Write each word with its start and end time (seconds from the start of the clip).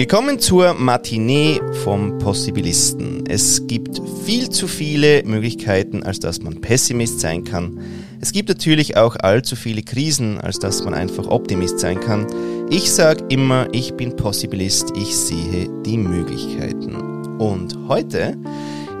Willkommen 0.00 0.38
zur 0.38 0.72
Matinee 0.72 1.60
vom 1.84 2.16
Possibilisten. 2.16 3.26
Es 3.28 3.66
gibt 3.66 4.00
viel 4.24 4.48
zu 4.48 4.66
viele 4.66 5.22
Möglichkeiten, 5.24 6.02
als 6.04 6.20
dass 6.20 6.40
man 6.40 6.62
Pessimist 6.62 7.20
sein 7.20 7.44
kann. 7.44 7.78
Es 8.18 8.32
gibt 8.32 8.48
natürlich 8.48 8.96
auch 8.96 9.16
allzu 9.16 9.56
viele 9.56 9.82
Krisen, 9.82 10.40
als 10.40 10.58
dass 10.58 10.82
man 10.82 10.94
einfach 10.94 11.26
Optimist 11.26 11.80
sein 11.80 12.00
kann. 12.00 12.26
Ich 12.70 12.90
sage 12.90 13.26
immer, 13.28 13.68
ich 13.72 13.92
bin 13.92 14.16
Possibilist, 14.16 14.90
ich 14.96 15.14
sehe 15.14 15.68
die 15.84 15.98
Möglichkeiten. 15.98 16.94
Und 17.38 17.76
heute 17.86 18.38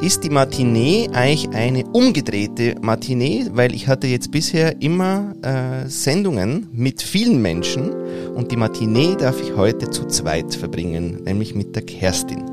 ist 0.00 0.24
die 0.24 0.30
Matinee 0.30 1.10
eigentlich 1.12 1.50
eine 1.54 1.84
umgedrehte 1.86 2.74
Matinee, 2.80 3.46
weil 3.52 3.74
ich 3.74 3.86
hatte 3.86 4.06
jetzt 4.06 4.30
bisher 4.30 4.80
immer 4.80 5.34
äh, 5.42 5.88
Sendungen 5.88 6.68
mit 6.72 7.02
vielen 7.02 7.42
Menschen 7.42 7.92
und 8.34 8.50
die 8.50 8.56
Matinee 8.56 9.14
darf 9.16 9.40
ich 9.42 9.54
heute 9.56 9.90
zu 9.90 10.06
zweit 10.06 10.54
verbringen, 10.54 11.22
nämlich 11.24 11.54
mit 11.54 11.76
der 11.76 11.82
Kerstin. 11.82 12.44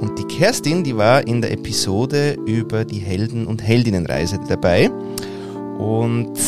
Und 0.00 0.18
die 0.18 0.24
Kerstin, 0.24 0.82
die 0.82 0.96
war 0.96 1.26
in 1.26 1.42
der 1.42 1.52
Episode 1.52 2.38
über 2.46 2.86
die 2.86 3.00
Helden- 3.00 3.46
und 3.46 3.62
Heldinnenreise 3.62 4.40
dabei 4.48 4.90
und 5.78 6.38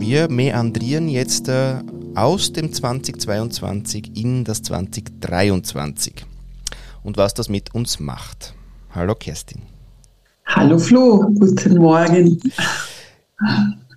wir 0.00 0.28
meandrieren 0.28 1.08
jetzt 1.08 1.48
äh, 1.48 1.76
aus 2.16 2.52
dem 2.52 2.72
2022 2.72 4.16
in 4.16 4.42
das 4.42 4.62
2023 4.62 6.26
und 7.04 7.16
was 7.16 7.34
das 7.34 7.48
mit 7.48 7.72
uns 7.72 8.00
macht. 8.00 8.54
Hallo 8.98 9.14
Kerstin. 9.14 9.62
Hallo 10.44 10.76
Flo, 10.76 11.20
guten 11.38 11.78
Morgen. 11.78 12.42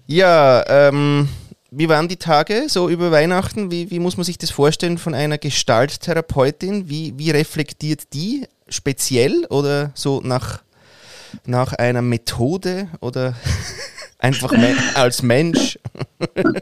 Ja, 0.06 0.64
ähm, 0.68 1.28
wie 1.72 1.90
waren 1.90 2.08
die 2.08 2.18
Tage 2.18 2.66
so 2.68 2.88
über 2.88 3.10
Weihnachten? 3.10 3.72
Wie, 3.72 3.90
wie 3.90 3.98
muss 3.98 4.16
man 4.18 4.26
sich 4.26 4.38
das 4.38 4.52
vorstellen 4.52 5.00
von 5.00 5.16
einer 5.16 5.40
Gestalttherapeutin? 5.40 6.88
Wie, 6.88 7.18
wie 7.18 7.32
reflektiert 7.32 8.14
die 8.14 8.46
speziell 8.70 9.48
oder 9.50 9.90
so 9.96 10.22
nach, 10.24 10.62
nach 11.48 11.74
einer 11.74 12.04
Methode 12.04 12.88
oder 13.00 13.34
einfach 14.20 14.54
als 14.94 15.24
Mensch? 15.24 15.80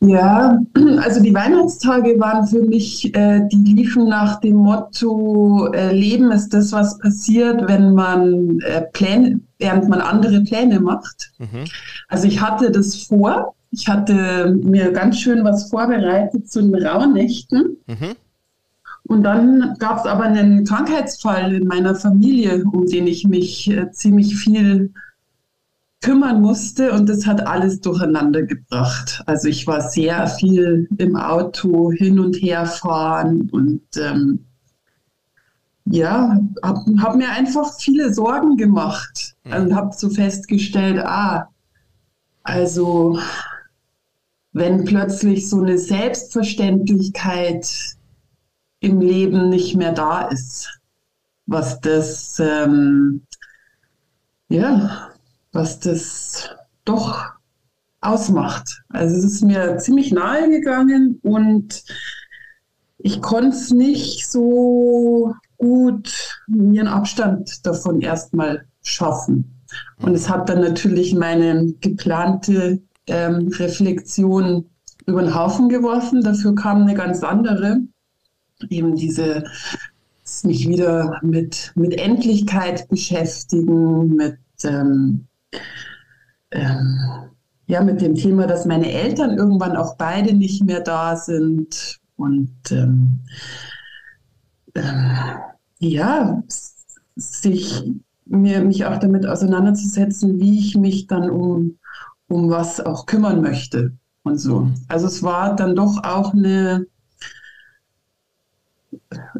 Ja, 0.00 0.58
also 0.98 1.22
die 1.22 1.34
Weihnachtstage 1.34 2.18
waren 2.20 2.46
für 2.46 2.62
mich, 2.62 3.14
äh, 3.14 3.46
die 3.50 3.72
liefen 3.72 4.08
nach 4.08 4.40
dem 4.40 4.56
Motto, 4.56 5.72
äh, 5.72 5.92
Leben 5.92 6.30
ist 6.32 6.50
das, 6.50 6.72
was 6.72 6.98
passiert, 6.98 7.66
wenn 7.66 7.94
man 7.94 8.60
äh, 8.60 8.82
Pläne, 8.92 9.40
während 9.58 9.88
man 9.88 10.00
andere 10.00 10.42
Pläne 10.42 10.80
macht. 10.80 11.32
Mhm. 11.38 11.64
Also 12.08 12.28
ich 12.28 12.40
hatte 12.40 12.70
das 12.70 13.04
vor, 13.04 13.54
ich 13.70 13.88
hatte 13.88 14.58
mir 14.62 14.92
ganz 14.92 15.18
schön 15.18 15.44
was 15.44 15.70
vorbereitet 15.70 16.50
zu 16.50 16.60
den 16.60 16.74
Rauhnächten. 16.74 17.78
Mhm. 17.86 18.16
Und 19.04 19.22
dann 19.22 19.76
gab 19.78 20.00
es 20.00 20.06
aber 20.06 20.24
einen 20.24 20.64
Krankheitsfall 20.64 21.54
in 21.54 21.66
meiner 21.66 21.94
Familie, 21.94 22.64
um 22.64 22.86
den 22.86 23.06
ich 23.06 23.26
mich 23.26 23.70
äh, 23.70 23.90
ziemlich 23.92 24.36
viel 24.36 24.92
kümmern 26.06 26.40
musste 26.40 26.92
und 26.92 27.08
das 27.08 27.26
hat 27.26 27.48
alles 27.48 27.80
durcheinander 27.80 28.44
gebracht. 28.44 29.24
Also 29.26 29.48
ich 29.48 29.66
war 29.66 29.80
sehr 29.80 30.28
viel 30.28 30.88
im 30.98 31.16
Auto 31.16 31.90
hin 31.90 32.20
und 32.20 32.36
her 32.36 32.64
fahren 32.64 33.50
und 33.50 33.82
ähm, 33.96 34.46
ja, 35.86 36.38
habe 36.62 37.02
hab 37.02 37.16
mir 37.16 37.30
einfach 37.30 37.74
viele 37.74 38.14
Sorgen 38.14 38.56
gemacht 38.56 39.34
mhm. 39.42 39.52
und 39.52 39.74
habe 39.74 39.96
so 39.96 40.08
festgestellt, 40.08 41.00
ah, 41.00 41.48
also 42.44 43.18
wenn 44.52 44.84
plötzlich 44.84 45.50
so 45.50 45.60
eine 45.60 45.76
Selbstverständlichkeit 45.76 47.96
im 48.78 49.00
Leben 49.00 49.48
nicht 49.48 49.74
mehr 49.74 49.90
da 49.90 50.28
ist, 50.28 50.78
was 51.46 51.80
das 51.80 52.38
ähm, 52.38 53.22
ja 54.48 55.10
was 55.56 55.80
das 55.80 56.50
doch 56.84 57.24
ausmacht. 58.00 58.82
Also 58.90 59.16
es 59.16 59.24
ist 59.24 59.42
mir 59.42 59.78
ziemlich 59.78 60.12
nahe 60.12 60.48
gegangen 60.48 61.18
und 61.22 61.82
ich 62.98 63.20
konnte 63.20 63.56
es 63.56 63.70
nicht 63.70 64.30
so 64.30 65.34
gut 65.58 66.12
mir 66.46 66.82
einen 66.82 66.88
Abstand 66.88 67.66
davon 67.66 68.00
erstmal 68.00 68.66
schaffen. 68.82 69.62
Und 70.00 70.14
es 70.14 70.28
hat 70.28 70.48
dann 70.48 70.60
natürlich 70.60 71.14
meine 71.14 71.72
geplante 71.80 72.80
ähm, 73.06 73.48
Reflexion 73.48 74.66
über 75.06 75.22
den 75.22 75.34
Haufen 75.34 75.68
geworfen. 75.68 76.22
Dafür 76.22 76.54
kam 76.54 76.82
eine 76.82 76.94
ganz 76.94 77.22
andere, 77.22 77.80
eben 78.68 78.94
diese 78.94 79.44
mich 80.42 80.68
wieder 80.68 81.18
mit, 81.22 81.72
mit 81.74 81.98
Endlichkeit 81.98 82.88
beschäftigen, 82.88 84.16
mit 84.16 84.38
ähm, 84.64 85.26
ähm, 86.50 86.98
ja, 87.66 87.82
mit 87.82 88.00
dem 88.00 88.14
Thema, 88.14 88.46
dass 88.46 88.64
meine 88.64 88.90
Eltern 88.90 89.36
irgendwann 89.36 89.76
auch 89.76 89.96
beide 89.96 90.34
nicht 90.34 90.64
mehr 90.64 90.80
da 90.80 91.16
sind 91.16 91.98
und 92.16 92.54
ähm, 92.70 93.20
äh, 94.74 94.82
ja, 95.78 96.42
sich 97.16 97.84
mir 98.24 98.60
mich 98.60 98.84
auch 98.84 98.98
damit 98.98 99.26
auseinanderzusetzen, 99.26 100.40
wie 100.40 100.58
ich 100.58 100.76
mich 100.76 101.06
dann 101.06 101.30
um, 101.30 101.78
um 102.28 102.50
was 102.50 102.80
auch 102.80 103.06
kümmern 103.06 103.40
möchte 103.40 103.92
und 104.22 104.38
so. 104.38 104.68
Also 104.88 105.06
es 105.06 105.22
war 105.22 105.54
dann 105.56 105.76
doch 105.76 106.02
auch 106.04 106.34
eine 106.34 106.86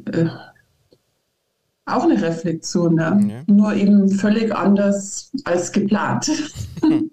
äh, 0.06 0.26
auch 1.86 2.02
eine 2.02 2.20
Reflexion, 2.20 2.98
ja. 2.98 3.16
ja. 3.16 3.42
nur 3.46 3.72
eben 3.74 4.08
völlig 4.10 4.54
anders 4.54 5.30
als 5.44 5.72
geplant. 5.72 6.30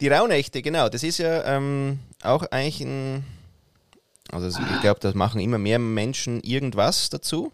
Die 0.00 0.08
Rauhnächte, 0.08 0.60
genau, 0.60 0.88
das 0.90 1.02
ist 1.02 1.18
ja 1.18 1.44
ähm, 1.44 2.00
auch 2.22 2.42
eigentlich 2.50 2.82
ein, 2.82 3.24
also 4.30 4.48
ich 4.48 4.80
glaube, 4.82 5.00
das 5.00 5.14
machen 5.14 5.40
immer 5.40 5.56
mehr 5.56 5.78
Menschen 5.78 6.40
irgendwas 6.40 7.08
dazu. 7.08 7.52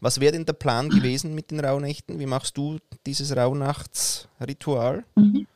Was 0.00 0.20
wäre 0.20 0.32
denn 0.32 0.46
der 0.46 0.52
Plan 0.52 0.88
gewesen 0.88 1.34
mit 1.34 1.50
den 1.50 1.60
Rauhnächten? 1.60 2.18
Wie 2.20 2.26
machst 2.26 2.56
du 2.56 2.78
dieses 3.06 3.36
Rauhnachtsritual? 3.36 5.04
Mhm. 5.16 5.46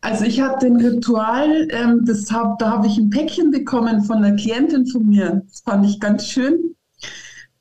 Also 0.00 0.24
ich 0.24 0.40
habe 0.40 0.58
den 0.58 0.76
Ritual, 0.76 1.68
ähm, 1.70 2.04
das 2.04 2.30
hab, 2.30 2.58
da 2.58 2.70
habe 2.70 2.88
ich 2.88 2.98
ein 2.98 3.10
Päckchen 3.10 3.52
bekommen 3.52 4.02
von 4.02 4.18
einer 4.18 4.36
Klientin 4.36 4.84
von 4.86 5.06
mir. 5.08 5.42
Das 5.48 5.60
fand 5.60 5.86
ich 5.86 6.00
ganz 6.00 6.26
schön. 6.26 6.74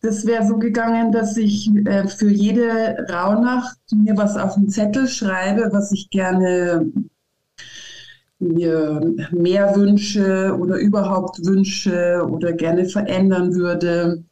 Das 0.01 0.25
wäre 0.25 0.47
so 0.47 0.57
gegangen, 0.57 1.11
dass 1.11 1.37
ich 1.37 1.69
äh, 1.85 2.07
für 2.07 2.29
jede 2.29 3.05
Rauhnacht 3.07 3.77
mir 3.93 4.17
was 4.17 4.35
auf 4.35 4.55
den 4.55 4.67
Zettel 4.67 5.07
schreibe, 5.07 5.69
was 5.71 5.91
ich 5.91 6.09
gerne 6.09 6.91
mir 8.39 9.13
mehr 9.31 9.75
wünsche 9.75 10.57
oder 10.59 10.77
überhaupt 10.77 11.45
wünsche 11.45 12.27
oder 12.27 12.53
gerne 12.53 12.85
verändern 12.85 13.53
würde. 13.53 14.23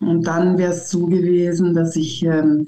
Und 0.00 0.26
dann 0.26 0.58
wäre 0.58 0.72
es 0.72 0.90
so 0.90 1.06
gewesen, 1.06 1.74
dass 1.74 1.94
ich 1.94 2.24
ähm, 2.24 2.66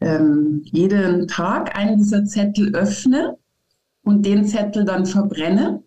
ähm, 0.00 0.62
jeden 0.64 1.28
Tag 1.28 1.78
einen 1.78 1.98
dieser 1.98 2.24
Zettel 2.24 2.74
öffne 2.74 3.36
und 4.02 4.26
den 4.26 4.44
Zettel 4.46 4.84
dann 4.84 5.06
verbrenne 5.06 5.82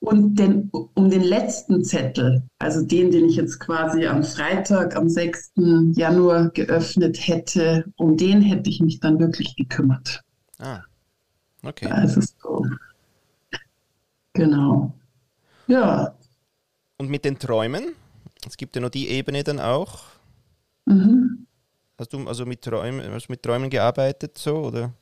und 0.00 0.36
den, 0.36 0.70
um 0.70 1.10
den 1.10 1.22
letzten 1.22 1.84
Zettel, 1.84 2.42
also 2.58 2.84
den, 2.84 3.10
den 3.10 3.26
ich 3.26 3.36
jetzt 3.36 3.58
quasi 3.58 4.06
am 4.06 4.22
Freitag, 4.22 4.96
am 4.96 5.08
6. 5.08 5.52
Januar 5.92 6.50
geöffnet 6.50 7.26
hätte, 7.26 7.84
um 7.96 8.16
den 8.16 8.40
hätte 8.40 8.70
ich 8.70 8.80
mich 8.80 9.00
dann 9.00 9.18
wirklich 9.18 9.56
gekümmert. 9.56 10.22
Ah, 10.58 10.80
okay. 11.62 11.86
Also 11.86 12.20
so. 12.20 12.66
Genau. 14.34 14.94
Ja. 15.66 16.14
Und 16.98 17.10
mit 17.10 17.24
den 17.24 17.38
Träumen? 17.38 17.94
Es 18.46 18.56
gibt 18.56 18.76
ja 18.76 18.82
noch 18.82 18.90
die 18.90 19.08
Ebene 19.08 19.42
dann 19.42 19.58
auch. 19.58 20.04
Mhm. 20.84 21.46
Hast 21.98 22.12
du 22.12 22.26
also 22.26 22.44
mit 22.44 22.62
Träumen, 22.62 23.10
hast 23.12 23.28
mit 23.28 23.42
Träumen 23.42 23.70
gearbeitet 23.70 24.36
so 24.36 24.56
oder? 24.56 24.92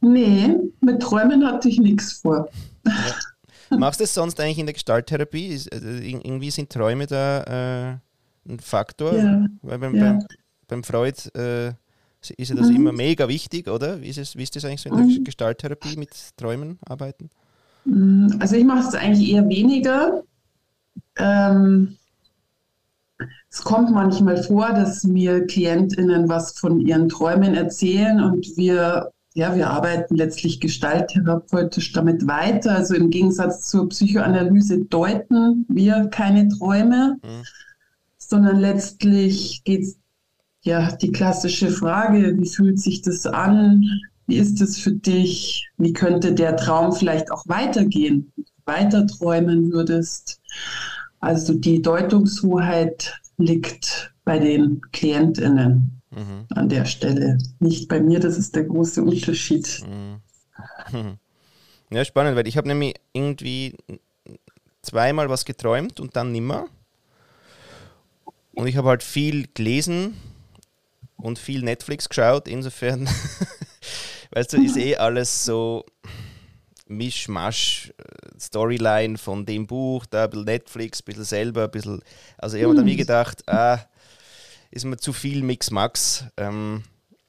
Nee, 0.00 0.56
mit 0.80 1.02
Träumen 1.02 1.46
hatte 1.46 1.68
ich 1.68 1.78
nichts 1.78 2.14
vor. 2.14 2.48
Ja. 2.86 2.92
Machst 3.78 4.00
du 4.00 4.04
es 4.04 4.14
sonst 4.14 4.38
eigentlich 4.40 4.58
in 4.58 4.66
der 4.66 4.74
Gestalttherapie? 4.74 5.46
Ist, 5.48 5.72
also 5.72 5.88
irgendwie 5.88 6.50
sind 6.50 6.70
Träume 6.70 7.06
da 7.06 8.00
äh, 8.46 8.50
ein 8.50 8.60
Faktor? 8.60 9.14
Ja. 9.14 9.46
Weil 9.62 9.78
beim, 9.78 9.94
ja. 9.94 10.12
beim, 10.12 10.26
beim 10.68 10.84
Freud 10.84 11.16
äh, 11.34 11.72
ist 12.36 12.48
ja 12.50 12.56
das 12.56 12.68
mhm. 12.68 12.76
immer 12.76 12.92
mega 12.92 13.28
wichtig, 13.28 13.68
oder? 13.68 14.00
Wie 14.00 14.08
ist, 14.08 14.18
es, 14.18 14.36
wie 14.36 14.42
ist 14.42 14.54
das 14.54 14.64
eigentlich 14.64 14.82
so 14.82 14.90
in 14.90 14.96
der 14.96 15.06
mhm. 15.06 15.24
Gestalttherapie 15.24 15.96
mit 15.96 16.10
Träumen 16.36 16.78
arbeiten? 16.86 17.30
Mhm. 17.84 18.36
Also 18.38 18.56
ich 18.56 18.64
mache 18.64 18.88
es 18.88 18.94
eigentlich 18.94 19.30
eher 19.30 19.48
weniger. 19.48 20.22
Ähm, 21.16 21.96
es 23.50 23.62
kommt 23.62 23.90
manchmal 23.90 24.42
vor, 24.42 24.72
dass 24.72 25.04
mir 25.04 25.46
KlientInnen 25.46 26.28
was 26.28 26.58
von 26.58 26.80
ihren 26.80 27.08
Träumen 27.08 27.54
erzählen 27.54 28.22
und 28.22 28.56
wir 28.56 29.12
ja, 29.34 29.56
wir 29.56 29.70
arbeiten 29.70 30.16
letztlich 30.16 30.60
gestalttherapeutisch 30.60 31.92
damit 31.92 32.26
weiter. 32.26 32.76
Also 32.76 32.94
im 32.94 33.10
Gegensatz 33.10 33.68
zur 33.68 33.88
Psychoanalyse 33.88 34.84
deuten 34.84 35.64
wir 35.68 36.08
keine 36.08 36.48
Träume, 36.48 37.18
mhm. 37.22 37.44
sondern 38.18 38.58
letztlich 38.58 39.62
geht 39.64 39.82
es 39.82 39.98
ja 40.62 40.94
die 40.96 41.12
klassische 41.12 41.70
Frage, 41.70 42.36
wie 42.38 42.48
fühlt 42.48 42.78
sich 42.78 43.02
das 43.02 43.26
an? 43.26 43.84
Wie 44.26 44.36
ist 44.36 44.60
es 44.60 44.78
für 44.78 44.92
dich? 44.92 45.68
Wie 45.78 45.92
könnte 45.92 46.34
der 46.34 46.56
Traum 46.56 46.92
vielleicht 46.92 47.32
auch 47.32 47.44
weitergehen? 47.46 48.32
Weiter 48.66 49.06
träumen 49.06 49.72
würdest? 49.72 50.40
Also 51.20 51.54
die 51.54 51.80
Deutungshoheit 51.80 53.18
liegt 53.38 54.12
bei 54.24 54.38
den 54.38 54.82
KlientInnen 54.92 56.01
mhm. 56.12 56.46
an 56.50 56.68
der 56.68 56.84
Stelle. 56.84 57.38
Nicht 57.58 57.88
bei 57.88 58.00
mir, 58.00 58.20
das 58.20 58.38
ist 58.38 58.54
der 58.54 58.64
große 58.64 59.02
Unterschied. 59.02 59.82
Mhm. 59.86 61.18
Ja, 61.92 62.06
spannend, 62.06 62.36
weil 62.36 62.48
ich 62.48 62.56
habe 62.56 62.68
nämlich 62.68 62.94
irgendwie 63.12 63.76
zweimal 64.80 65.28
was 65.28 65.44
geträumt 65.44 66.00
und 66.00 66.16
dann 66.16 66.32
nimmer. 66.32 66.64
Und 68.54 68.66
ich 68.66 68.78
habe 68.78 68.88
halt 68.88 69.02
viel 69.02 69.46
gelesen 69.52 70.16
und 71.18 71.38
viel 71.38 71.62
Netflix 71.62 72.08
geschaut. 72.08 72.48
Insofern, 72.48 73.06
weißt 74.30 74.54
du, 74.54 74.62
ist 74.62 74.78
eh 74.78 74.96
alles 74.96 75.44
so 75.44 75.84
Mischmasch, 76.88 77.92
Storyline 78.38 79.18
von 79.18 79.44
dem 79.44 79.66
Buch, 79.66 80.06
da 80.06 80.24
ein 80.24 80.30
bisschen 80.30 80.44
Netflix, 80.46 81.00
ein 81.00 81.04
bisschen 81.04 81.24
selber, 81.24 81.64
ein 81.64 81.70
bisschen. 81.70 82.02
Also 82.38 82.56
ich 82.56 82.64
habe 82.64 82.74
mir 82.74 82.86
wie 82.86 82.96
gedacht, 82.96 83.46
ah, 83.48 83.80
ist 84.72 84.84
mir 84.84 84.96
zu 84.96 85.12
viel 85.12 85.42
Mix-Max. 85.42 86.24
Ähm, 86.36 86.82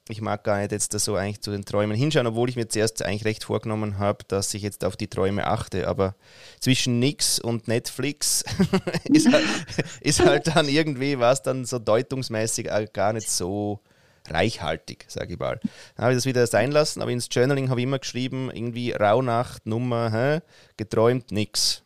ich 0.08 0.20
mag 0.20 0.44
gar 0.44 0.58
nicht 0.58 0.72
jetzt 0.72 0.92
da 0.92 0.98
so 0.98 1.14
eigentlich 1.14 1.40
zu 1.40 1.50
den 1.50 1.64
Träumen 1.64 1.96
hinschauen, 1.96 2.26
obwohl 2.26 2.48
ich 2.50 2.56
mir 2.56 2.68
zuerst 2.68 3.02
eigentlich 3.02 3.24
recht 3.24 3.44
vorgenommen 3.44 3.98
habe, 3.98 4.24
dass 4.28 4.52
ich 4.52 4.62
jetzt 4.62 4.84
auf 4.84 4.96
die 4.96 5.08
Träume 5.08 5.46
achte. 5.46 5.88
Aber 5.88 6.14
zwischen 6.60 6.98
Nix 6.98 7.38
und 7.38 7.68
Netflix 7.68 8.44
ist, 9.04 9.32
halt, 9.32 9.44
ist, 10.00 10.20
halt, 10.20 10.48
dann 10.48 10.68
irgendwie 10.68 11.18
was 11.18 11.42
dann 11.42 11.64
so 11.64 11.78
deutungsmäßig 11.78 12.68
gar 12.92 13.12
nicht 13.12 13.30
so 13.30 13.80
reichhaltig, 14.28 15.06
sage 15.08 15.34
ich 15.34 15.38
mal. 15.38 15.60
Dann 15.96 16.04
habe 16.04 16.12
ich 16.12 16.18
das 16.18 16.26
wieder 16.26 16.46
sein 16.46 16.70
lassen, 16.70 17.00
aber 17.00 17.10
ins 17.10 17.28
Journaling 17.30 17.70
habe 17.70 17.80
ich 17.80 17.84
immer 17.84 17.98
geschrieben, 17.98 18.50
irgendwie 18.52 18.92
Rauhnacht, 18.92 19.66
Nummer, 19.66 20.10
hä, 20.12 20.40
geträumt, 20.76 21.30
nix. 21.30 21.82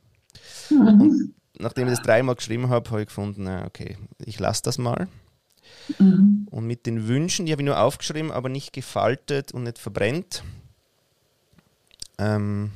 Und 0.70 1.34
nachdem 1.58 1.88
ich 1.88 1.94
das 1.94 2.04
dreimal 2.04 2.36
geschrieben 2.36 2.68
habe, 2.68 2.90
habe 2.90 3.02
ich 3.02 3.08
gefunden, 3.08 3.44
na, 3.44 3.66
okay, 3.66 3.96
ich 4.24 4.38
lasse 4.38 4.62
das 4.62 4.78
mal. 4.78 5.08
Mhm. 5.98 6.46
Und 6.50 6.66
mit 6.66 6.86
den 6.86 7.08
Wünschen, 7.08 7.46
die 7.46 7.52
habe 7.52 7.62
ich 7.62 7.66
nur 7.66 7.80
aufgeschrieben, 7.80 8.30
aber 8.30 8.48
nicht 8.48 8.72
gefaltet 8.72 9.52
und 9.52 9.64
nicht 9.64 9.78
verbrennt. 9.78 10.42
Ähm, 12.18 12.72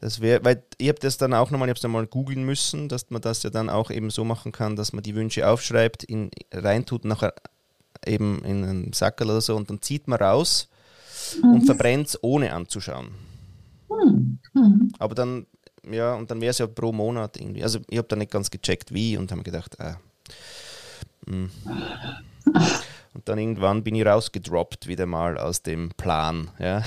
das 0.00 0.20
wäre, 0.20 0.44
weil 0.44 0.62
ich 0.78 0.88
habe 0.88 1.00
das 1.00 1.18
dann 1.18 1.34
auch 1.34 1.50
nochmal, 1.50 1.68
ich 1.68 1.70
habe 1.70 1.78
es 1.78 1.82
dann 1.82 1.90
mal 1.90 2.06
googeln 2.06 2.44
müssen, 2.44 2.88
dass 2.88 3.10
man 3.10 3.20
das 3.20 3.42
ja 3.42 3.50
dann 3.50 3.68
auch 3.68 3.90
eben 3.90 4.10
so 4.10 4.24
machen 4.24 4.52
kann, 4.52 4.76
dass 4.76 4.92
man 4.92 5.02
die 5.02 5.14
Wünsche 5.14 5.48
aufschreibt, 5.48 6.04
in, 6.04 6.30
reintut, 6.52 7.04
nachher 7.04 7.34
eben 8.06 8.44
in 8.44 8.64
einen 8.64 8.92
Sackerl 8.92 9.30
oder 9.30 9.40
so 9.40 9.56
und 9.56 9.70
dann 9.70 9.82
zieht 9.82 10.06
man 10.06 10.20
raus 10.20 10.68
mhm. 11.42 11.54
und 11.54 11.66
verbrennt 11.66 12.08
es 12.08 12.22
ohne 12.22 12.52
anzuschauen. 12.52 13.08
Mhm. 13.90 14.38
mhm. 14.54 14.92
Aber 15.00 15.16
dann, 15.16 15.46
ja, 15.90 16.14
und 16.14 16.30
dann 16.30 16.40
wäre 16.40 16.50
es 16.50 16.58
ja 16.58 16.68
pro 16.68 16.92
Monat 16.92 17.36
irgendwie. 17.36 17.64
Also 17.64 17.80
ich 17.88 17.98
habe 17.98 18.08
da 18.08 18.14
nicht 18.14 18.30
ganz 18.30 18.50
gecheckt, 18.50 18.94
wie 18.94 19.16
und 19.16 19.32
habe 19.32 19.38
mir 19.38 19.44
gedacht, 19.44 19.80
ah, 19.80 19.98
hm. 21.28 21.50
Und 23.18 23.28
dann 23.28 23.38
irgendwann 23.38 23.82
bin 23.82 23.94
ich 23.94 24.06
rausgedroppt 24.06 24.86
wieder 24.86 25.06
mal 25.06 25.38
aus 25.38 25.62
dem 25.62 25.90
Plan. 25.96 26.50
Ja. 26.58 26.84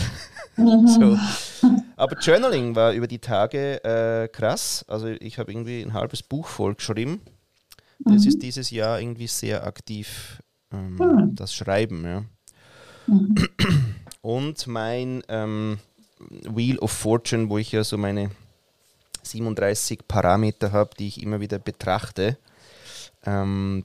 Mhm. 0.56 0.88
so. 1.62 1.68
Aber 1.98 2.18
Journaling 2.20 2.76
war 2.76 2.94
über 2.94 3.08
die 3.08 3.20
Tage 3.20 3.84
äh, 3.84 4.28
krass. 4.30 4.86
Also 4.88 5.08
ich 5.08 5.40
habe 5.40 5.52
irgendwie 5.52 5.82
ein 5.82 5.94
halbes 5.94 6.24
Buch 6.24 6.48
voll 6.48 6.76
geschrieben. 6.76 7.22
Das 8.00 8.22
mhm. 8.22 8.28
ist 8.30 8.42
dieses 8.42 8.72
Jahr 8.72 9.00
irgendwie 9.00 9.28
sehr 9.28 9.66
aktiv, 9.66 10.42
ähm, 10.72 10.96
mhm. 10.96 11.36
das 11.36 11.54
Schreiben. 11.54 12.06
Ja. 12.06 12.24
Mhm. 13.08 13.36
Und 14.22 14.68
mein 14.68 15.24
ähm, 15.28 15.80
Wheel 16.50 16.80
of 16.80 16.92
Fortune, 16.92 17.50
wo 17.50 17.58
ich 17.58 17.72
ja 17.72 17.84
so 17.84 17.98
meine 17.98 18.32
37 19.24 20.08
Parameter 20.08 20.72
habe, 20.72 20.92
die 20.98 21.08
ich 21.08 21.22
immer 21.22 21.42
wieder 21.42 21.60
betrachte, 21.60 22.38
ähm, 23.26 23.84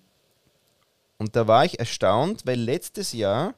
und 1.18 1.36
da 1.36 1.46
war 1.46 1.64
ich 1.64 1.78
erstaunt, 1.78 2.42
weil 2.44 2.60
letztes 2.60 3.12
Jahr 3.12 3.54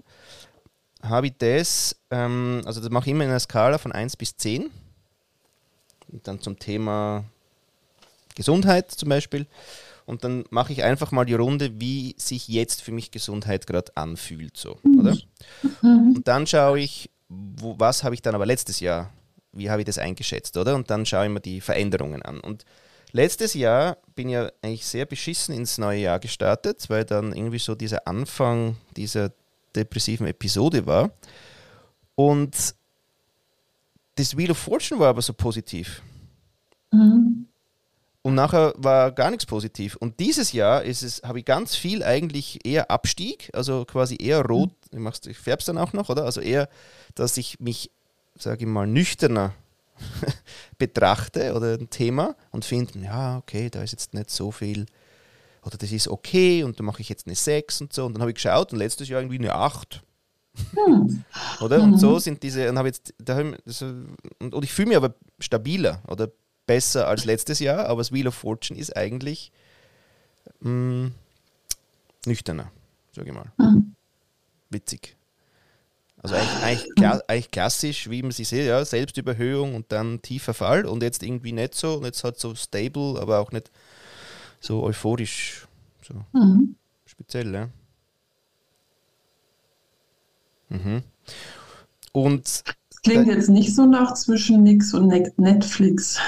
habe 1.03 1.29
ich 1.29 1.35
das, 1.39 1.97
ähm, 2.11 2.63
also 2.65 2.81
das 2.81 2.91
mache 2.91 3.07
ich 3.07 3.13
immer 3.13 3.25
in 3.25 3.31
einer 3.31 3.41
Skala 3.41 3.79
von 3.79 3.93
1 3.93 4.17
bis 4.17 4.37
10. 4.37 4.71
Und 6.11 6.27
dann 6.27 6.41
zum 6.41 6.59
Thema 6.59 7.25
Gesundheit 8.35 8.91
zum 8.93 9.09
Beispiel. 9.09 9.47
Und 10.07 10.25
dann 10.25 10.45
mache 10.51 10.73
ich 10.73 10.83
einfach 10.83 11.13
mal 11.13 11.27
die 11.27 11.35
Runde, 11.35 11.81
wie 11.81 12.15
sich 12.17 12.49
jetzt 12.49 12.81
für 12.81 12.93
mich 12.93 13.11
Gesundheit 13.11 13.67
gerade 13.67 13.95
anfühlt. 13.95 14.57
So, 14.57 14.79
oder? 14.99 15.17
Mhm. 15.83 16.15
Und 16.17 16.29
dann 16.29 16.47
schaue 16.47 16.81
ich, 16.81 17.11
wo, 17.29 17.75
was 17.79 18.05
habe 18.05 18.15
ich 18.15 18.23
dann 18.23 18.35
aber 18.35 18.47
letztes 18.47 18.81
Jahr, 18.81 19.13
wie 19.53 19.71
habe 19.71 19.83
ich 19.83 19.87
das 19.87 19.99
eingeschätzt, 19.99 20.57
oder? 20.57 20.75
Und 20.77 20.89
dann 20.89 21.05
schaue 21.05 21.27
ich 21.27 21.33
mir 21.33 21.41
die 21.41 21.61
Veränderungen 21.61 22.23
an. 22.23 22.41
Und 22.41 22.65
Letztes 23.13 23.55
Jahr 23.55 23.97
bin 24.15 24.29
ich 24.29 24.35
ja 24.35 24.51
eigentlich 24.63 24.87
sehr 24.87 25.07
beschissen 25.07 25.55
ins 25.55 25.79
neue 25.79 26.01
Jahr 26.01 26.19
gestartet, 26.19 26.85
weil 26.89 27.05
dann 27.05 27.33
irgendwie 27.33 27.59
so 27.59 27.75
dieser 27.75 28.07
Anfang 28.07 28.77
dieser 28.97 29.33
depressiven 29.75 30.27
Episode 30.27 30.87
war. 30.87 31.11
Und 32.15 32.75
das 34.17 34.37
Wheel 34.37 34.51
of 34.51 34.59
Fortune 34.59 35.01
war 35.01 35.09
aber 35.09 35.23
so 35.23 35.33
positiv. 35.33 36.03
Mhm. 36.91 37.47
Und 38.23 38.35
nachher 38.35 38.75
war 38.77 39.13
gar 39.13 39.31
nichts 39.31 39.47
positiv. 39.47 39.97
Und 39.97 40.21
dieses 40.21 40.53
Jahr 40.53 40.83
ist 40.83 41.03
es, 41.03 41.23
habe 41.23 41.39
ich 41.39 41.45
ganz 41.45 41.77
viel 41.77 42.03
eigentlich 42.03 42.67
eher 42.67 42.91
Abstieg, 42.91 43.49
also 43.55 43.85
quasi 43.85 44.19
eher 44.21 44.45
rot. 44.45 44.71
Mhm. 44.93 45.07
Ich, 45.07 45.31
ich 45.31 45.39
färbe 45.39 45.61
es 45.61 45.67
dann 45.67 45.79
auch 45.79 45.93
noch, 45.93 46.09
oder? 46.09 46.25
Also 46.25 46.41
eher, 46.41 46.69
dass 47.15 47.37
ich 47.37 47.61
mich, 47.61 47.91
sage 48.37 48.65
ich 48.65 48.67
mal, 48.67 48.87
nüchterner 48.87 49.55
betrachte 50.79 51.55
oder 51.55 51.75
ein 51.75 51.91
Thema 51.91 52.37
und 52.51 52.65
finde, 52.65 53.01
ja, 53.01 53.39
okay, 53.39 53.71
da 53.71 53.83
ist 53.83 53.93
jetzt 53.93 54.15
nicht 54.15 54.31
so 54.31 54.51
viel 54.51 54.87
oder 55.65 55.77
das 55.77 55.93
ist 55.93 56.09
okay 56.09 56.63
und 56.63 56.79
dann 56.79 56.87
mache 56.87 57.03
ich 57.03 57.09
jetzt 57.09 57.27
eine 57.27 57.35
6 57.35 57.83
und 57.83 57.93
so 57.93 58.07
und 58.07 58.15
dann 58.15 58.23
habe 58.23 58.31
ich 58.31 58.37
geschaut 58.37 58.73
und 58.73 58.79
letztes 58.79 59.09
Jahr 59.09 59.21
irgendwie 59.21 59.39
eine 59.39 59.55
8. 59.55 60.03
Hm. 60.75 61.25
oder? 61.61 61.83
Und 61.83 61.99
so 61.99 62.15
mhm. 62.15 62.21
sind 62.21 62.43
diese, 62.43 62.69
und 62.71 62.79
habe 62.79 62.89
jetzt, 62.89 63.15
da 63.19 63.43
das, 63.65 63.83
und, 63.83 64.55
und 64.55 64.65
ich 64.65 64.73
fühle 64.73 64.89
mich 64.89 64.97
aber 64.97 65.15
stabiler 65.39 66.03
oder 66.09 66.29
besser 66.67 67.09
als 67.09 67.25
letztes 67.25 67.59
Jahr, 67.59 67.87
aber 67.87 68.01
das 68.01 68.13
Wheel 68.13 68.29
of 68.29 68.35
Fortune 68.35 68.79
ist 68.79 68.97
eigentlich 68.97 69.53
mh, 70.61 70.71
mm, 70.71 71.15
nüchterner, 72.27 72.71
sage 73.13 73.29
ich 73.29 73.35
mal. 73.35 73.53
Mhm. 73.59 73.95
Witzig. 74.71 75.18
Also 76.23 76.35
eigentlich, 76.35 76.63
eigentlich, 76.63 77.23
eigentlich, 77.29 77.51
klassisch, 77.51 78.11
wie 78.11 78.23
man 78.23 78.33
sich 78.33 78.49
sieht, 78.49 78.67
ja, 78.67 78.85
Selbstüberhöhung 78.85 79.75
und 79.75 79.93
dann 79.93 80.21
tiefer 80.21 80.53
Fall 80.53 80.85
und 80.85 81.03
jetzt 81.03 81.23
irgendwie 81.23 81.53
nicht 81.53 81.75
so 81.75 81.95
und 81.95 82.05
jetzt 82.05 82.25
halt 82.25 82.39
so 82.39 82.55
stable, 82.55 83.21
aber 83.21 83.39
auch 83.39 83.53
nicht 83.53 83.71
so 84.61 84.83
euphorisch, 84.83 85.69
so 86.07 86.15
mhm. 86.33 86.75
speziell, 87.07 87.55
ja. 87.55 87.69
Mhm. 90.71 91.03
Und 92.13 92.45
das 92.45 93.03
klingt 93.03 93.29
jetzt 93.29 93.49
nicht 93.49 93.75
so 93.75 93.87
nach 93.87 94.15
zwischen 94.15 94.65
Nix 94.65 94.93
und 94.93 95.07
Netflix. 95.37 96.19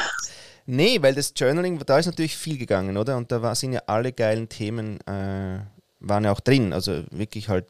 Nee, 0.66 1.02
weil 1.02 1.14
das 1.14 1.32
Journaling, 1.34 1.80
da 1.84 1.98
ist 1.98 2.06
natürlich 2.06 2.36
viel 2.36 2.56
gegangen, 2.56 2.96
oder? 2.96 3.16
Und 3.16 3.32
da 3.32 3.42
war, 3.42 3.56
sind 3.56 3.72
ja 3.72 3.82
alle 3.86 4.12
geilen 4.12 4.48
Themen, 4.48 5.00
äh, 5.00 5.58
waren 5.98 6.24
ja 6.24 6.30
auch 6.30 6.38
drin. 6.38 6.72
Also 6.72 7.02
wirklich 7.10 7.48
halt 7.48 7.66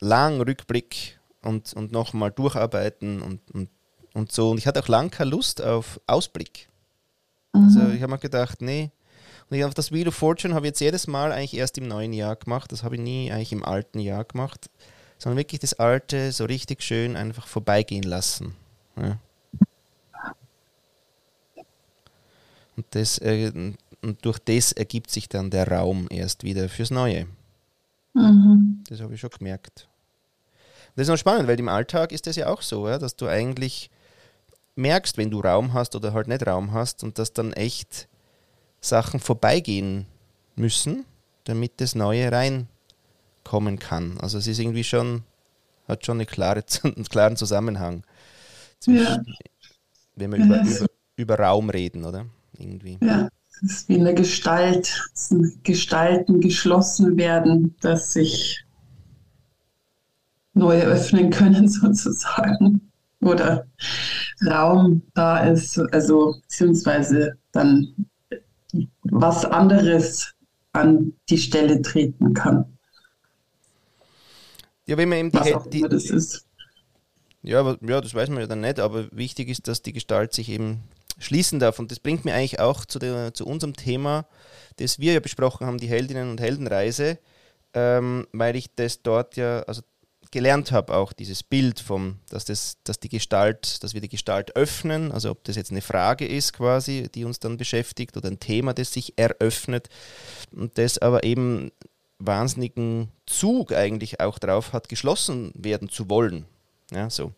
lang 0.00 0.42
Rückblick 0.42 1.18
und, 1.44 1.72
und 1.74 1.92
nochmal 1.92 2.30
durcharbeiten 2.30 3.22
und, 3.22 3.50
und, 3.52 3.68
und 4.14 4.32
so. 4.32 4.50
Und 4.50 4.58
ich 4.58 4.66
hatte 4.66 4.80
auch 4.80 4.88
lange 4.88 5.10
keine 5.10 5.30
Lust 5.30 5.62
auf 5.62 6.00
Ausblick. 6.06 6.68
Also 7.52 7.78
mhm. 7.78 7.84
Also 7.84 7.94
ich 7.94 8.02
habe 8.02 8.12
mir 8.12 8.18
gedacht, 8.18 8.62
nee. 8.62 8.90
Und 9.50 9.56
ich 9.58 9.74
das 9.74 9.92
Wheel 9.92 10.08
of 10.08 10.14
Fortune 10.14 10.54
habe 10.54 10.66
ich 10.66 10.70
jetzt 10.70 10.80
jedes 10.80 11.06
Mal 11.06 11.30
eigentlich 11.32 11.54
erst 11.54 11.78
im 11.78 11.86
neuen 11.86 12.12
Jahr 12.12 12.36
gemacht. 12.36 12.72
Das 12.72 12.82
habe 12.82 12.96
ich 12.96 13.00
nie 13.00 13.30
eigentlich 13.30 13.52
im 13.52 13.64
alten 13.64 13.98
Jahr 13.98 14.24
gemacht. 14.24 14.70
Sondern 15.18 15.38
wirklich 15.38 15.60
das 15.60 15.74
alte 15.74 16.32
so 16.32 16.44
richtig 16.44 16.82
schön 16.82 17.16
einfach 17.16 17.46
vorbeigehen 17.46 18.02
lassen. 18.02 18.54
Ja. 18.96 19.18
Und, 22.76 22.86
das, 22.90 23.18
äh, 23.18 23.52
und 24.02 24.24
durch 24.24 24.38
das 24.38 24.72
ergibt 24.72 25.10
sich 25.10 25.28
dann 25.28 25.50
der 25.50 25.68
Raum 25.68 26.08
erst 26.10 26.42
wieder 26.42 26.68
fürs 26.68 26.90
Neue. 26.90 27.26
Mhm. 28.14 28.82
Das 28.88 29.00
habe 29.00 29.14
ich 29.14 29.20
schon 29.20 29.30
gemerkt. 29.30 29.88
Das 30.96 31.02
ist 31.02 31.08
noch 31.08 31.18
spannend, 31.18 31.48
weil 31.48 31.58
im 31.58 31.68
Alltag 31.68 32.12
ist 32.12 32.26
das 32.26 32.36
ja 32.36 32.48
auch 32.48 32.62
so, 32.62 32.88
ja, 32.88 32.98
dass 32.98 33.16
du 33.16 33.26
eigentlich 33.26 33.90
merkst, 34.76 35.16
wenn 35.16 35.30
du 35.30 35.40
Raum 35.40 35.72
hast 35.72 35.94
oder 35.96 36.12
halt 36.12 36.28
nicht 36.28 36.46
Raum 36.46 36.72
hast 36.72 37.02
und 37.02 37.18
dass 37.18 37.32
dann 37.32 37.52
echt 37.52 38.08
Sachen 38.80 39.20
vorbeigehen 39.20 40.06
müssen, 40.56 41.04
damit 41.44 41.80
das 41.80 41.94
Neue 41.94 42.30
reinkommen 42.30 43.78
kann. 43.78 44.18
Also 44.20 44.38
es 44.38 44.46
ist 44.46 44.58
irgendwie 44.58 44.84
schon 44.84 45.24
hat 45.88 46.04
schon 46.04 46.16
eine 46.16 46.26
klare, 46.26 46.64
einen 46.82 47.04
klaren 47.04 47.36
Zusammenhang. 47.36 48.04
Zwischen, 48.80 49.04
ja. 49.04 49.22
Wenn 50.16 50.32
wir 50.32 50.38
ja, 50.38 50.44
über, 50.44 50.62
über, 50.62 50.86
über 51.16 51.38
Raum 51.38 51.70
reden, 51.70 52.04
oder? 52.04 52.26
Irgendwie. 52.58 52.98
Ja, 53.02 53.28
es 53.64 53.72
ist 53.72 53.88
wie 53.88 53.98
eine 53.98 54.14
Gestalt, 54.14 55.02
Gestalten 55.62 56.40
geschlossen 56.40 57.16
werden, 57.16 57.76
dass 57.80 58.12
sich 58.12 58.63
neu 60.54 60.80
öffnen 60.80 61.30
können 61.30 61.68
sozusagen 61.68 62.80
oder 63.20 63.66
Raum 64.46 65.02
da 65.14 65.44
ist, 65.44 65.78
also 65.92 66.36
beziehungsweise 66.42 67.38
dann 67.52 67.94
was 69.02 69.44
anderes 69.44 70.34
an 70.72 71.12
die 71.28 71.38
Stelle 71.38 71.80
treten 71.82 72.34
kann. 72.34 72.66
Ja, 74.86 74.96
wenn 74.96 75.08
man 75.08 75.18
eben 75.18 75.30
die, 75.30 75.38
was 75.38 75.52
auch 75.52 75.66
die, 75.66 75.78
immer 75.78 75.88
das 75.88 76.10
ist. 76.10 76.46
Ja, 77.42 77.76
ja, 77.80 78.00
das 78.00 78.14
weiß 78.14 78.28
man 78.30 78.40
ja 78.40 78.46
dann 78.46 78.60
nicht, 78.60 78.80
aber 78.80 79.06
wichtig 79.12 79.48
ist, 79.48 79.68
dass 79.68 79.82
die 79.82 79.92
Gestalt 79.92 80.32
sich 80.32 80.48
eben 80.48 80.80
schließen 81.18 81.60
darf. 81.60 81.78
Und 81.78 81.90
das 81.90 82.00
bringt 82.00 82.24
mir 82.24 82.34
eigentlich 82.34 82.60
auch 82.60 82.84
zu, 82.84 82.98
der, 82.98 83.34
zu 83.34 83.46
unserem 83.46 83.74
Thema, 83.74 84.26
das 84.76 84.98
wir 84.98 85.12
ja 85.12 85.20
besprochen 85.20 85.66
haben, 85.66 85.78
die 85.78 85.88
Heldinnen- 85.88 86.30
und 86.30 86.40
Heldenreise, 86.40 87.18
ähm, 87.72 88.26
weil 88.32 88.56
ich 88.56 88.74
das 88.74 89.02
dort 89.02 89.36
ja, 89.36 89.60
also 89.60 89.82
gelernt 90.34 90.72
habe, 90.72 90.94
auch 90.94 91.12
dieses 91.12 91.42
Bild 91.42 91.80
vom, 91.80 92.18
dass 92.28 92.44
das, 92.44 92.76
dass 92.82 92.98
die 92.98 93.08
Gestalt, 93.08 93.82
dass 93.82 93.94
wir 93.94 94.00
die 94.00 94.08
Gestalt 94.08 94.56
öffnen, 94.56 95.12
also 95.12 95.30
ob 95.30 95.44
das 95.44 95.54
jetzt 95.56 95.70
eine 95.70 95.80
Frage 95.80 96.26
ist 96.26 96.52
quasi, 96.52 97.08
die 97.14 97.24
uns 97.24 97.38
dann 97.38 97.56
beschäftigt 97.56 98.16
oder 98.16 98.28
ein 98.28 98.40
Thema, 98.40 98.74
das 98.74 98.92
sich 98.92 99.16
eröffnet 99.16 99.88
und 100.50 100.76
das 100.76 100.98
aber 100.98 101.22
eben 101.22 101.70
wahnsinnigen 102.18 103.12
Zug 103.26 103.72
eigentlich 103.72 104.20
auch 104.20 104.40
drauf 104.40 104.72
hat, 104.72 104.88
geschlossen 104.88 105.52
werden 105.54 105.88
zu 105.88 106.10
wollen. 106.10 106.46
Ja, 106.90 107.08
so. 107.08 107.32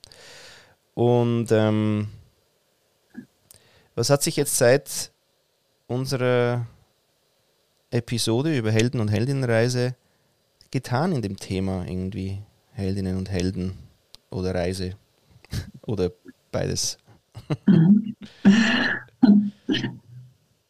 Und 0.94 1.52
ähm, 1.52 2.08
was 3.94 4.08
hat 4.08 4.22
sich 4.22 4.36
jetzt 4.36 4.56
seit 4.56 5.12
unserer 5.86 6.66
Episode 7.90 8.56
über 8.56 8.72
Helden- 8.72 9.00
und 9.00 9.08
Heldinnenreise 9.08 9.94
getan 10.70 11.12
in 11.12 11.20
dem 11.20 11.36
Thema 11.36 11.84
irgendwie? 11.86 12.42
Heldinnen 12.76 13.16
und 13.16 13.30
Helden 13.30 13.72
oder 14.30 14.54
Reise 14.54 14.92
oder 15.86 16.10
beides? 16.52 16.98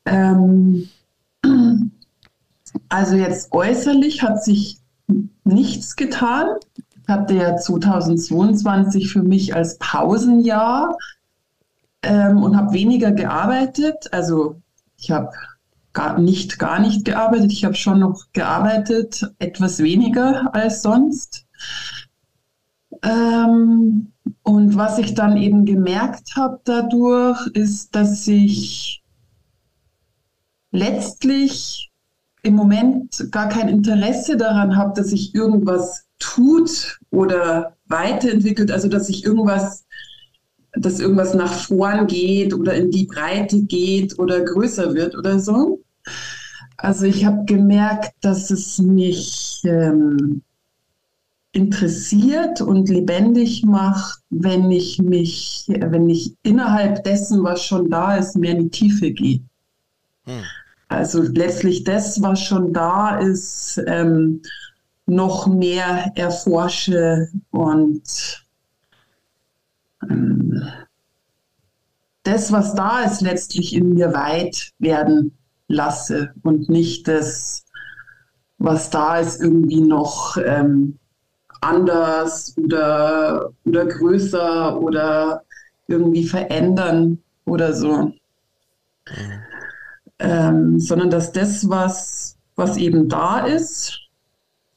ähm, 0.06 0.88
also 2.88 3.16
jetzt 3.16 3.50
äußerlich 3.52 4.22
hat 4.22 4.44
sich 4.44 4.78
nichts 5.42 5.96
getan. 5.96 6.46
Ich 6.76 7.08
hatte 7.08 7.34
ja 7.34 7.56
2022 7.56 9.10
für 9.10 9.22
mich 9.22 9.54
als 9.54 9.76
Pausenjahr 9.78 10.96
ähm, 12.02 12.42
und 12.42 12.56
habe 12.56 12.72
weniger 12.72 13.10
gearbeitet. 13.10 14.12
Also 14.12 14.60
ich 14.96 15.10
habe 15.10 15.30
gar 15.92 16.20
nicht, 16.20 16.60
gar 16.60 16.78
nicht 16.78 17.04
gearbeitet. 17.04 17.52
Ich 17.52 17.64
habe 17.64 17.74
schon 17.74 17.98
noch 17.98 18.26
gearbeitet, 18.32 19.28
etwas 19.40 19.80
weniger 19.80 20.54
als 20.54 20.82
sonst. 20.82 21.46
Ähm, 23.06 24.12
und 24.42 24.76
was 24.76 24.98
ich 24.98 25.14
dann 25.14 25.36
eben 25.36 25.64
gemerkt 25.64 26.34
habe 26.34 26.60
dadurch, 26.64 27.46
ist, 27.48 27.94
dass 27.94 28.26
ich 28.26 29.04
letztlich 30.72 31.92
im 32.42 32.54
Moment 32.54 33.28
gar 33.30 33.48
kein 33.48 33.68
Interesse 33.68 34.36
daran 34.36 34.76
habe, 34.76 34.92
dass 34.94 35.08
sich 35.08 35.34
irgendwas 35.34 36.04
tut 36.18 36.98
oder 37.10 37.76
weiterentwickelt, 37.86 38.70
also 38.70 38.88
dass 38.88 39.06
sich 39.06 39.24
irgendwas, 39.24 39.84
dass 40.72 41.00
irgendwas 41.00 41.34
nach 41.34 41.52
vorn 41.52 42.06
geht 42.06 42.54
oder 42.54 42.74
in 42.74 42.90
die 42.90 43.06
Breite 43.06 43.62
geht 43.62 44.18
oder 44.18 44.40
größer 44.42 44.94
wird 44.94 45.16
oder 45.16 45.38
so. 45.38 45.82
Also 46.76 47.06
ich 47.06 47.24
habe 47.24 47.44
gemerkt, 47.46 48.12
dass 48.20 48.50
es 48.50 48.78
mich 48.78 49.60
ähm, 49.64 50.42
interessiert 51.56 52.60
und 52.60 52.90
lebendig 52.90 53.64
macht, 53.64 54.20
wenn 54.28 54.70
ich 54.70 55.00
mich, 55.00 55.64
wenn 55.68 56.08
ich 56.10 56.34
innerhalb 56.42 57.02
dessen, 57.02 57.42
was 57.42 57.64
schon 57.64 57.90
da 57.90 58.16
ist, 58.16 58.36
mehr 58.36 58.52
in 58.52 58.64
die 58.64 58.70
Tiefe 58.70 59.10
gehe. 59.10 59.40
Hm. 60.24 60.42
Also 60.88 61.22
letztlich 61.22 61.82
das, 61.82 62.20
was 62.20 62.42
schon 62.42 62.74
da 62.74 63.18
ist, 63.18 63.82
ähm, 63.86 64.42
noch 65.06 65.46
mehr 65.46 66.12
erforsche 66.14 67.28
und 67.50 68.44
ähm, 70.08 70.62
das, 72.22 72.52
was 72.52 72.74
da 72.74 73.00
ist, 73.00 73.22
letztlich 73.22 73.74
in 73.74 73.94
mir 73.94 74.12
weit 74.12 74.72
werden 74.78 75.38
lasse 75.68 76.34
und 76.42 76.68
nicht 76.68 77.08
das, 77.08 77.64
was 78.58 78.90
da 78.90 79.18
ist, 79.18 79.40
irgendwie 79.40 79.80
noch 79.80 80.36
ähm, 80.36 80.98
anders 81.66 82.54
oder, 82.56 83.50
oder 83.64 83.86
größer 83.86 84.80
oder 84.80 85.42
irgendwie 85.88 86.26
verändern 86.26 87.18
oder 87.44 87.72
so. 87.72 87.96
Mhm. 87.96 88.14
Ähm, 90.18 90.80
sondern 90.80 91.10
dass 91.10 91.32
das, 91.32 91.68
was, 91.68 92.36
was 92.54 92.76
eben 92.76 93.08
da 93.08 93.40
ist, 93.40 94.00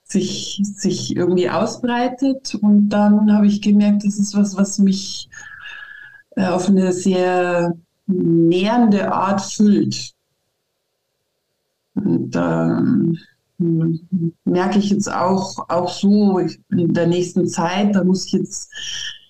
sich, 0.03 0.61
sich 0.63 1.15
irgendwie 1.15 1.49
ausbreitet. 1.49 2.55
Und 2.55 2.89
dann 2.89 3.33
habe 3.33 3.47
ich 3.47 3.61
gemerkt, 3.61 4.03
das 4.05 4.17
ist 4.19 4.35
was, 4.35 4.57
was 4.57 4.79
mich 4.79 5.29
äh, 6.35 6.47
auf 6.47 6.67
eine 6.67 6.91
sehr 6.91 7.75
nähernde 8.07 9.11
Art 9.11 9.41
füllt. 9.41 10.13
Und 11.93 12.35
ähm, 12.35 13.17
merke 13.59 14.79
ich 14.79 14.89
jetzt 14.89 15.11
auch, 15.11 15.69
auch 15.69 15.89
so 15.89 16.39
in 16.39 16.93
der 16.93 17.07
nächsten 17.07 17.47
Zeit, 17.47 17.95
da 17.95 18.03
muss 18.03 18.25
ich 18.25 18.33
jetzt 18.33 18.71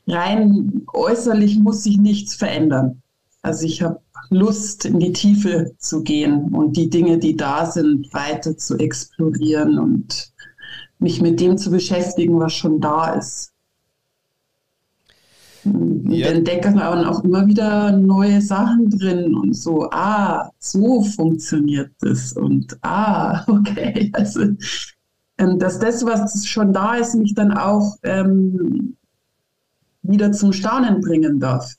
rein 0.08 0.86
äußerlich 0.94 1.60
muss 1.60 1.84
sich 1.84 1.98
nichts 1.98 2.36
verändern. 2.36 3.02
Also 3.42 3.66
ich 3.66 3.82
habe 3.82 4.02
Lust, 4.30 4.86
in 4.86 5.00
die 5.00 5.14
Tiefe 5.14 5.74
zu 5.78 6.04
gehen 6.04 6.54
und 6.54 6.78
die 6.78 6.90
Dinge, 6.90 7.18
die 7.18 7.36
da 7.36 7.66
sind, 7.66 8.14
weiter 8.14 8.58
zu 8.58 8.78
explorieren 8.78 9.80
und 9.80 10.32
mich 11.00 11.22
mit 11.22 11.40
dem 11.40 11.58
zu 11.58 11.72
beschäftigen, 11.72 12.40
was 12.40 12.54
schon 12.54 12.80
da 12.80 13.14
ist. 13.14 13.54
Und 15.66 16.12
ja. 16.12 16.28
entdecke 16.28 16.74
dann 16.74 17.06
auch 17.06 17.24
immer 17.24 17.46
wieder 17.48 17.92
neue 17.92 18.42
Sachen 18.42 18.90
drin 18.90 19.36
und 19.36 19.54
so, 19.54 19.90
ah, 19.92 20.50
so 20.60 21.02
funktioniert 21.04 21.92
das 22.00 22.34
und 22.34 22.78
ah, 22.82 23.44
okay. 23.48 24.10
Also, 24.14 24.42
ähm, 25.38 25.60
dass 25.60 25.80
das, 25.80 26.06
was 26.06 26.46
schon 26.48 26.74
da 26.74 26.96
ist, 26.96 27.16
mich 27.16 27.34
dann 27.34 27.52
auch 27.52 27.98
ähm, 28.04 28.96
wieder 30.02 30.32
zum 30.32 30.54
Staunen 30.54 31.02
bringen 31.02 31.40
darf. 31.40 31.74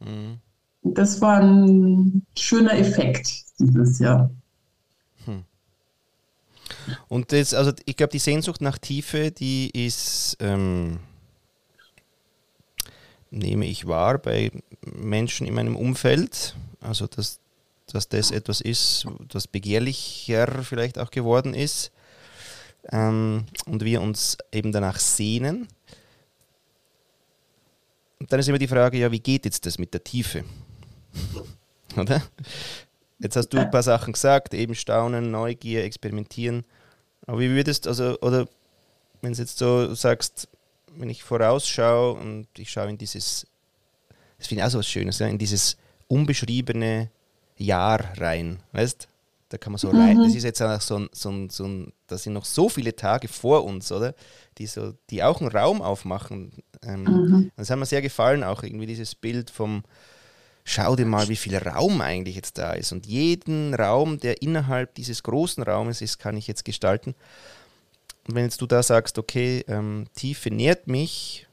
Mhm. 0.00 0.38
Das 0.82 1.20
war 1.20 1.40
ein 1.40 2.24
schöner 2.36 2.78
Effekt 2.78 3.44
dieses 3.58 3.98
Jahr. 3.98 4.30
Hm. 5.24 5.42
Und 7.08 7.32
das, 7.32 7.52
also 7.52 7.72
ich 7.84 7.96
glaube, 7.96 8.12
die 8.12 8.20
Sehnsucht 8.20 8.60
nach 8.60 8.78
Tiefe, 8.78 9.32
die 9.32 9.70
ist 9.70 10.36
ähm 10.40 10.98
nehme 13.30 13.66
ich 13.66 13.86
wahr 13.86 14.18
bei 14.18 14.50
Menschen 14.80 15.46
in 15.46 15.54
meinem 15.54 15.76
Umfeld. 15.76 16.54
Also, 16.80 17.06
dass, 17.06 17.40
dass 17.86 18.08
das 18.08 18.30
etwas 18.30 18.60
ist, 18.60 19.06
das 19.28 19.46
begehrlicher 19.46 20.62
vielleicht 20.62 20.98
auch 20.98 21.10
geworden 21.10 21.54
ist 21.54 21.90
ähm, 22.90 23.44
und 23.66 23.84
wir 23.84 24.00
uns 24.00 24.38
eben 24.52 24.72
danach 24.72 24.98
sehnen. 24.98 25.68
Und 28.20 28.32
dann 28.32 28.40
ist 28.40 28.48
immer 28.48 28.58
die 28.58 28.68
Frage, 28.68 28.98
ja, 28.98 29.12
wie 29.12 29.20
geht 29.20 29.44
jetzt 29.44 29.66
das 29.66 29.78
mit 29.78 29.94
der 29.94 30.02
Tiefe? 30.02 30.44
Oder? 31.96 32.22
Jetzt 33.20 33.36
hast 33.36 33.48
du 33.48 33.58
ein 33.58 33.70
paar 33.70 33.82
Sachen 33.82 34.12
gesagt, 34.12 34.54
eben 34.54 34.74
Staunen, 34.74 35.30
Neugier, 35.30 35.84
Experimentieren. 35.84 36.64
Aber 37.26 37.40
wie 37.40 37.50
würdest, 37.50 37.88
also, 37.88 38.18
oder 38.20 38.46
wenn 39.20 39.32
du 39.32 39.38
jetzt 39.38 39.58
so 39.58 39.92
sagst, 39.94 40.48
wenn 40.96 41.10
ich 41.10 41.22
vorausschaue 41.22 42.14
und 42.14 42.46
ich 42.56 42.70
schaue 42.70 42.90
in 42.90 42.98
dieses, 42.98 43.46
das 44.38 44.46
finde 44.46 44.62
ich 44.62 44.66
auch 44.66 44.70
so 44.70 44.78
was 44.78 44.88
Schönes, 44.88 45.20
in 45.20 45.38
dieses 45.38 45.76
unbeschriebene 46.08 47.10
Jahr 47.56 48.00
rein, 48.18 48.60
weißt 48.72 49.08
da 49.48 49.56
kann 49.56 49.72
man 49.72 49.78
so 49.78 49.90
mhm. 49.90 50.00
rein. 50.00 50.18
Das 50.18 50.34
ist 50.34 50.44
jetzt 50.44 50.60
auch 50.62 50.80
so 50.80 50.98
ein, 50.98 51.08
so 51.12 51.30
ein, 51.30 51.50
so 51.50 51.64
ein, 51.64 51.92
da 52.06 52.18
sind 52.18 52.34
noch 52.34 52.44
so 52.44 52.68
viele 52.68 52.94
Tage 52.94 53.28
vor 53.28 53.64
uns, 53.64 53.90
oder? 53.90 54.14
Die, 54.58 54.66
so, 54.66 54.94
die 55.10 55.22
auch 55.22 55.40
einen 55.40 55.50
Raum 55.50 55.80
aufmachen. 55.80 56.52
Ähm, 56.82 57.04
mhm. 57.04 57.50
Das 57.56 57.70
hat 57.70 57.78
mir 57.78 57.86
sehr 57.86 58.02
gefallen, 58.02 58.44
auch 58.44 58.62
irgendwie 58.62 58.86
dieses 58.86 59.14
Bild 59.14 59.50
vom, 59.50 59.84
schau 60.64 60.96
dir 60.96 61.06
mal, 61.06 61.28
wie 61.28 61.36
viel 61.36 61.56
Raum 61.56 62.00
eigentlich 62.00 62.36
jetzt 62.36 62.58
da 62.58 62.72
ist. 62.72 62.92
Und 62.92 63.06
jeden 63.06 63.74
Raum, 63.74 64.18
der 64.18 64.42
innerhalb 64.42 64.94
dieses 64.94 65.22
großen 65.22 65.62
Raumes 65.62 66.02
ist, 66.02 66.18
kann 66.18 66.36
ich 66.36 66.46
jetzt 66.46 66.64
gestalten. 66.64 67.14
Wenn 68.34 68.44
jetzt 68.44 68.60
du 68.60 68.66
da 68.66 68.82
sagst, 68.82 69.18
okay, 69.18 69.64
ähm, 69.68 70.06
Tiefe 70.14 70.50
nährt 70.50 70.86
mich, 70.86 71.46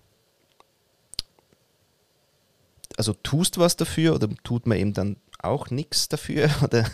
also 2.98 3.14
tust 3.14 3.58
was 3.58 3.76
dafür 3.76 4.16
oder 4.16 4.30
tut 4.44 4.68
man 4.68 4.78
eben 4.78 4.94
dann 4.94 5.18
auch 5.40 5.70
nichts 5.70 6.10
dafür? 6.10 6.50
Oder 6.64 6.90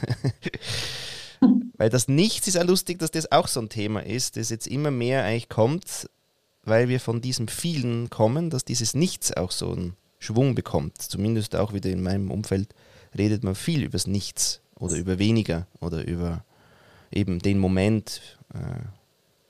weil 1.78 1.90
das 1.90 2.08
Nichts 2.08 2.48
ist 2.48 2.56
ja 2.56 2.64
lustig, 2.64 3.00
dass 3.00 3.12
das 3.12 3.32
auch 3.32 3.48
so 3.48 3.60
ein 3.60 3.70
Thema 3.70 4.06
ist, 4.06 4.38
das 4.38 4.50
jetzt 4.50 4.68
immer 4.68 4.92
mehr 4.92 5.24
eigentlich 5.24 5.50
kommt, 5.50 6.10
weil 6.64 6.90
wir 6.90 7.00
von 7.00 7.22
diesem 7.22 7.48
vielen 7.48 8.10
kommen, 8.10 8.50
dass 8.50 8.66
dieses 8.66 8.94
Nichts 8.94 9.36
auch 9.36 9.52
so 9.52 9.72
einen 9.72 9.96
Schwung 10.20 10.54
bekommt. 10.54 11.02
Zumindest 11.02 11.56
auch 11.56 11.74
wieder 11.74 11.90
in 11.90 12.04
meinem 12.04 12.30
Umfeld 12.30 12.76
redet 13.18 13.44
man 13.44 13.56
viel 13.56 13.84
über 13.84 13.94
das 13.94 14.08
Nichts 14.08 14.62
oder 14.76 14.96
über 14.96 15.18
weniger 15.18 15.68
oder 15.80 16.06
über 16.08 16.46
eben 17.12 17.40
den 17.40 17.58
Moment 17.58 18.22
äh, 18.54 18.86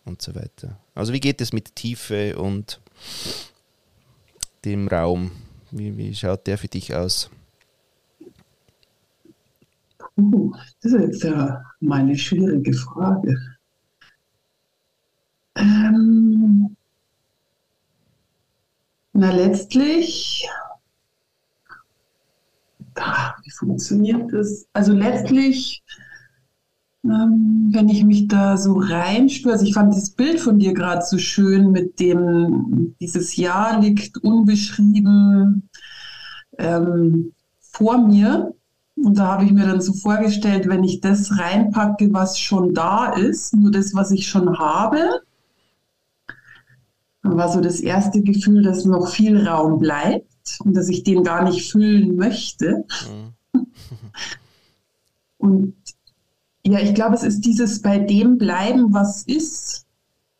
und 0.06 0.22
so 0.22 0.36
weiter. 0.36 0.78
Also 0.96 1.14
wie 1.14 1.20
geht 1.20 1.42
es 1.42 1.54
mit 1.54 1.76
Tiefe 1.76 2.38
und 2.38 2.80
dem 4.66 4.88
Raum? 4.88 5.32
Wie, 5.72 5.96
wie 5.98 6.14
schaut 6.14 6.48
der 6.48 6.58
für 6.58 6.68
dich 6.68 6.94
aus? 6.96 7.30
Uh, 10.18 10.54
das 10.82 10.92
ist 10.94 11.02
jetzt 11.02 11.24
ja 11.24 11.64
mal 11.80 12.02
eine 12.02 12.18
schwierige 12.18 12.74
Frage. 12.74 13.38
Ähm, 15.56 16.76
na, 19.14 19.32
letztlich, 19.32 20.48
ah, 22.96 23.34
wie 23.44 23.52
funktioniert 23.52 24.32
das? 24.34 24.66
Also 24.74 24.94
letztlich, 24.94 25.84
ähm, 27.04 27.70
wenn 27.72 27.90
ich 27.90 28.04
mich 28.04 28.28
da 28.28 28.58
so 28.58 28.74
reinspüre, 28.74 29.54
also 29.54 29.66
ich 29.66 29.74
fand 29.74 29.94
das 29.94 30.12
Bild 30.12 30.40
von 30.40 30.60
dir 30.60 30.74
gerade 30.74 31.04
so 31.04 31.18
schön 31.18 31.72
mit 31.72 32.00
dem, 32.00 32.96
dieses 33.00 33.36
Jahr 33.36 33.80
liegt 33.80 34.18
unbeschrieben 34.20 35.70
ähm, 36.58 37.34
vor 37.60 37.98
mir. 37.98 38.54
Und 38.96 39.18
da 39.18 39.30
habe 39.30 39.46
ich 39.46 39.52
mir 39.52 39.66
dann 39.66 39.82
so 39.82 39.94
vorgestellt, 39.94 40.68
wenn 40.68 40.84
ich 40.84 41.02
das 41.02 41.40
reinpacke, 41.40 42.14
was 42.14 42.38
schon 42.38 42.74
da 42.74 43.14
ist, 43.14 43.56
nur 43.56 43.72
das, 43.72 43.96
was 43.96 44.12
ich 44.12 44.28
schon 44.28 44.60
habe, 44.60 45.22
dann 47.24 47.38
war 47.38 47.52
so 47.52 47.62
das 47.62 47.80
erste 47.80 48.22
Gefühl, 48.22 48.62
dass 48.62 48.86
noch 48.86 49.08
viel 49.08 49.48
Raum 49.48 49.80
bleibt 49.80 50.60
und 50.64 50.76
dass 50.76 50.90
ich 50.90 51.04
den 51.04 51.24
gar 51.24 51.44
nicht 51.44 51.72
füllen 51.72 52.16
möchte. 52.16 52.86
Mhm. 53.54 53.66
und 55.38 55.76
ja, 56.66 56.80
ich 56.80 56.94
glaube, 56.94 57.16
es 57.16 57.24
ist 57.24 57.42
dieses 57.42 57.82
bei 57.82 57.98
dem 57.98 58.38
bleiben, 58.38 58.94
was 58.94 59.24
ist, 59.24 59.86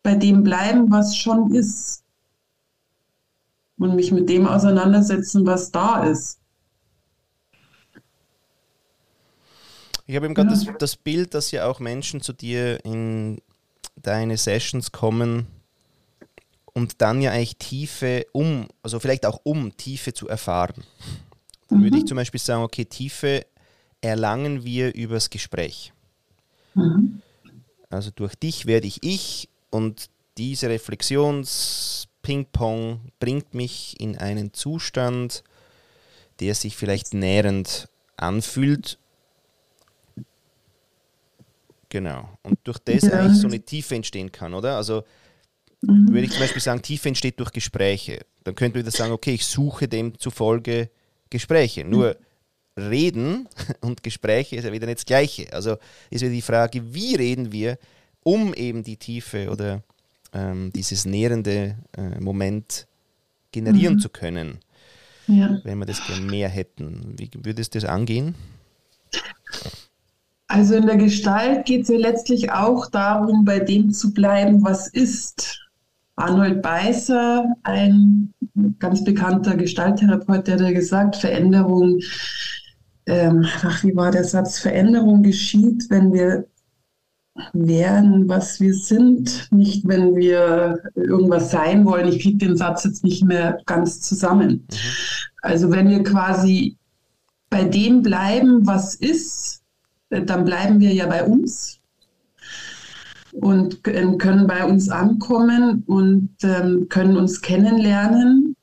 bei 0.02 0.14
dem 0.14 0.42
bleiben, 0.42 0.90
was 0.90 1.16
schon 1.16 1.52
ist. 1.54 2.02
Und 3.78 3.96
mich 3.96 4.12
mit 4.12 4.28
dem 4.28 4.46
auseinandersetzen, 4.46 5.44
was 5.44 5.72
da 5.72 6.04
ist. 6.04 6.38
Ich 10.06 10.14
habe 10.14 10.26
eben 10.26 10.34
gerade 10.34 10.50
ja. 10.50 10.54
das, 10.54 10.66
das 10.78 10.96
Bild, 10.96 11.34
dass 11.34 11.50
ja 11.50 11.66
auch 11.66 11.80
Menschen 11.80 12.20
zu 12.20 12.32
dir 12.32 12.84
in 12.84 13.40
deine 13.96 14.36
Sessions 14.36 14.92
kommen 14.92 15.46
und 16.74 17.00
dann 17.00 17.20
ja 17.20 17.32
eigentlich 17.32 17.56
Tiefe 17.56 18.26
um, 18.32 18.68
also 18.82 19.00
vielleicht 19.00 19.26
auch 19.26 19.40
um 19.42 19.76
Tiefe 19.76 20.12
zu 20.12 20.28
erfahren. 20.28 20.84
Dann 21.68 21.78
mhm. 21.78 21.84
würde 21.84 21.98
ich 21.98 22.06
zum 22.06 22.16
Beispiel 22.16 22.40
sagen, 22.40 22.62
okay, 22.62 22.84
Tiefe 22.84 23.46
erlangen 24.00 24.64
wir 24.64 24.94
übers 24.94 25.30
Gespräch. 25.30 25.92
Mhm. 26.74 27.22
Also 27.90 28.10
durch 28.14 28.34
dich 28.34 28.66
werde 28.66 28.86
ich 28.86 29.02
ich 29.02 29.48
und 29.70 30.10
diese 30.38 30.68
Reflexions-Ping-Pong 30.68 33.00
bringt 33.20 33.54
mich 33.54 34.00
in 34.00 34.16
einen 34.16 34.54
Zustand, 34.54 35.44
der 36.40 36.54
sich 36.54 36.76
vielleicht 36.76 37.14
nährend 37.14 37.88
anfühlt 38.16 38.98
Genau. 41.92 42.26
Und 42.42 42.58
durch 42.64 42.78
das 42.78 43.02
ja. 43.02 43.12
eigentlich 43.12 43.38
so 43.38 43.46
eine 43.46 43.60
Tiefe 43.60 43.94
entstehen 43.94 44.32
kann, 44.32 44.54
oder? 44.54 44.78
Also 44.78 45.04
mhm. 45.82 46.08
würde 46.08 46.22
ich 46.22 46.30
zum 46.30 46.40
Beispiel 46.40 46.62
sagen, 46.62 46.80
Tiefe 46.80 47.08
entsteht 47.08 47.38
durch 47.38 47.52
Gespräche. 47.52 48.20
Dann 48.44 48.54
könnte 48.54 48.78
man 48.78 48.86
wieder 48.86 48.96
sagen, 48.96 49.12
okay, 49.12 49.34
ich 49.34 49.44
suche 49.44 49.88
demzufolge 49.88 50.88
Gespräche. 51.28 51.84
Nur 51.84 52.16
Reden 52.76 53.48
und 53.80 54.02
Gespräche 54.02 54.56
ist 54.56 54.64
ja 54.64 54.72
wieder 54.72 54.86
nicht 54.86 54.98
das 54.98 55.06
Gleiche. 55.06 55.52
Also 55.52 55.76
ist 56.10 56.22
wieder 56.22 56.32
die 56.32 56.42
Frage, 56.42 56.94
wie 56.94 57.14
reden 57.14 57.52
wir, 57.52 57.78
um 58.22 58.54
eben 58.54 58.82
die 58.82 58.96
Tiefe 58.96 59.50
oder 59.50 59.82
ähm, 60.32 60.72
dieses 60.74 61.04
nährende 61.04 61.76
äh, 61.96 62.20
Moment 62.20 62.86
generieren 63.50 63.94
mhm. 63.94 64.00
zu 64.00 64.08
können. 64.08 64.58
Ja. 65.26 65.60
Wenn 65.62 65.78
wir 65.78 65.86
das 65.86 66.04
gerne 66.06 66.22
mehr 66.22 66.48
hätten. 66.48 67.14
Wie 67.16 67.30
würdest 67.42 67.74
du 67.74 67.80
das 67.80 67.88
angehen? 67.88 68.34
Also 70.48 70.74
in 70.74 70.86
der 70.86 70.96
Gestalt 70.96 71.64
geht 71.64 71.82
es 71.82 71.88
ja 71.88 71.96
letztlich 71.96 72.52
auch 72.52 72.90
darum, 72.90 73.44
bei 73.44 73.60
dem 73.60 73.92
zu 73.92 74.12
bleiben, 74.12 74.62
was 74.62 74.88
ist. 74.88 75.58
Arnold 76.16 76.60
Beißer, 76.60 77.46
ein 77.62 78.34
ganz 78.78 79.02
bekannter 79.02 79.56
Gestalttherapeut, 79.56 80.46
der 80.46 80.60
hat 80.60 80.74
gesagt, 80.74 81.16
Veränderung, 81.16 82.00
ähm, 83.06 83.46
ach, 83.62 83.82
wie 83.84 83.96
war 83.96 84.10
der 84.10 84.24
Satz, 84.24 84.58
Veränderung 84.58 85.22
geschieht, 85.22 85.90
wenn 85.90 86.12
wir 86.12 86.46
werden, 87.52 88.28
was 88.28 88.60
wir 88.60 88.74
sind, 88.74 89.48
nicht 89.50 89.88
wenn 89.88 90.14
wir 90.16 90.82
irgendwas 90.94 91.50
sein 91.50 91.84
wollen. 91.84 92.08
Ich 92.08 92.22
kriege 92.22 92.38
den 92.38 92.56
Satz 92.56 92.84
jetzt 92.84 93.04
nicht 93.04 93.24
mehr 93.24 93.58
ganz 93.66 94.00
zusammen. 94.02 94.66
Mhm. 94.70 94.76
Also 95.40 95.70
wenn 95.70 95.88
wir 95.88 96.02
quasi 96.02 96.76
bei 97.48 97.64
dem 97.64 98.02
bleiben, 98.02 98.66
was 98.66 98.94
ist, 98.94 99.62
dann 100.10 100.44
bleiben 100.44 100.80
wir 100.80 100.92
ja 100.92 101.06
bei 101.06 101.24
uns 101.24 101.80
und 103.32 103.82
können 103.82 104.46
bei 104.46 104.64
uns 104.64 104.90
ankommen 104.90 105.82
und 105.86 106.30
ähm, 106.42 106.86
können 106.90 107.16
uns 107.16 107.40
kennenlernen 107.40 108.56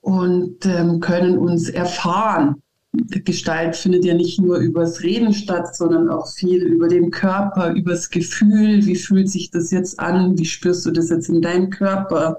und 0.00 0.66
ähm, 0.66 0.98
können 1.00 1.38
uns 1.38 1.68
erfahren. 1.68 2.60
Gestalt 2.92 3.76
findet 3.76 4.04
ja 4.04 4.14
nicht 4.14 4.40
nur 4.40 4.58
übers 4.58 5.02
Reden 5.02 5.32
statt, 5.32 5.76
sondern 5.76 6.08
auch 6.08 6.32
viel 6.32 6.62
über 6.62 6.88
den 6.88 7.10
Körper, 7.10 7.72
übers 7.72 8.10
Gefühl. 8.10 8.84
Wie 8.84 8.96
fühlt 8.96 9.30
sich 9.30 9.50
das 9.50 9.70
jetzt 9.70 10.00
an? 10.00 10.36
Wie 10.36 10.44
spürst 10.44 10.86
du 10.86 10.90
das 10.90 11.08
jetzt 11.10 11.28
in 11.28 11.40
deinem 11.40 11.70
Körper? 11.70 12.38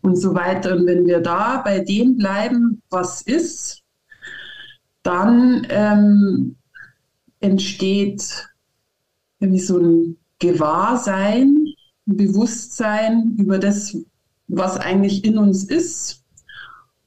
Und 0.00 0.16
so 0.16 0.34
weiter. 0.34 0.76
Und 0.76 0.86
wenn 0.86 1.04
wir 1.04 1.20
da 1.20 1.60
bei 1.62 1.80
dem 1.80 2.16
bleiben, 2.16 2.80
was 2.88 3.20
ist, 3.22 3.82
dann 5.02 5.66
ähm, 5.68 6.56
entsteht 7.40 8.48
wie 9.40 9.58
so 9.58 9.78
ein 9.78 10.16
Gewahrsein, 10.38 11.66
ein 12.06 12.16
Bewusstsein 12.16 13.36
über 13.38 13.58
das, 13.58 13.96
was 14.48 14.78
eigentlich 14.78 15.24
in 15.24 15.36
uns 15.38 15.64
ist. 15.64 16.24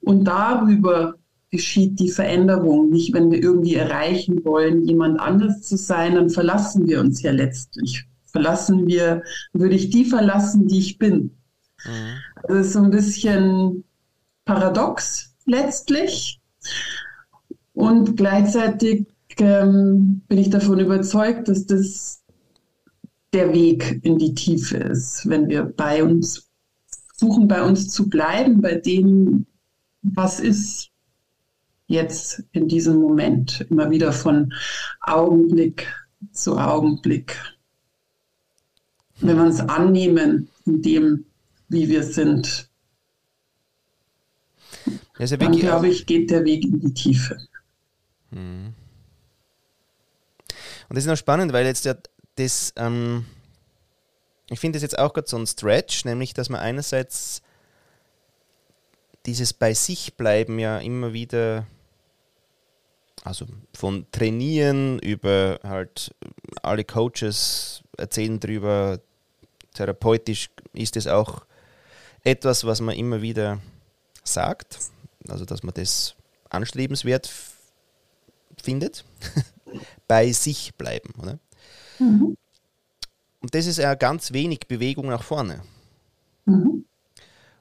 Und 0.02 0.26
darüber 0.26 1.19
geschieht 1.52 2.00
die 2.00 2.10
Veränderung. 2.10 2.90
Nicht, 2.90 3.14
wenn 3.14 3.32
wir 3.32 3.42
irgendwie 3.42 3.76
erreichen 3.76 4.44
wollen, 4.46 4.84
jemand 4.86 5.20
anders 5.20 5.62
zu 5.62 5.78
sein, 5.78 6.16
dann 6.16 6.30
verlassen 6.30 6.88
wir 6.88 7.00
uns 7.00 7.22
ja 7.22 7.32
letztlich. 7.32 8.06
Verlassen 8.26 8.88
wir, 8.88 9.24
würde 9.54 9.76
ich 9.76 9.90
die 9.90 10.06
verlassen, 10.06 10.68
die 10.68 10.80
ich 10.80 10.98
bin. 10.98 11.38
Mhm. 11.86 12.18
Das 12.48 12.68
ist 12.68 12.74
so 12.74 12.84
ein 12.84 12.92
bisschen 12.92 13.84
paradox 14.46 15.36
letztlich. 15.46 16.40
Und 17.74 18.18
gleichzeitig 18.18 19.08
ähm, 19.38 20.22
bin 20.28 20.38
ich 20.38 20.50
davon 20.50 20.80
überzeugt, 20.80 21.48
dass 21.48 21.66
das 21.66 22.22
der 23.34 23.54
Weg 23.54 24.00
in 24.04 24.18
die 24.18 24.34
Tiefe 24.34 24.78
ist, 24.78 25.28
wenn 25.30 25.48
wir 25.50 25.64
bei 25.64 26.04
uns 26.04 26.50
suchen, 27.16 27.48
bei 27.48 27.62
uns 27.62 27.90
zu 27.90 28.10
bleiben, 28.10 28.62
bei 28.62 28.76
dem, 28.76 29.46
was 30.02 30.40
ist 30.40 30.88
jetzt 31.89 32.43
in 32.54 32.67
diesem 32.67 32.97
Moment, 32.97 33.65
immer 33.69 33.89
wieder 33.89 34.13
von 34.13 34.54
Augenblick 35.02 35.88
zu 36.32 36.58
Augenblick. 36.58 37.36
Wenn 39.19 39.36
wir 39.36 39.43
uns 39.43 39.60
annehmen 39.60 40.49
in 40.65 40.82
dem, 40.82 41.25
wie 41.67 41.89
wir 41.89 42.04
sind, 42.04 42.69
ja 45.17 45.36
dann 45.36 45.52
glaube 45.52 45.89
ich, 45.89 46.06
geht 46.06 46.32
der 46.32 46.45
Weg 46.45 46.63
in 46.63 46.80
die 46.80 46.93
Tiefe. 46.93 47.38
Hm. 48.32 48.73
Und 50.88 50.95
das 50.95 51.04
ist 51.04 51.10
noch 51.10 51.17
spannend, 51.17 51.52
weil 51.52 51.65
jetzt 51.65 51.86
ja 51.86 51.95
das, 52.36 52.71
ähm, 52.78 53.25
ich 54.49 54.60
finde 54.60 54.78
das 54.78 54.84
jetzt 54.84 54.97
auch 54.97 55.13
gerade 55.13 55.28
so 55.28 55.38
ein 55.38 55.47
Stretch, 55.47 56.06
nämlich, 56.06 56.34
dass 56.34 56.49
man 56.49 56.62
einerseits 56.62 57.41
dieses 59.25 59.54
bei 59.54 59.73
sich 59.73 60.15
bleiben 60.15 60.60
ja 60.60 60.80
immer 60.80 61.13
wieder, 61.13 61.67
also 63.30 63.46
von 63.76 64.08
Trainieren 64.12 64.98
über 65.00 65.60
halt 65.63 66.15
alle 66.63 66.84
Coaches 66.84 67.84
erzählen 67.96 68.39
drüber, 68.39 69.00
therapeutisch 69.76 70.50
ist 70.74 70.98
es 70.98 71.06
auch 71.06 71.46
etwas, 72.24 72.65
was 72.65 72.82
man 72.82 72.96
immer 72.96 73.22
wieder 73.22 73.60
sagt, 74.24 74.80
also 75.28 75.46
dass 75.46 75.62
man 75.62 75.76
das 75.76 76.15
anstrebenswert 76.50 77.30
findet, 78.62 79.06
bei 80.08 80.32
sich 80.32 80.74
bleiben. 80.74 81.13
Oder? 81.22 81.38
Mhm. 82.00 82.36
Und 83.42 83.54
das 83.56 83.68
ist 83.68 83.78
ja 83.78 83.94
ganz 83.94 84.34
wenig 84.34 84.62
Bewegung 84.68 85.06
nach 85.06 85.24
vorne. 85.24 85.62
Mhm. 86.46 86.84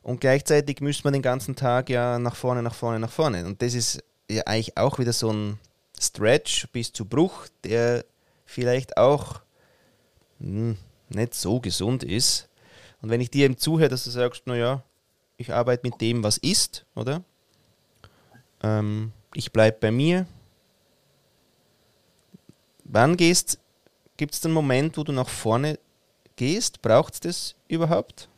Und 0.03 0.23
gleichzeitig 0.23 0.81
müsste 0.81 1.05
man 1.05 1.13
den 1.13 1.21
ganzen 1.21 1.57
Tag 1.57 1.91
ja 1.91 2.19
nach 2.19 2.37
vorne, 2.37 2.63
nach 2.63 2.75
vorne, 2.75 2.99
nach 2.99 3.13
vorne. 3.13 3.45
Und 3.45 3.61
das 3.61 3.75
ist 3.75 4.03
ja 4.31 4.43
eigentlich 4.45 4.77
auch 4.77 4.99
wieder 4.99 5.13
so 5.13 5.33
ein 5.33 5.59
Stretch 6.01 6.69
bis 6.69 6.93
zu 6.93 7.05
Bruch, 7.05 7.49
der 7.65 8.05
vielleicht 8.45 8.97
auch 8.97 9.41
hm, 10.41 10.77
nicht 11.09 11.35
so 11.35 11.61
gesund 11.61 12.05
ist. 12.05 12.49
Und 13.01 13.11
wenn 13.11 13.21
ich 13.21 13.31
dir 13.31 13.45
eben 13.45 13.57
zuhöre, 13.57 13.89
dass 13.89 14.05
du 14.05 14.11
sagst, 14.11 14.47
naja, 14.47 14.83
ich 15.37 15.53
arbeite 15.53 15.87
mit 15.87 16.01
dem, 16.01 16.23
was 16.25 16.37
ist, 16.39 16.85
oder? 16.95 17.23
Ähm, 18.63 19.13
ich 19.35 19.53
bleibe 19.53 19.79
bei 19.81 19.91
mir. 19.91 20.27
Wann 22.85 23.17
gehst, 23.17 23.59
gibt 24.17 24.35
es 24.35 24.45
einen 24.45 24.55
Moment, 24.55 24.97
wo 24.97 25.05
du 25.05 25.13
nach 25.13 25.29
vorne 25.29 25.79
gehst? 26.37 26.83
Braucht 26.83 27.15
es 27.15 27.21
das 27.21 27.55
überhaupt? 27.69 28.29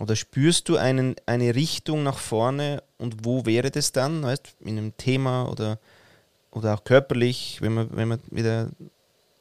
Oder 0.00 0.14
spürst 0.14 0.68
du 0.68 0.76
einen, 0.76 1.16
eine 1.24 1.54
Richtung 1.54 2.02
nach 2.02 2.18
vorne 2.18 2.82
und 2.98 3.24
wo 3.24 3.46
wäre 3.46 3.70
das 3.70 3.92
dann? 3.92 4.22
Weißt, 4.22 4.56
in 4.60 4.78
einem 4.78 4.96
Thema 4.96 5.50
oder, 5.50 5.78
oder 6.50 6.74
auch 6.74 6.84
körperlich, 6.84 7.58
wenn 7.62 7.74
wir, 7.74 7.88
wenn 7.96 8.08
wir 8.08 8.18
wieder 8.30 8.70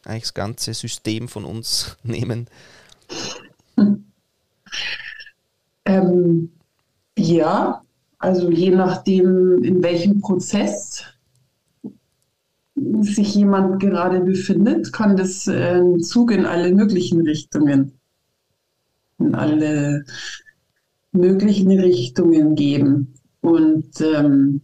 eigentlich 0.05 0.23
das 0.23 0.33
ganze 0.33 0.73
System 0.73 1.27
von 1.27 1.45
uns 1.45 1.97
nehmen? 2.03 2.47
Ähm, 5.87 6.51
ja, 7.15 7.83
also 8.17 8.49
je 8.49 8.71
nachdem, 8.71 9.63
in 9.63 9.83
welchem 9.83 10.19
Prozess 10.19 11.03
sich 13.01 13.35
jemand 13.35 13.79
gerade 13.79 14.21
befindet, 14.21 14.91
kann 14.91 15.15
das 15.15 15.47
äh, 15.47 15.81
Zug 15.99 16.31
in 16.31 16.45
alle 16.45 16.73
möglichen 16.73 17.21
Richtungen, 17.21 17.93
in 19.19 19.35
alle 19.35 20.05
möglichen 21.15 21.71
Richtungen 21.71 22.55
geben. 22.55 23.13
Und 23.41 23.89
ähm, 24.01 24.61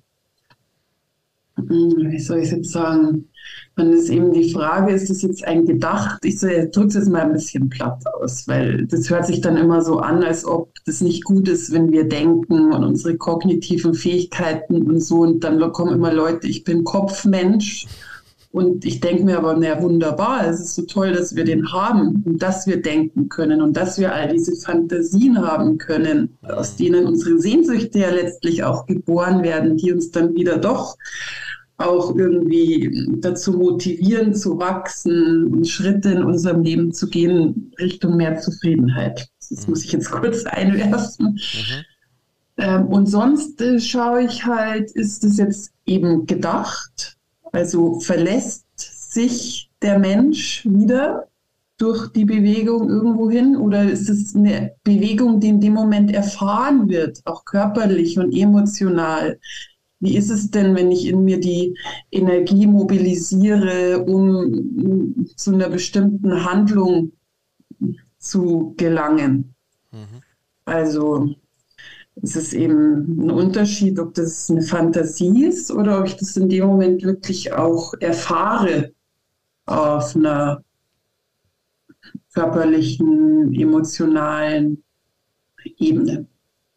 wie 1.58 2.20
soll 2.20 2.40
ich 2.40 2.46
es 2.46 2.52
jetzt 2.52 2.72
sagen? 2.72 3.28
Dann 3.76 3.92
ist 3.92 4.10
eben 4.10 4.32
die 4.34 4.52
Frage, 4.52 4.94
ist 4.94 5.10
das 5.10 5.22
jetzt 5.22 5.44
ein 5.46 5.66
Gedacht? 5.66 6.24
Ich 6.24 6.40
drücke 6.40 6.88
es 6.88 6.94
jetzt 6.94 7.10
mal 7.10 7.22
ein 7.22 7.34
bisschen 7.34 7.70
platt 7.70 8.04
aus, 8.14 8.48
weil 8.48 8.86
das 8.88 9.10
hört 9.10 9.26
sich 9.26 9.42
dann 9.42 9.58
immer 9.58 9.82
so 9.82 10.00
an, 10.00 10.24
als 10.24 10.46
ob 10.46 10.72
das 10.86 11.02
nicht 11.02 11.24
gut 11.24 11.48
ist, 11.48 11.72
wenn 11.72 11.92
wir 11.92 12.08
denken 12.08 12.74
und 12.74 12.84
unsere 12.84 13.18
kognitiven 13.18 13.94
Fähigkeiten 13.94 14.84
und 14.84 15.00
so. 15.00 15.22
Und 15.22 15.44
dann 15.44 15.60
kommen 15.72 15.94
immer 15.94 16.14
Leute, 16.14 16.48
ich 16.48 16.64
bin 16.64 16.84
Kopfmensch 16.84 17.88
und 18.52 18.84
ich 18.84 19.00
denke 19.00 19.24
mir 19.24 19.38
aber, 19.38 19.56
naja, 19.56 19.82
wunderbar, 19.82 20.46
es 20.50 20.60
ist 20.60 20.76
so 20.76 20.82
toll, 20.82 21.14
dass 21.14 21.36
wir 21.36 21.46
den 21.46 21.72
haben 21.72 22.22
und 22.26 22.42
dass 22.42 22.68
wir 22.68 22.82
denken 22.82 23.30
können 23.30 23.62
und 23.62 23.78
dass 23.78 23.98
wir 23.98 24.14
all 24.14 24.28
diese 24.28 24.56
Fantasien 24.58 25.40
haben 25.42 25.78
können, 25.78 26.38
aus 26.42 26.76
denen 26.76 27.06
unsere 27.06 27.40
Sehnsüchte 27.40 28.00
ja 28.00 28.10
letztlich 28.10 28.64
auch 28.64 28.86
geboren 28.86 29.42
werden, 29.44 29.78
die 29.78 29.94
uns 29.94 30.12
dann 30.12 30.36
wieder 30.36 30.58
doch 30.58 30.98
auch 31.78 32.16
irgendwie 32.16 33.08
dazu 33.20 33.54
motivieren, 33.54 34.36
zu 34.36 34.60
wachsen 34.60 35.48
und 35.48 35.68
Schritte 35.68 36.12
in 36.12 36.24
unserem 36.24 36.62
Leben 36.62 36.94
zu 36.94 37.10
gehen 37.10 37.74
Richtung 37.80 38.18
mehr 38.18 38.38
Zufriedenheit. 38.38 39.30
Das 39.50 39.68
muss 39.68 39.84
ich 39.84 39.94
jetzt 39.94 40.12
kurz 40.12 40.44
einwerfen. 40.46 41.40
Mhm. 41.40 41.86
Ähm, 42.58 42.88
und 42.88 43.08
sonst 43.08 43.62
äh, 43.62 43.80
schaue 43.80 44.24
ich 44.24 44.46
halt, 44.46 44.92
ist 44.92 45.24
es 45.24 45.38
jetzt 45.38 45.72
eben 45.86 46.26
gedacht? 46.26 47.18
Also 47.52 48.00
verlässt 48.00 48.66
sich 48.78 49.70
der 49.82 50.00
Mensch 50.00 50.66
wieder 50.66 51.28
durch 51.78 52.10
die 52.10 52.26
Bewegung 52.26 52.90
irgendwo 52.90 53.30
hin 53.30 53.56
oder 53.56 53.90
ist 53.90 54.08
es 54.08 54.36
eine 54.36 54.76
Bewegung, 54.84 55.40
die 55.40 55.50
in 55.50 55.60
dem 55.60 55.74
Moment 55.74 56.14
erfahren 56.14 56.88
wird, 56.88 57.22
auch 57.26 57.44
körperlich 57.44 58.20
und 58.20 58.36
emotional? 58.36 59.40
Wie 60.00 60.16
ist 60.16 60.30
es 60.30 60.52
denn, 60.52 60.76
wenn 60.76 60.92
ich 60.92 61.08
in 61.08 61.24
mir 61.24 61.40
die 61.40 61.76
Energie 62.12 62.68
mobilisiere, 62.68 64.04
um 64.04 65.28
zu 65.36 65.54
einer 65.54 65.70
bestimmten 65.70 66.46
Handlung 66.46 67.14
zu 68.20 68.76
gelangen? 68.78 69.56
Mhm. 69.92 70.22
Also 70.66 71.36
es 72.24 72.36
ist 72.36 72.54
eben 72.54 73.20
ein 73.20 73.32
Unterschied, 73.32 74.00
ob 74.00 74.14
das 74.14 74.50
eine 74.50 74.62
Fantasie 74.62 75.46
ist 75.46 75.72
oder 75.72 76.00
ob 76.00 76.06
ich 76.06 76.16
das 76.18 76.38
in 76.38 76.50
dem 76.50 76.68
Moment 76.68 77.04
wirklich 77.04 77.52
auch 77.52 77.94
erfahre 78.00 78.92
auf 79.66 80.16
einer 80.16 80.64
körperlichen, 82.34 83.54
emotionalen 83.54 84.84
Ebene. 85.78 86.28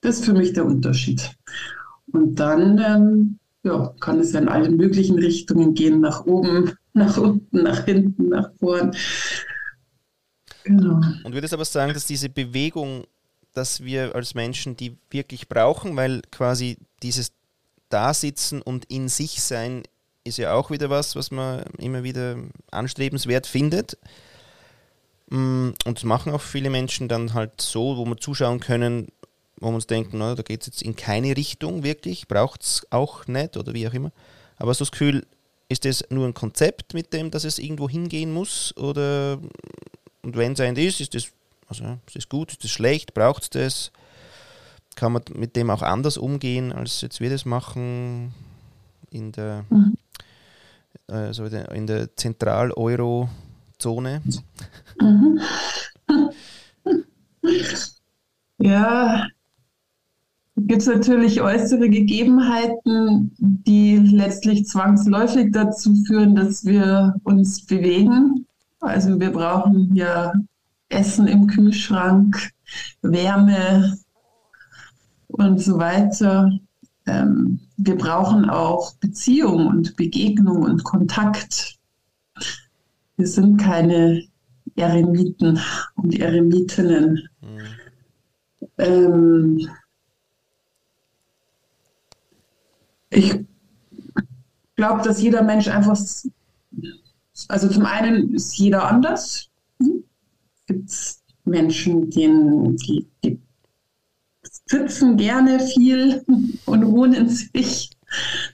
Das 0.01 0.19
ist 0.19 0.25
für 0.25 0.35
mich 0.35 0.53
der 0.53 0.67
Unterschied. 0.67 1.31
Und 2.13 2.37
dann 2.37 2.79
ähm, 2.79 3.39
ja, 3.63 3.95
kann 4.01 4.21
es 4.21 4.33
ja 4.33 4.41
in 4.41 4.49
allen 4.49 4.77
möglichen 4.77 5.19
Richtungen 5.19 5.75
gehen, 5.75 6.01
nach 6.01 6.25
oben, 6.27 6.73
nach 6.93 7.17
unten, 7.17 7.63
nach 7.63 7.85
hinten, 7.85 8.29
nach 8.29 8.51
vorn. 8.59 8.95
Genau. 10.65 11.01
Und 11.25 11.35
würdest 11.35 11.53
aber 11.53 11.65
sagen, 11.65 11.93
dass 11.93 12.07
diese 12.07 12.31
Bewegung 12.31 13.05
dass 13.55 13.83
wir 13.83 14.15
als 14.15 14.35
Menschen 14.35 14.77
die 14.77 14.97
wirklich 15.11 15.49
brauchen, 15.49 15.97
weil 15.97 16.23
quasi 16.31 16.77
dieses 17.03 17.33
Dasitzen 17.89 18.61
und 18.61 18.85
in 18.87 19.09
sich 19.09 19.43
sein 19.43 19.85
ist 20.25 20.39
ja 20.39 20.55
auch 20.55 20.71
wieder 20.71 20.91
was, 20.91 21.17
was 21.17 21.31
man 21.31 21.63
immer 21.79 22.03
wieder 22.03 22.37
anstrebenswert 22.71 23.47
findet. 23.47 23.99
Mm, 25.29 25.71
und 25.85 25.99
das 25.99 26.05
machen 26.05 26.33
auch 26.33 26.41
viele 26.41 26.71
Menschen 26.71 27.09
dann 27.09 27.35
halt 27.35 27.61
so, 27.61 27.97
wo 27.97 28.05
wir 28.05 28.17
zuschauen 28.17 28.61
können, 28.61 29.09
wo 29.61 29.69
wir 29.69 29.75
uns 29.75 29.87
denken, 29.87 30.19
na, 30.19 30.35
da 30.35 30.43
geht 30.43 30.63
es 30.63 30.67
jetzt 30.67 30.83
in 30.83 30.97
keine 30.97 31.37
Richtung 31.37 31.83
wirklich, 31.83 32.27
braucht 32.27 32.63
es 32.63 32.87
auch 32.91 33.27
nicht 33.27 33.57
oder 33.57 33.75
wie 33.75 33.87
auch 33.87 33.95
immer. 33.95 34.13
Aber 34.57 34.75
so 34.75 34.85
das 34.85 34.93
Gefühl, 34.93 35.27
ist 35.69 35.85
das 35.85 36.05
nur 36.11 36.27
ein 36.27 36.35
Konzept 36.35 36.95
mit 36.95 37.13
dem, 37.13 37.31
dass 37.31 37.45
es 37.45 37.59
irgendwo 37.59 37.89
hingehen 37.89 38.33
muss? 38.33 38.77
Oder 38.77 39.39
und 40.23 40.37
wenn 40.37 40.53
es 40.53 40.61
ein 40.61 40.77
ist, 40.77 41.01
ist 41.01 41.15
das 41.15 41.29
also 41.83 41.99
ist 42.07 42.17
das 42.17 42.29
gut, 42.29 42.53
ist 42.53 42.65
das 42.65 42.71
schlecht, 42.71 43.15
braucht 43.15 43.45
es 43.45 43.51
das? 43.51 43.93
Kann 44.97 45.13
man 45.13 45.23
mit 45.35 45.57
dem 45.57 45.71
auch 45.71 45.83
anders 45.83 46.17
umgehen, 46.17 46.73
als 46.73 47.01
jetzt 47.01 47.21
wir 47.21 47.31
das 47.31 47.45
machen 47.45 48.33
in 49.11 49.33
der, 49.33 49.65
mhm. 49.71 49.97
also 51.09 51.45
in 51.45 51.87
der 51.87 52.17
Zentral-Euro-Zone? 52.17 54.23
Mhm. 55.01 55.41
Ja, 58.59 59.27
gibt 60.57 60.83
es 60.83 60.89
natürlich 60.89 61.41
äußere 61.41 61.89
Gegebenheiten, 61.91 63.35
die 63.39 63.97
letztlich 63.97 64.67
zwangsläufig 64.67 65.51
dazu 65.53 65.95
führen, 66.07 66.35
dass 66.35 66.65
wir 66.65 67.15
uns 67.25 67.67
bewegen. 67.67 68.47
Also 68.81 69.19
wir 69.19 69.33
brauchen 69.33 69.95
ja 69.95 70.33
Essen 70.95 71.27
im 71.27 71.47
Kühlschrank, 71.47 72.51
Wärme 73.03 73.99
und 75.29 75.61
so 75.61 75.79
weiter. 75.79 76.51
Ähm, 77.07 77.61
wir 77.77 77.97
brauchen 77.97 78.49
auch 78.49 78.95
Beziehung 78.97 79.67
und 79.67 79.97
Begegnung 79.97 80.63
und 80.63 80.85
Kontakt. 80.85 81.79
Wir 83.17 83.27
sind 83.27 83.59
keine 83.59 84.25
Eremiten 84.77 85.61
und 85.97 86.19
Eremitinnen. 86.19 87.29
Mhm. 87.41 87.59
Ähm, 88.79 89.69
ich 93.11 93.45
glaube, 94.77 95.03
dass 95.03 95.23
jeder 95.23 95.43
Mensch 95.43 95.69
einfach, 95.69 95.99
also 97.49 97.69
zum 97.69 97.87
einen 97.87 98.35
ist 98.35 98.57
jeder 98.57 98.89
anders 98.89 99.51
gibt 100.67 100.91
es 100.91 101.23
Menschen, 101.45 102.11
denen, 102.11 102.77
die, 102.77 103.07
die 103.23 103.41
sitzen 104.67 105.17
gerne 105.17 105.61
viel 105.61 106.25
und 106.67 106.83
ruhen 106.83 107.13
in 107.13 107.29
sich. 107.29 107.91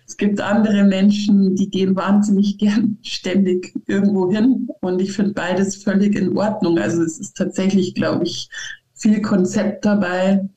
Es 0.06 0.16
gibt 0.16 0.40
andere 0.40 0.84
Menschen, 0.84 1.54
die 1.54 1.68
gehen 1.68 1.94
wahnsinnig 1.94 2.58
gern 2.58 2.98
ständig 3.02 3.74
irgendwo 3.86 4.30
hin. 4.32 4.68
Und 4.80 5.00
ich 5.00 5.12
finde 5.12 5.34
beides 5.34 5.82
völlig 5.82 6.16
in 6.16 6.36
Ordnung. 6.36 6.78
Also 6.78 7.02
es 7.02 7.18
ist 7.18 7.36
tatsächlich, 7.36 7.94
glaube 7.94 8.24
ich, 8.24 8.48
viel 8.94 9.20
Konzept 9.20 9.84
dabei. 9.84 10.48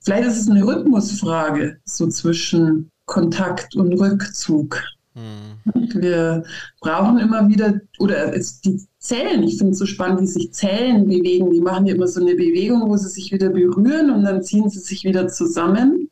Vielleicht 0.00 0.28
ist 0.28 0.40
es 0.40 0.50
eine 0.50 0.64
Rhythmusfrage, 0.64 1.78
so 1.84 2.08
zwischen 2.08 2.90
Kontakt 3.06 3.74
und 3.76 3.92
Rückzug. 3.94 4.82
Mhm. 5.14 5.58
Wir 5.94 6.44
brauchen 6.80 7.18
immer 7.18 7.48
wieder, 7.48 7.80
oder 7.98 8.34
es, 8.34 8.60
die 8.60 8.80
Zellen, 9.00 9.42
ich 9.42 9.56
finde 9.56 9.72
es 9.72 9.78
so 9.78 9.86
spannend, 9.86 10.20
wie 10.20 10.26
sich 10.26 10.52
Zellen 10.52 11.08
bewegen. 11.08 11.50
Die 11.50 11.62
machen 11.62 11.86
ja 11.86 11.94
immer 11.94 12.06
so 12.06 12.20
eine 12.20 12.34
Bewegung, 12.34 12.88
wo 12.88 12.96
sie 12.98 13.08
sich 13.08 13.32
wieder 13.32 13.48
berühren 13.48 14.10
und 14.10 14.24
dann 14.24 14.42
ziehen 14.42 14.68
sie 14.68 14.78
sich 14.78 15.04
wieder 15.04 15.26
zusammen. 15.28 16.10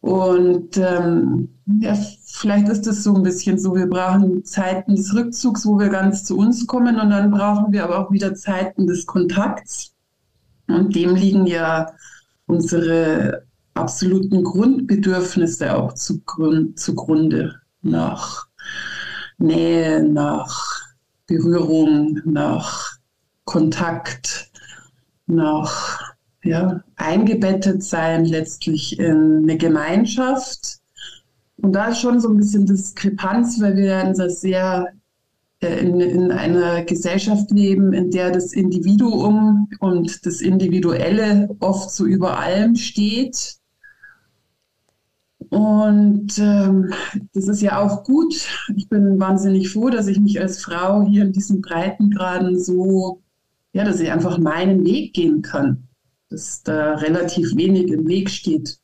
Und 0.00 0.76
ähm, 0.76 1.48
ja, 1.80 1.96
vielleicht 2.26 2.68
ist 2.68 2.86
es 2.86 3.02
so 3.02 3.16
ein 3.16 3.24
bisschen 3.24 3.58
so, 3.58 3.74
wir 3.74 3.88
brauchen 3.88 4.44
Zeiten 4.44 4.94
des 4.94 5.12
Rückzugs, 5.14 5.66
wo 5.66 5.80
wir 5.80 5.88
ganz 5.88 6.22
zu 6.22 6.38
uns 6.38 6.64
kommen 6.64 7.00
und 7.00 7.10
dann 7.10 7.32
brauchen 7.32 7.72
wir 7.72 7.82
aber 7.82 7.98
auch 7.98 8.12
wieder 8.12 8.36
Zeiten 8.36 8.86
des 8.86 9.04
Kontakts. 9.04 9.94
Und 10.68 10.94
dem 10.94 11.16
liegen 11.16 11.46
ja 11.46 11.90
unsere 12.46 13.46
absoluten 13.74 14.44
Grundbedürfnisse 14.44 15.76
auch 15.76 15.92
zugrunde, 15.94 17.60
nach 17.82 18.46
Nähe, 19.38 20.04
nach 20.04 20.85
Berührung, 21.26 22.20
nach 22.24 22.98
Kontakt, 23.44 24.50
nach 25.26 26.14
ja, 26.42 26.82
eingebettet 26.96 27.82
sein 27.82 28.24
letztlich 28.24 28.98
in 28.98 29.42
eine 29.42 29.56
Gemeinschaft. 29.56 30.78
Und 31.56 31.72
da 31.72 31.88
ist 31.88 32.00
schon 32.00 32.20
so 32.20 32.28
ein 32.28 32.36
bisschen 32.36 32.66
Diskrepanz, 32.66 33.60
weil 33.60 33.76
wir 33.76 34.00
in 34.00 34.06
einer 34.08 34.30
sehr 34.30 34.92
äh, 35.60 35.80
in, 35.80 36.00
in, 36.00 36.30
einer 36.30 36.84
Gesellschaft 36.84 37.50
leben, 37.50 37.92
in 37.92 38.10
der 38.10 38.30
das 38.30 38.52
Individuum 38.52 39.68
und 39.80 40.26
das 40.26 40.40
Individuelle 40.40 41.48
oft 41.60 41.90
so 41.90 42.04
über 42.04 42.38
allem 42.38 42.76
steht. 42.76 43.56
Und 45.50 46.38
ähm, 46.38 46.92
das 47.32 47.48
ist 47.48 47.62
ja 47.62 47.80
auch 47.80 48.04
gut. 48.04 48.34
Ich 48.76 48.88
bin 48.88 49.18
wahnsinnig 49.18 49.70
froh, 49.70 49.90
dass 49.90 50.08
ich 50.08 50.18
mich 50.18 50.40
als 50.40 50.62
Frau 50.62 51.02
hier 51.02 51.24
in 51.24 51.32
diesen 51.32 51.60
Breitengraden 51.60 52.58
so, 52.58 53.22
ja, 53.72 53.84
dass 53.84 54.00
ich 54.00 54.10
einfach 54.10 54.38
meinen 54.38 54.84
Weg 54.84 55.14
gehen 55.14 55.42
kann 55.42 55.86
dass 56.28 56.62
da 56.62 56.94
relativ 56.96 57.54
wenig 57.56 57.88
im 57.88 58.06
Weg 58.08 58.30
steht. 58.30 58.78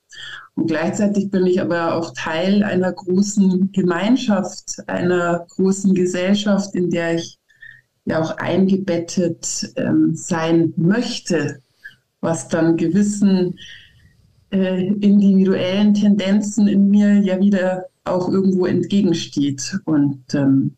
Und 0.54 0.66
gleichzeitig 0.66 1.30
bin 1.30 1.46
ich 1.46 1.60
aber 1.60 1.94
auch 1.94 2.12
Teil 2.14 2.62
einer 2.62 2.92
großen 2.92 3.72
Gemeinschaft, 3.72 4.76
einer 4.86 5.46
großen 5.50 5.94
Gesellschaft, 5.94 6.74
in 6.74 6.90
der 6.90 7.16
ich 7.16 7.38
ja 8.04 8.20
auch 8.20 8.36
eingebettet 8.36 9.72
ähm, 9.76 10.14
sein 10.14 10.74
möchte, 10.76 11.62
was 12.20 12.48
dann 12.48 12.76
gewissen 12.76 13.58
äh, 14.52 14.86
individuellen 14.86 15.94
Tendenzen 15.94 16.68
in 16.68 16.88
mir 16.88 17.18
ja 17.20 17.40
wieder 17.40 17.86
auch 18.04 18.28
irgendwo 18.28 18.66
entgegensteht. 18.66 19.78
Und 19.84 20.22
ähm, 20.34 20.76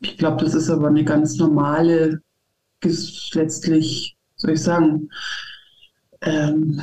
ich 0.00 0.16
glaube, 0.18 0.44
das 0.44 0.54
ist 0.54 0.70
aber 0.70 0.88
eine 0.88 1.04
ganz 1.04 1.36
normale, 1.36 2.20
letztlich, 3.32 4.16
soll 4.36 4.52
ich 4.52 4.62
sagen, 4.62 5.08
ähm, 6.20 6.80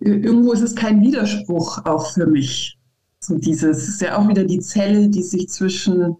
irgendwo 0.00 0.52
ist 0.52 0.62
es 0.62 0.74
kein 0.74 1.00
Widerspruch 1.00 1.84
auch 1.84 2.12
für 2.12 2.26
mich. 2.26 2.76
So 3.20 3.36
dieses 3.36 3.86
ist 3.88 4.00
ja 4.00 4.18
auch 4.18 4.28
wieder 4.28 4.44
die 4.44 4.60
Zelle, 4.60 5.08
die 5.08 5.22
sich 5.22 5.48
zwischen, 5.48 6.16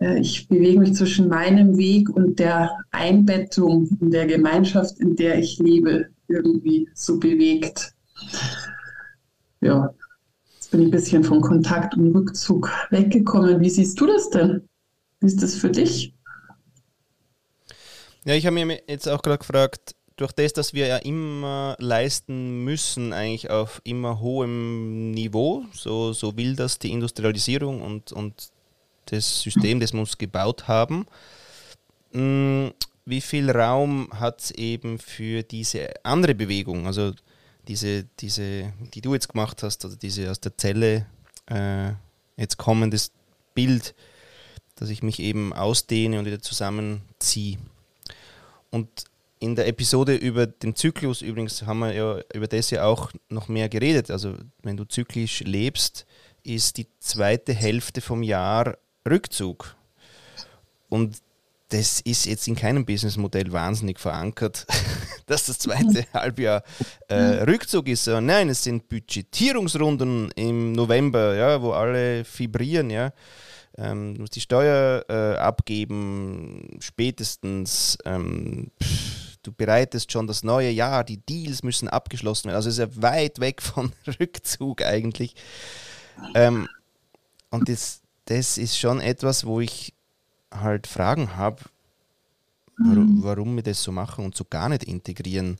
äh, 0.00 0.18
ich 0.18 0.48
bewege 0.48 0.80
mich 0.80 0.94
zwischen 0.94 1.28
meinem 1.28 1.76
Weg 1.76 2.08
und 2.08 2.38
der 2.38 2.70
Einbettung 2.90 3.88
in 4.00 4.10
der 4.10 4.26
Gemeinschaft, 4.26 4.98
in 4.98 5.14
der 5.14 5.38
ich 5.38 5.58
lebe, 5.58 6.06
irgendwie 6.28 6.88
so 6.94 7.18
bewegt. 7.18 7.92
Ja, 9.60 9.94
jetzt 10.54 10.70
bin 10.70 10.80
ich 10.80 10.86
ein 10.88 10.90
bisschen 10.90 11.24
vom 11.24 11.40
Kontakt 11.40 11.96
und 11.96 12.14
Rückzug 12.14 12.70
weggekommen. 12.90 13.60
Wie 13.60 13.70
siehst 13.70 14.00
du 14.00 14.06
das 14.06 14.30
denn? 14.30 14.68
Wie 15.20 15.26
ist 15.26 15.42
das 15.42 15.56
für 15.56 15.70
dich? 15.70 16.14
Ja, 18.24 18.34
ich 18.34 18.44
habe 18.46 18.64
mir 18.64 18.82
jetzt 18.88 19.08
auch 19.08 19.22
gerade 19.22 19.38
gefragt, 19.38 19.94
durch 20.16 20.32
das, 20.32 20.52
dass 20.52 20.72
wir 20.72 20.86
ja 20.86 20.96
immer 20.96 21.76
leisten 21.78 22.64
müssen, 22.64 23.12
eigentlich 23.12 23.50
auf 23.50 23.80
immer 23.84 24.20
hohem 24.20 25.10
Niveau, 25.12 25.64
so, 25.72 26.12
so 26.12 26.36
will 26.36 26.56
das 26.56 26.78
die 26.78 26.90
Industrialisierung 26.90 27.82
und, 27.82 28.12
und 28.12 28.50
das 29.06 29.42
System, 29.42 29.78
das 29.78 29.92
uns 29.92 30.18
gebaut 30.18 30.68
haben, 30.68 31.06
mm, 32.12 32.68
wie 33.04 33.20
viel 33.20 33.50
Raum 33.50 34.08
hat 34.12 34.40
es 34.40 34.50
eben 34.52 34.98
für 34.98 35.42
diese 35.42 36.04
andere 36.04 36.34
Bewegung, 36.34 36.86
also 36.86 37.12
diese, 37.68 38.04
diese, 38.20 38.72
die 38.94 39.00
du 39.00 39.14
jetzt 39.14 39.28
gemacht 39.28 39.62
hast, 39.62 39.84
oder 39.84 39.96
diese 39.96 40.30
aus 40.30 40.40
der 40.40 40.56
Zelle 40.56 41.06
äh, 41.46 41.92
jetzt 42.36 42.56
kommendes 42.56 43.12
Bild, 43.54 43.94
dass 44.76 44.90
ich 44.90 45.02
mich 45.02 45.20
eben 45.20 45.52
ausdehne 45.52 46.18
und 46.18 46.26
wieder 46.26 46.40
zusammenziehe. 46.40 47.58
Und 48.70 48.88
in 49.38 49.54
der 49.54 49.66
Episode 49.66 50.14
über 50.14 50.46
den 50.46 50.74
Zyklus 50.74 51.22
übrigens 51.22 51.62
haben 51.62 51.80
wir 51.80 51.92
ja 51.92 52.20
über 52.32 52.46
das 52.46 52.70
ja 52.70 52.84
auch 52.84 53.12
noch 53.28 53.48
mehr 53.48 53.68
geredet. 53.68 54.10
Also 54.10 54.34
wenn 54.62 54.76
du 54.76 54.84
zyklisch 54.84 55.40
lebst, 55.40 56.06
ist 56.42 56.76
die 56.78 56.86
zweite 57.00 57.52
Hälfte 57.52 58.00
vom 58.00 58.22
Jahr 58.22 58.78
Rückzug. 59.08 59.76
Und 60.88 61.18
das 61.68 62.00
ist 62.00 62.26
jetzt 62.26 62.46
in 62.48 62.54
keinem 62.54 62.86
Businessmodell 62.86 63.52
wahnsinnig 63.52 63.98
verankert, 63.98 64.66
dass 65.26 65.46
das 65.46 65.58
zweite 65.58 66.06
Halbjahr 66.14 66.62
äh, 67.08 67.42
Rückzug 67.44 67.88
ist. 67.88 68.06
Nein, 68.06 68.48
es 68.48 68.64
sind 68.64 68.88
Budgetierungsrunden 68.88 70.30
im 70.36 70.72
November, 70.72 71.34
ja, 71.34 71.60
wo 71.60 71.72
alle 71.72 72.24
vibrieren, 72.24 72.90
ja. 72.90 73.12
Ähm, 73.78 74.14
du 74.14 74.22
musst 74.22 74.36
die 74.36 74.40
Steuer 74.40 75.04
äh, 75.08 75.36
abgeben, 75.38 76.78
spätestens. 76.80 77.98
Ähm, 78.06 78.70
pff, 78.82 79.16
du 79.46 79.52
bereitest 79.52 80.12
schon 80.12 80.26
das 80.26 80.42
neue 80.42 80.70
Jahr, 80.70 81.04
die 81.04 81.18
Deals 81.18 81.62
müssen 81.62 81.88
abgeschlossen 81.88 82.46
werden. 82.46 82.56
Also 82.56 82.68
es 82.68 82.78
ist 82.78 82.96
ja 82.96 83.02
weit 83.02 83.40
weg 83.40 83.62
von 83.62 83.92
Rückzug 84.20 84.82
eigentlich. 84.82 85.34
Ähm, 86.34 86.68
und 87.50 87.68
das, 87.68 88.00
das 88.24 88.58
ist 88.58 88.78
schon 88.78 89.00
etwas, 89.00 89.46
wo 89.46 89.60
ich 89.60 89.94
halt 90.52 90.86
Fragen 90.86 91.36
habe, 91.36 91.62
mhm. 92.78 93.22
warum 93.22 93.56
wir 93.56 93.62
das 93.62 93.82
so 93.82 93.92
machen 93.92 94.24
und 94.24 94.36
so 94.36 94.44
gar 94.44 94.68
nicht 94.68 94.84
integrieren. 94.84 95.58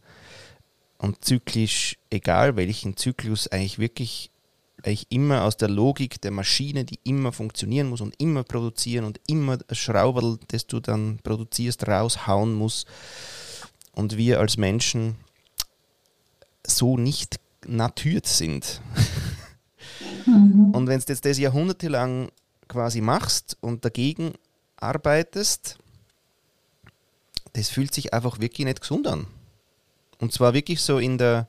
Und 0.99 1.25
zyklisch, 1.25 1.99
egal 2.11 2.57
welchen 2.57 2.97
Zyklus, 2.97 3.49
eigentlich 3.49 3.79
wirklich 3.79 4.31
eigentlich 4.87 5.07
immer 5.09 5.43
aus 5.43 5.57
der 5.57 5.69
Logik 5.69 6.21
der 6.21 6.31
Maschine, 6.31 6.85
die 6.85 7.01
immer 7.03 7.33
funktionieren 7.33 7.89
muss 7.89 8.01
und 8.01 8.15
immer 8.21 8.45
produzieren 8.45 9.05
und 9.05 9.21
immer 9.27 9.57
das 9.57 9.79
Schrauberl, 9.79 10.39
das 10.49 10.67
du 10.67 10.81
dann 10.81 11.19
produzierst, 11.23 11.89
raushauen 11.89 12.55
muss 12.55 12.87
und 13.93 14.17
wir 14.17 14.39
als 14.39 14.57
Menschen 14.57 15.17
so 16.65 16.97
nicht 16.97 17.41
natürt 17.67 18.27
sind. 18.27 18.81
Mhm. 20.27 20.71
Und 20.73 20.87
wenn 20.87 21.01
du 21.01 21.07
jetzt 21.09 21.25
das 21.25 21.39
jahrhundertelang 21.39 22.31
quasi 22.69 23.01
machst 23.01 23.57
und 23.61 23.85
dagegen 23.85 24.33
arbeitest, 24.77 25.79
das 27.57 27.71
fühlt 27.71 27.95
sich 27.95 28.13
einfach 28.13 28.39
wirklich 28.39 28.67
nicht 28.67 28.83
gesund 28.83 29.07
an. 29.07 29.27
Und 30.19 30.33
zwar 30.33 30.53
wirklich 30.53 30.83
so 30.83 30.99
in 30.99 31.17
der, 31.17 31.49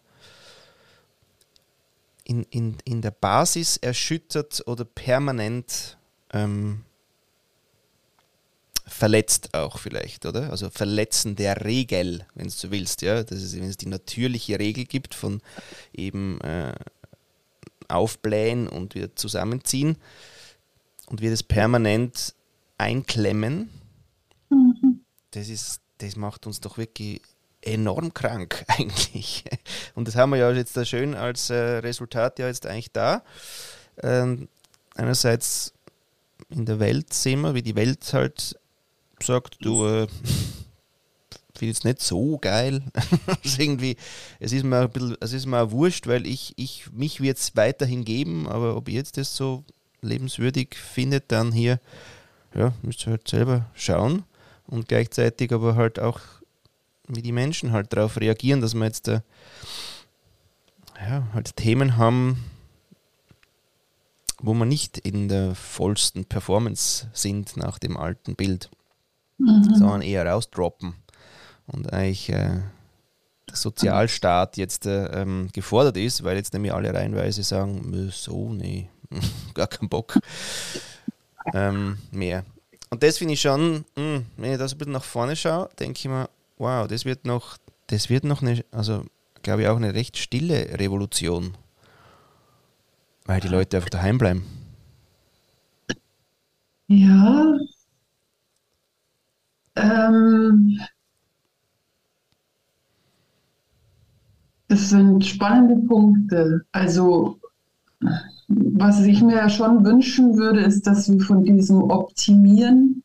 in, 2.23 2.43
in, 2.43 2.77
in 2.85 3.01
der 3.01 3.11
Basis 3.11 3.75
erschüttert 3.75 4.63
oder 4.67 4.85
permanent 4.85 5.97
ähm, 6.31 6.85
verletzt 8.85 9.53
auch 9.53 9.79
vielleicht, 9.79 10.25
oder? 10.25 10.49
Also 10.49 10.69
verletzen 10.69 11.35
der 11.35 11.65
Regel, 11.65 12.25
wenn 12.35 12.47
du 12.47 12.71
willst, 12.71 13.01
ja. 13.01 13.23
Das 13.23 13.41
ist, 13.41 13.55
wenn 13.57 13.69
es 13.69 13.75
die 13.75 13.87
natürliche 13.87 14.59
Regel 14.59 14.85
gibt 14.85 15.13
von 15.13 15.41
eben 15.93 16.39
äh, 16.39 16.73
aufblähen 17.89 18.69
und 18.69 18.95
wieder 18.95 19.13
zusammenziehen 19.15 19.97
und 21.07 21.19
wir 21.19 21.31
das 21.31 21.43
permanent 21.43 22.33
einklemmen, 22.77 23.69
mhm. 24.49 25.01
das 25.31 25.49
ist, 25.49 25.81
das 25.99 26.15
macht 26.15 26.47
uns 26.47 26.61
doch 26.61 26.77
wirklich 26.77 27.21
enorm 27.61 28.13
krank 28.13 28.63
eigentlich. 28.67 29.43
Und 29.95 30.07
das 30.07 30.15
haben 30.15 30.31
wir 30.31 30.37
ja 30.37 30.51
jetzt 30.51 30.77
da 30.77 30.85
schön 30.85 31.15
als 31.15 31.49
äh, 31.49 31.55
Resultat 31.55 32.39
ja 32.39 32.47
jetzt 32.47 32.65
eigentlich 32.65 32.91
da. 32.91 33.23
Ähm, 34.01 34.47
einerseits 34.95 35.73
in 36.49 36.65
der 36.65 36.79
Welt 36.79 37.13
sehen 37.13 37.41
wir, 37.41 37.53
wie 37.55 37.61
die 37.61 37.75
Welt 37.75 38.11
halt 38.13 38.57
sagt, 39.21 39.57
du 39.61 39.85
äh, 39.85 40.07
finde 41.57 41.71
es 41.71 41.83
nicht 41.83 42.01
so 42.01 42.37
geil. 42.37 42.83
also 43.43 43.61
irgendwie, 43.61 43.97
es 44.39 44.51
ist 44.51 44.63
mir 44.63 44.81
ein 44.81 44.89
bisschen, 44.91 45.17
es 45.19 45.33
ist 45.33 45.45
mir 45.45 45.59
auch 45.61 45.71
wurscht, 45.71 46.07
weil 46.07 46.27
ich, 46.27 46.53
ich 46.55 46.91
mich 46.91 47.21
wird 47.21 47.37
es 47.37 47.55
weiterhin 47.55 48.05
geben, 48.05 48.47
aber 48.47 48.75
ob 48.77 48.87
ihr 48.87 48.95
jetzt 48.95 49.17
das 49.17 49.35
so 49.35 49.63
lebenswürdig 50.01 50.75
findet, 50.75 51.31
dann 51.31 51.51
hier, 51.51 51.79
ja, 52.53 52.73
müsst 52.83 53.05
ihr 53.07 53.11
halt 53.11 53.27
selber 53.27 53.65
schauen 53.73 54.23
und 54.67 54.87
gleichzeitig 54.87 55.51
aber 55.53 55.75
halt 55.75 55.99
auch, 55.99 56.19
wie 57.07 57.21
die 57.21 57.31
Menschen 57.31 57.71
halt 57.71 57.93
darauf 57.93 58.19
reagieren, 58.19 58.61
dass 58.61 58.73
wir 58.73 58.85
jetzt 58.85 59.07
da, 59.07 59.23
ja, 60.99 61.27
halt 61.33 61.55
Themen 61.55 61.97
haben, 61.97 62.43
wo 64.39 64.53
wir 64.53 64.65
nicht 64.65 64.97
in 64.97 65.27
der 65.27 65.55
vollsten 65.55 66.25
Performance 66.25 67.07
sind 67.13 67.57
nach 67.57 67.79
dem 67.79 67.97
alten 67.97 68.35
Bild, 68.35 68.69
mhm. 69.37 69.75
sondern 69.75 70.01
eher 70.01 70.25
rausdroppen 70.25 70.95
und 71.67 71.91
eigentlich 71.91 72.29
äh, 72.29 72.61
der 73.49 73.55
Sozialstaat 73.55 74.57
jetzt 74.57 74.85
äh, 74.85 75.05
ähm, 75.21 75.49
gefordert 75.53 75.97
ist, 75.97 76.23
weil 76.23 76.37
jetzt 76.37 76.53
nämlich 76.53 76.73
alle 76.73 76.93
reihenweise 76.93 77.43
sagen, 77.43 78.09
so, 78.11 78.53
nee, 78.53 78.89
gar 79.53 79.67
keinen 79.67 79.89
Bock 79.89 80.19
ähm, 81.53 81.97
mehr. 82.11 82.43
Und 82.89 83.03
das 83.03 83.17
finde 83.17 83.33
ich 83.33 83.41
schon, 83.41 83.85
mh, 83.95 84.01
hm, 84.15 84.25
wenn 84.37 84.51
ich 84.53 84.57
da 84.57 84.67
so 84.67 84.75
ein 84.75 84.77
bisschen 84.77 84.93
nach 84.93 85.03
vorne 85.03 85.35
schaue, 85.35 85.69
denke 85.79 85.99
ich 85.99 86.05
mir, 86.05 86.29
wow, 86.57 86.87
das 86.87 87.05
wird 87.05 87.25
noch, 87.25 87.57
das 87.87 88.09
wird 88.09 88.23
noch 88.23 88.41
eine, 88.41 88.63
also 88.71 89.03
glaube 89.43 89.61
ich 89.61 89.67
auch 89.67 89.75
eine 89.75 89.93
recht 89.93 90.17
stille 90.17 90.79
Revolution. 90.79 91.57
Weil 93.25 93.41
die 93.41 93.49
Leute 93.49 93.77
einfach 93.77 93.89
daheim 93.89 94.17
bleiben. 94.17 94.45
Ja. 96.87 97.57
Ähm, 99.75 100.79
das 104.69 104.89
sind 104.89 105.25
spannende 105.25 105.87
Punkte. 105.87 106.65
Also, 106.71 107.39
was 108.47 109.01
ich 109.01 109.21
mir 109.21 109.49
schon 109.49 109.83
wünschen 109.85 110.37
würde, 110.37 110.61
ist, 110.61 110.87
dass 110.87 111.11
wir 111.11 111.19
von 111.19 111.43
diesem 111.43 111.83
Optimieren 111.83 113.03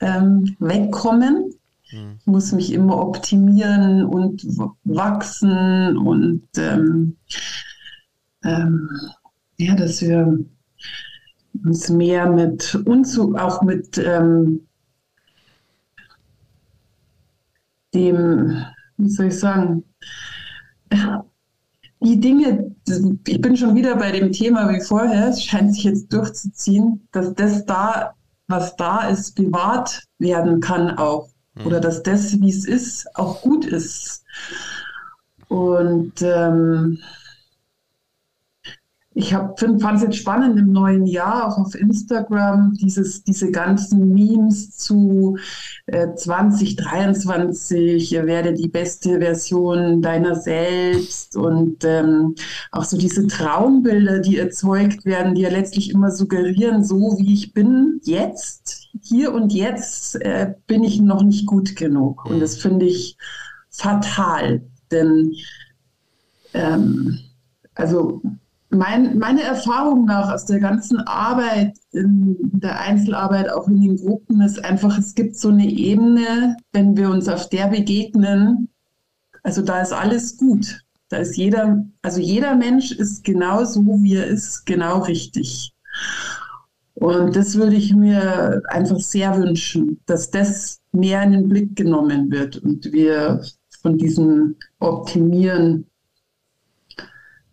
ähm, 0.00 0.56
wegkommen. 0.58 1.54
Hm. 1.90 2.16
Ich 2.18 2.26
muss 2.26 2.52
mich 2.52 2.72
immer 2.72 2.98
optimieren 2.98 4.04
und 4.04 4.44
wachsen 4.84 5.96
und 5.96 6.42
ähm, 6.56 7.16
ähm, 8.44 8.88
ja, 9.58 9.74
dass 9.74 10.00
wir 10.00 10.38
uns 11.64 11.88
mehr 11.90 12.30
mit 12.30 12.74
Unzu 12.86 13.34
auch 13.36 13.62
mit 13.62 13.98
ähm, 13.98 14.66
dem, 17.92 18.64
wie 18.96 19.08
soll 19.08 19.26
ich 19.26 19.38
sagen, 19.38 19.84
die 22.00 22.18
Dinge, 22.18 22.74
ich 23.26 23.40
bin 23.40 23.56
schon 23.56 23.74
wieder 23.74 23.96
bei 23.96 24.10
dem 24.10 24.32
Thema 24.32 24.68
wie 24.70 24.80
vorher, 24.80 25.28
es 25.28 25.44
scheint 25.44 25.74
sich 25.74 25.84
jetzt 25.84 26.12
durchzuziehen, 26.12 27.06
dass 27.12 27.34
das 27.34 27.64
da, 27.66 28.14
was 28.48 28.74
da 28.76 29.08
ist, 29.08 29.34
bewahrt 29.34 30.04
werden 30.18 30.60
kann 30.60 30.96
auch. 30.96 31.28
Mhm. 31.54 31.66
Oder 31.66 31.80
dass 31.80 32.02
das, 32.02 32.40
wie 32.40 32.48
es 32.48 32.64
ist, 32.64 33.06
auch 33.16 33.42
gut 33.42 33.66
ist. 33.66 34.24
Und 35.48 36.22
ähm, 36.22 36.98
ich 39.12 39.30
fand 39.30 39.96
es 39.96 40.02
jetzt 40.02 40.18
spannend 40.18 40.56
im 40.56 40.70
neuen 40.70 41.04
Jahr, 41.04 41.48
auch 41.48 41.58
auf 41.58 41.74
Instagram, 41.74 42.74
dieses, 42.80 43.24
diese 43.24 43.50
ganzen 43.50 44.12
Memes 44.12 44.76
zu 44.76 45.36
äh, 45.86 46.14
2023, 46.14 48.12
werde 48.12 48.54
die 48.54 48.68
beste 48.68 49.18
Version 49.18 50.00
deiner 50.00 50.36
selbst 50.36 51.36
und 51.36 51.84
ähm, 51.84 52.36
auch 52.70 52.84
so 52.84 52.96
diese 52.96 53.26
Traumbilder, 53.26 54.20
die 54.20 54.38
erzeugt 54.38 55.04
werden, 55.04 55.34
die 55.34 55.42
ja 55.42 55.50
letztlich 55.50 55.90
immer 55.90 56.12
suggerieren, 56.12 56.84
so 56.84 57.18
wie 57.18 57.34
ich 57.34 57.52
bin 57.52 58.00
jetzt, 58.04 58.86
hier 59.02 59.34
und 59.34 59.52
jetzt 59.52 60.22
äh, 60.22 60.54
bin 60.68 60.84
ich 60.84 61.00
noch 61.00 61.24
nicht 61.24 61.46
gut 61.46 61.74
genug. 61.74 62.26
Und 62.26 62.38
das 62.38 62.58
finde 62.58 62.86
ich 62.86 63.16
fatal, 63.70 64.62
denn 64.92 65.32
ähm, 66.54 67.18
also 67.74 68.22
mein, 68.70 69.18
meine 69.18 69.42
Erfahrung 69.42 70.04
nach 70.04 70.32
aus 70.32 70.46
der 70.46 70.60
ganzen 70.60 71.00
Arbeit, 71.00 71.76
in 71.92 72.36
der 72.40 72.80
Einzelarbeit, 72.80 73.50
auch 73.50 73.68
in 73.68 73.80
den 73.80 73.96
Gruppen, 73.96 74.40
ist 74.40 74.64
einfach, 74.64 74.96
es 74.98 75.14
gibt 75.14 75.36
so 75.36 75.48
eine 75.48 75.68
Ebene, 75.68 76.56
wenn 76.72 76.96
wir 76.96 77.10
uns 77.10 77.28
auf 77.28 77.48
der 77.48 77.66
begegnen, 77.68 78.68
also 79.42 79.62
da 79.62 79.80
ist 79.80 79.92
alles 79.92 80.36
gut. 80.36 80.84
Da 81.08 81.16
ist 81.18 81.36
jeder, 81.36 81.84
also 82.02 82.20
jeder 82.20 82.54
Mensch 82.54 82.92
ist 82.92 83.24
genau 83.24 83.64
so, 83.64 83.80
wie 84.02 84.14
er 84.14 84.26
ist, 84.26 84.64
genau 84.64 85.00
richtig. 85.00 85.72
Und 86.94 87.34
das 87.34 87.56
würde 87.56 87.74
ich 87.74 87.94
mir 87.94 88.62
einfach 88.68 89.00
sehr 89.00 89.36
wünschen, 89.36 89.98
dass 90.06 90.30
das 90.30 90.80
mehr 90.92 91.22
in 91.22 91.32
den 91.32 91.48
Blick 91.48 91.74
genommen 91.74 92.30
wird 92.30 92.58
und 92.58 92.92
wir 92.92 93.42
von 93.82 93.96
diesem 93.96 94.56
Optimieren 94.78 95.86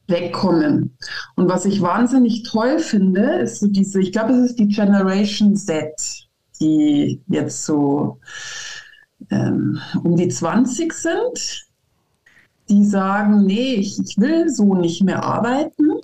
wegkommen. 0.07 0.97
Und 1.35 1.49
was 1.49 1.65
ich 1.65 1.81
wahnsinnig 1.81 2.43
toll 2.43 2.79
finde, 2.79 3.39
ist 3.39 3.59
so 3.59 3.67
diese, 3.67 4.01
ich 4.01 4.11
glaube, 4.11 4.33
es 4.33 4.51
ist 4.51 4.59
die 4.59 4.67
Generation 4.67 5.55
Z, 5.55 6.27
die 6.59 7.21
jetzt 7.27 7.65
so 7.65 8.19
ähm, 9.29 9.79
um 10.03 10.15
die 10.15 10.29
20 10.29 10.93
sind, 10.93 11.67
die 12.69 12.85
sagen, 12.85 13.45
nee, 13.45 13.75
ich, 13.75 13.99
ich 13.99 14.17
will 14.17 14.49
so 14.49 14.75
nicht 14.75 15.03
mehr 15.03 15.23
arbeiten. 15.23 16.01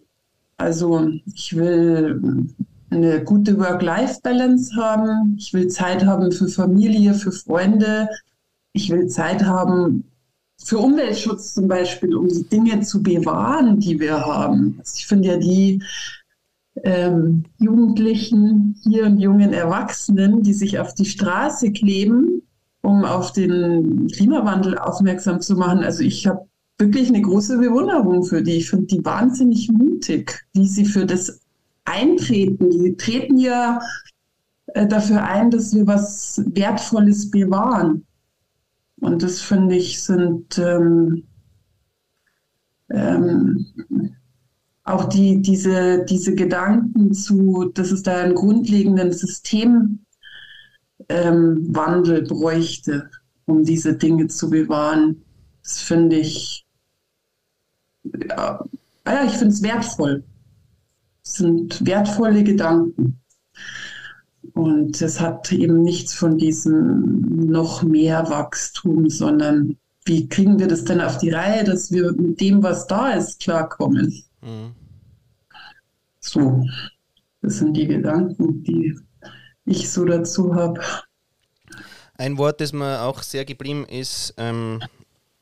Also 0.57 1.09
ich 1.33 1.55
will 1.55 2.47
eine 2.89 3.23
gute 3.23 3.57
Work-Life-Balance 3.57 4.75
haben. 4.75 5.35
Ich 5.37 5.53
will 5.53 5.67
Zeit 5.67 6.05
haben 6.05 6.31
für 6.31 6.47
Familie, 6.47 7.13
für 7.13 7.31
Freunde. 7.31 8.07
Ich 8.73 8.89
will 8.89 9.07
Zeit 9.07 9.43
haben, 9.43 10.05
für 10.63 10.77
Umweltschutz 10.77 11.53
zum 11.53 11.67
Beispiel, 11.67 12.15
um 12.15 12.27
die 12.27 12.43
Dinge 12.43 12.81
zu 12.81 13.01
bewahren, 13.01 13.79
die 13.79 13.99
wir 13.99 14.25
haben. 14.25 14.75
Also 14.79 14.93
ich 14.97 15.07
finde 15.07 15.29
ja 15.29 15.37
die 15.37 15.81
ähm, 16.83 17.43
Jugendlichen 17.59 18.75
hier 18.83 19.05
und 19.05 19.19
jungen 19.19 19.53
Erwachsenen, 19.53 20.41
die 20.41 20.53
sich 20.53 20.79
auf 20.79 20.93
die 20.93 21.05
Straße 21.05 21.71
kleben, 21.71 22.41
um 22.81 23.05
auf 23.05 23.31
den 23.31 24.07
Klimawandel 24.07 24.77
aufmerksam 24.77 25.41
zu 25.41 25.55
machen. 25.55 25.79
Also 25.79 26.03
ich 26.03 26.25
habe 26.27 26.47
wirklich 26.77 27.09
eine 27.09 27.21
große 27.21 27.57
Bewunderung 27.57 28.23
für 28.23 28.41
die. 28.41 28.57
Ich 28.57 28.69
finde 28.69 28.87
die 28.87 29.05
wahnsinnig 29.05 29.71
mutig, 29.71 30.45
wie 30.53 30.67
sie 30.67 30.85
für 30.85 31.05
das 31.05 31.39
eintreten. 31.85 32.69
Die 32.69 32.95
treten 32.95 33.37
ja 33.37 33.79
äh, 34.67 34.87
dafür 34.87 35.23
ein, 35.23 35.51
dass 35.51 35.73
wir 35.75 35.85
was 35.87 36.41
Wertvolles 36.45 37.29
bewahren. 37.29 38.05
Und 39.03 39.21
das 39.21 39.41
finde 39.41 39.75
ich 39.75 40.01
sind 40.01 40.57
ähm, 40.57 41.23
ähm, 42.89 43.65
auch 44.85 45.09
die, 45.09 45.41
diese, 45.41 46.05
diese 46.05 46.33
Gedanken 46.35 47.13
zu, 47.13 47.65
dass 47.73 47.91
es 47.91 48.03
da 48.03 48.21
einen 48.21 48.33
grundlegenden 48.33 49.11
Systemwandel 49.11 49.99
ähm, 51.09 52.27
bräuchte, 52.29 53.09
um 53.43 53.65
diese 53.65 53.93
Dinge 53.97 54.27
zu 54.27 54.49
bewahren. 54.49 55.21
Das 55.63 55.81
finde 55.81 56.19
ich, 56.19 56.65
ja, 58.03 58.63
ja 59.05 59.25
ich 59.25 59.33
finde 59.33 59.53
es 59.53 59.61
wertvoll. 59.61 60.23
Das 61.23 61.33
sind 61.33 61.85
wertvolle 61.85 62.45
Gedanken. 62.45 63.19
Und 64.53 65.01
es 65.01 65.19
hat 65.19 65.51
eben 65.51 65.81
nichts 65.81 66.13
von 66.13 66.37
diesem 66.37 67.47
noch 67.47 67.81
mehr 67.81 68.29
Wachstum, 68.29 69.09
sondern 69.09 69.77
wie 70.05 70.27
kriegen 70.27 70.59
wir 70.59 70.67
das 70.67 70.85
denn 70.85 71.01
auf 71.01 71.17
die 71.17 71.31
Reihe, 71.31 71.63
dass 71.63 71.91
wir 71.91 72.11
mit 72.13 72.39
dem, 72.39 72.61
was 72.61 72.85
da 72.87 73.13
ist, 73.13 73.39
klarkommen? 73.39 74.23
Mhm. 74.41 74.75
So, 76.19 76.65
das 77.41 77.57
sind 77.57 77.73
die 77.75 77.87
Gedanken, 77.87 78.63
die 78.63 78.95
ich 79.65 79.89
so 79.89 80.05
dazu 80.05 80.55
habe. 80.55 80.81
Ein 82.15 82.37
Wort, 82.37 82.61
das 82.61 82.73
mir 82.73 83.01
auch 83.01 83.23
sehr 83.23 83.45
geblieben 83.45 83.85
ist, 83.85 84.35
ähm, 84.37 84.83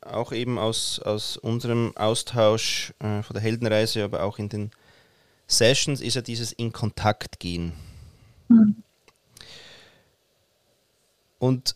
auch 0.01 0.31
eben 0.31 0.57
aus, 0.57 0.99
aus 0.99 1.37
unserem 1.37 1.95
Austausch 1.95 2.93
äh, 2.99 3.21
von 3.21 3.33
der 3.33 3.43
Heldenreise, 3.43 4.03
aber 4.03 4.23
auch 4.23 4.39
in 4.39 4.49
den 4.49 4.71
Sessions, 5.47 6.01
ist 6.01 6.15
ja 6.15 6.21
dieses 6.21 6.53
in 6.53 6.71
Kontakt 6.71 7.39
gehen. 7.39 7.73
Mhm. 8.47 8.83
Und 11.41 11.75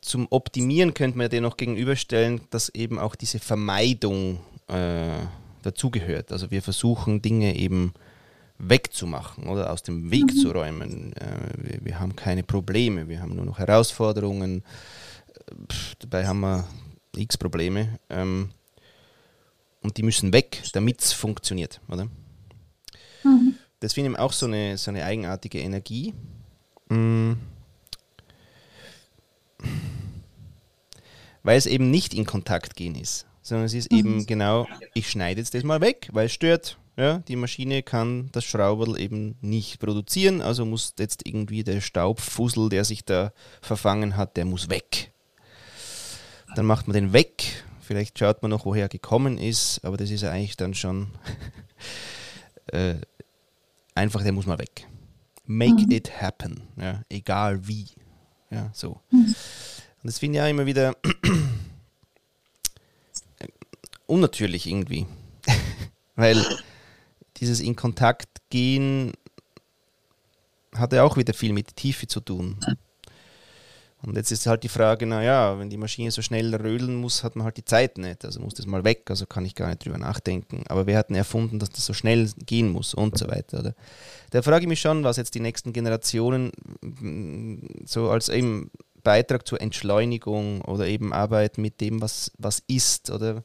zum 0.00 0.26
Optimieren 0.30 0.92
könnte 0.92 1.18
man 1.18 1.30
dir 1.30 1.40
noch 1.40 1.56
gegenüberstellen, 1.56 2.40
dass 2.50 2.68
eben 2.70 2.98
auch 2.98 3.14
diese 3.14 3.38
Vermeidung 3.38 4.40
äh, 4.66 5.20
dazugehört. 5.62 6.32
Also 6.32 6.50
wir 6.50 6.62
versuchen 6.62 7.22
Dinge 7.22 7.54
eben 7.54 7.94
wegzumachen 8.58 9.46
oder 9.46 9.72
aus 9.72 9.84
dem 9.84 10.10
Weg 10.10 10.34
mhm. 10.34 10.36
zu 10.36 10.50
räumen. 10.50 11.12
Äh, 11.12 11.26
wir, 11.58 11.84
wir, 11.84 12.00
haben 12.00 12.16
keine 12.16 12.42
Probleme, 12.42 13.08
wir 13.08 13.22
haben 13.22 13.36
nur 13.36 13.44
noch 13.44 13.60
Herausforderungen. 13.60 14.64
Pff, 15.70 15.94
dabei 16.00 16.26
haben 16.26 16.40
wir 16.40 16.66
x 17.16 17.38
Probleme. 17.38 18.00
Ähm, 18.10 18.50
und 19.80 19.96
die 19.96 20.02
müssen 20.02 20.32
weg, 20.32 20.60
damit 20.72 21.02
es 21.02 21.12
funktioniert, 21.12 21.80
oder? 21.86 22.06
Mhm. 23.22 23.54
Das 23.78 23.92
finde 23.92 24.10
ich 24.10 24.18
auch 24.18 24.32
so 24.32 24.46
eine, 24.46 24.76
so 24.76 24.90
eine 24.90 25.04
eigenartige 25.04 25.60
Energie. 25.60 26.14
Mhm 26.88 27.36
weil 31.42 31.56
es 31.56 31.66
eben 31.66 31.90
nicht 31.90 32.14
in 32.14 32.26
Kontakt 32.26 32.76
gehen 32.76 32.94
ist, 32.94 33.26
sondern 33.42 33.66
es 33.66 33.74
ist 33.74 33.90
mhm. 33.92 33.98
eben 33.98 34.26
genau, 34.26 34.66
ich 34.94 35.10
schneide 35.10 35.40
jetzt 35.40 35.54
das 35.54 35.64
mal 35.64 35.80
weg, 35.80 36.08
weil 36.12 36.26
es 36.26 36.32
stört, 36.32 36.78
Ja, 36.96 37.18
die 37.28 37.36
Maschine 37.36 37.84
kann 37.84 38.28
das 38.32 38.44
Schrauberl 38.44 39.00
eben 39.00 39.36
nicht 39.40 39.78
produzieren, 39.78 40.42
also 40.42 40.64
muss 40.64 40.94
jetzt 40.98 41.26
irgendwie 41.26 41.62
der 41.62 41.80
Staubfussel, 41.80 42.68
der 42.68 42.84
sich 42.84 43.04
da 43.04 43.32
verfangen 43.62 44.16
hat, 44.16 44.36
der 44.36 44.44
muss 44.44 44.68
weg. 44.68 45.12
Dann 46.56 46.66
macht 46.66 46.88
man 46.88 46.94
den 46.94 47.12
weg. 47.12 47.64
Vielleicht 47.80 48.18
schaut 48.18 48.42
man 48.42 48.50
noch, 48.50 48.66
woher 48.66 48.86
er 48.86 48.88
gekommen 48.88 49.38
ist, 49.38 49.84
aber 49.84 49.96
das 49.96 50.10
ist 50.10 50.22
ja 50.22 50.30
eigentlich 50.30 50.56
dann 50.56 50.74
schon 50.74 51.08
äh, 52.66 52.96
einfach, 53.94 54.22
der 54.22 54.32
muss 54.32 54.46
mal 54.46 54.58
weg. 54.58 54.86
Make 55.46 55.86
mhm. 55.86 55.92
it 55.92 56.20
happen, 56.20 56.62
ja, 56.76 57.02
egal 57.08 57.66
wie. 57.66 57.86
Ja, 58.50 58.70
so. 58.72 59.00
Und 59.10 59.34
das 60.02 60.18
finde 60.18 60.38
ich 60.38 60.42
ja 60.42 60.48
immer 60.48 60.66
wieder 60.66 60.96
unnatürlich 64.06 64.66
irgendwie. 64.66 65.06
Weil 66.16 66.44
dieses 67.36 67.60
in 67.60 67.76
Kontakt 67.76 68.28
gehen 68.50 69.12
hat 70.74 70.92
ja 70.92 71.02
auch 71.02 71.16
wieder 71.16 71.34
viel 71.34 71.52
mit 71.52 71.76
Tiefe 71.76 72.06
zu 72.06 72.20
tun. 72.20 72.58
Und 74.02 74.16
jetzt 74.16 74.30
ist 74.30 74.46
halt 74.46 74.62
die 74.62 74.68
Frage, 74.68 75.06
naja, 75.06 75.58
wenn 75.58 75.70
die 75.70 75.76
Maschine 75.76 76.12
so 76.12 76.22
schnell 76.22 76.54
rödeln 76.54 76.94
muss, 76.94 77.24
hat 77.24 77.34
man 77.34 77.44
halt 77.44 77.56
die 77.56 77.64
Zeit 77.64 77.98
nicht. 77.98 78.24
Also 78.24 78.40
muss 78.40 78.54
das 78.54 78.66
mal 78.66 78.84
weg, 78.84 79.02
also 79.10 79.26
kann 79.26 79.44
ich 79.44 79.56
gar 79.56 79.68
nicht 79.68 79.84
drüber 79.84 79.98
nachdenken. 79.98 80.62
Aber 80.68 80.86
wer 80.86 80.98
hat 80.98 81.08
denn 81.08 81.16
erfunden, 81.16 81.58
dass 81.58 81.70
das 81.70 81.84
so 81.84 81.92
schnell 81.92 82.30
gehen 82.46 82.70
muss 82.70 82.94
und 82.94 83.18
so 83.18 83.26
weiter? 83.26 83.58
Oder? 83.58 83.74
Da 84.30 84.42
frage 84.42 84.62
ich 84.64 84.68
mich 84.68 84.80
schon, 84.80 85.02
was 85.02 85.16
jetzt 85.16 85.34
die 85.34 85.40
nächsten 85.40 85.72
Generationen 85.72 86.52
mm, 86.80 87.86
so 87.86 88.08
als 88.08 88.28
eben 88.28 88.70
Beitrag 89.02 89.46
zur 89.48 89.60
Entschleunigung 89.60 90.60
oder 90.62 90.86
eben 90.86 91.12
Arbeit 91.12 91.58
mit 91.58 91.80
dem, 91.80 92.00
was, 92.00 92.30
was 92.38 92.62
ist 92.68 93.10
oder 93.10 93.42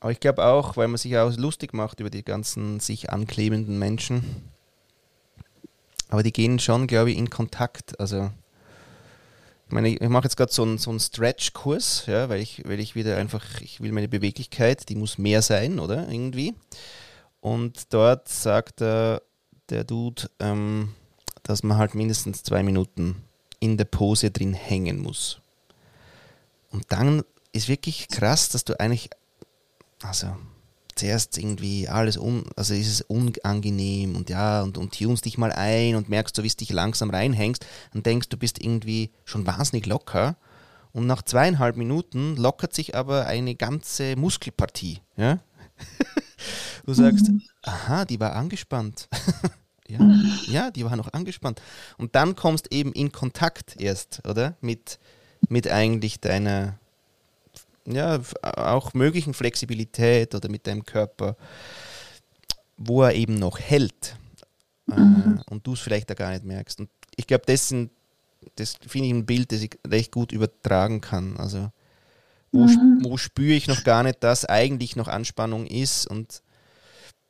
aber 0.00 0.12
ich 0.12 0.20
glaube 0.20 0.44
auch, 0.44 0.76
weil 0.76 0.86
man 0.88 0.98
sich 0.98 1.16
auch 1.16 1.34
lustig 1.34 1.72
macht 1.72 1.98
über 1.98 2.10
die 2.10 2.22
ganzen 2.22 2.78
sich 2.78 3.08
anklebenden 3.08 3.78
Menschen. 3.78 4.52
Aber 6.14 6.22
die 6.22 6.32
gehen 6.32 6.60
schon, 6.60 6.86
glaube 6.86 7.10
ich, 7.10 7.18
in 7.18 7.28
Kontakt. 7.28 7.98
Also, 7.98 8.30
ich 9.66 9.72
meine, 9.72 9.88
ich 9.88 10.08
mache 10.08 10.22
jetzt 10.22 10.36
gerade 10.36 10.52
so 10.52 10.62
einen, 10.62 10.78
so 10.78 10.90
einen 10.90 11.00
Stretch-Kurs, 11.00 12.04
ja, 12.06 12.28
weil 12.28 12.40
ich, 12.40 12.62
weil 12.64 12.78
ich 12.78 12.94
wieder 12.94 13.16
einfach, 13.16 13.44
ich 13.60 13.80
will 13.80 13.90
meine 13.90 14.06
Beweglichkeit, 14.06 14.88
die 14.88 14.94
muss 14.94 15.18
mehr 15.18 15.42
sein, 15.42 15.80
oder? 15.80 16.08
Irgendwie. 16.08 16.54
Und 17.40 17.92
dort 17.92 18.28
sagt 18.28 18.78
der, 18.78 19.22
der 19.70 19.82
Dude, 19.82 20.30
ähm, 20.38 20.94
dass 21.42 21.64
man 21.64 21.78
halt 21.78 21.96
mindestens 21.96 22.44
zwei 22.44 22.62
Minuten 22.62 23.16
in 23.58 23.76
der 23.76 23.86
Pose 23.86 24.30
drin 24.30 24.54
hängen 24.54 25.02
muss. 25.02 25.40
Und 26.70 26.84
dann 26.90 27.24
ist 27.50 27.66
wirklich 27.66 28.06
krass, 28.06 28.50
dass 28.50 28.62
du 28.62 28.78
eigentlich 28.78 29.10
also 30.00 30.36
zuerst 30.96 31.36
irgendwie 31.38 31.88
alles 31.88 32.16
un, 32.16 32.44
also 32.56 32.74
ist 32.74 32.88
es 32.88 33.00
unangenehm 33.02 34.16
und 34.16 34.30
ja, 34.30 34.62
und, 34.62 34.78
und 34.78 34.98
tunst 34.98 35.24
dich 35.24 35.38
mal 35.38 35.52
ein 35.52 35.94
und 35.96 36.08
merkst, 36.08 36.36
so 36.36 36.42
wie 36.42 36.48
es 36.48 36.56
dich 36.56 36.70
langsam 36.70 37.10
reinhängst 37.10 37.66
und 37.94 38.06
denkst, 38.06 38.28
du 38.28 38.36
bist 38.36 38.62
irgendwie 38.62 39.10
schon 39.24 39.46
wahnsinnig 39.46 39.86
locker. 39.86 40.36
Und 40.92 41.08
nach 41.08 41.22
zweieinhalb 41.22 41.76
Minuten 41.76 42.36
lockert 42.36 42.72
sich 42.72 42.94
aber 42.94 43.26
eine 43.26 43.56
ganze 43.56 44.14
Muskelpartie. 44.14 45.00
Ja? 45.16 45.40
du 46.86 46.94
sagst, 46.94 47.28
mhm. 47.28 47.42
aha, 47.62 48.04
die 48.04 48.20
war 48.20 48.34
angespannt. 48.34 49.08
ja, 49.88 49.98
ja, 50.46 50.70
die 50.70 50.84
war 50.84 50.94
noch 50.94 51.12
angespannt. 51.12 51.60
Und 51.98 52.14
dann 52.14 52.36
kommst 52.36 52.72
eben 52.72 52.92
in 52.92 53.10
Kontakt 53.10 53.80
erst, 53.80 54.22
oder? 54.26 54.56
Mit, 54.60 55.00
mit 55.48 55.68
eigentlich 55.68 56.20
deiner, 56.20 56.78
ja, 57.86 58.20
auch 58.42 58.94
möglichen 58.94 59.34
Flexibilität 59.34 60.34
oder 60.34 60.48
mit 60.48 60.66
deinem 60.66 60.84
Körper, 60.84 61.36
wo 62.76 63.02
er 63.02 63.14
eben 63.14 63.34
noch 63.34 63.58
hält 63.58 64.16
äh, 64.90 64.98
mhm. 64.98 65.38
äh, 65.38 65.50
und 65.50 65.66
du 65.66 65.74
es 65.74 65.80
vielleicht 65.80 66.10
da 66.10 66.14
gar 66.14 66.30
nicht 66.32 66.44
merkst. 66.44 66.80
Und 66.80 66.90
ich 67.16 67.26
glaube, 67.26 67.44
das, 67.46 67.74
das 68.56 68.76
finde 68.86 69.08
ich 69.08 69.14
ein 69.14 69.26
Bild, 69.26 69.52
das 69.52 69.62
ich 69.62 69.78
recht 69.86 70.12
gut 70.12 70.32
übertragen 70.32 71.00
kann. 71.00 71.36
Also 71.36 71.70
wo, 72.52 72.66
mhm. 72.66 73.00
wo 73.02 73.16
spüre 73.16 73.54
ich 73.54 73.66
noch 73.66 73.82
gar 73.84 74.04
nicht, 74.04 74.22
dass 74.22 74.44
eigentlich 74.44 74.96
noch 74.96 75.08
Anspannung 75.08 75.66
ist 75.66 76.06
und 76.06 76.42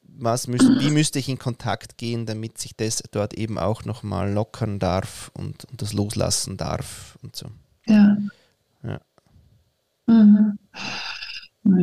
was 0.02 0.46
müsst, 0.46 0.68
wie 0.80 0.90
müsste 0.90 1.18
ich 1.18 1.28
in 1.28 1.38
Kontakt 1.38 1.98
gehen, 1.98 2.26
damit 2.26 2.58
sich 2.58 2.76
das 2.76 3.02
dort 3.10 3.34
eben 3.34 3.58
auch 3.58 3.84
nochmal 3.84 4.32
lockern 4.32 4.78
darf 4.78 5.30
und, 5.34 5.64
und 5.64 5.82
das 5.82 5.92
loslassen 5.92 6.56
darf 6.56 7.18
und 7.22 7.34
so. 7.34 7.46
Ja. 7.86 8.16
Mhm. 10.06 10.58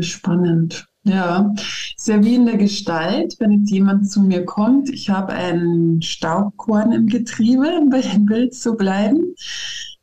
Spannend. 0.01 0.87
Ja, 1.03 1.51
sehr 1.97 2.23
wie 2.23 2.35
in 2.35 2.45
der 2.45 2.57
Gestalt, 2.57 3.35
wenn 3.39 3.51
jetzt 3.51 3.71
jemand 3.71 4.09
zu 4.11 4.21
mir 4.21 4.45
kommt, 4.45 4.89
ich 4.89 5.09
habe 5.09 5.33
einen 5.33 6.01
Staubkorn 6.03 6.91
im 6.91 7.07
Getriebe, 7.07 7.79
um 7.79 7.89
bei 7.89 8.01
dem 8.01 8.27
Bild 8.27 8.53
zu 8.53 8.75
bleiben. 8.75 9.33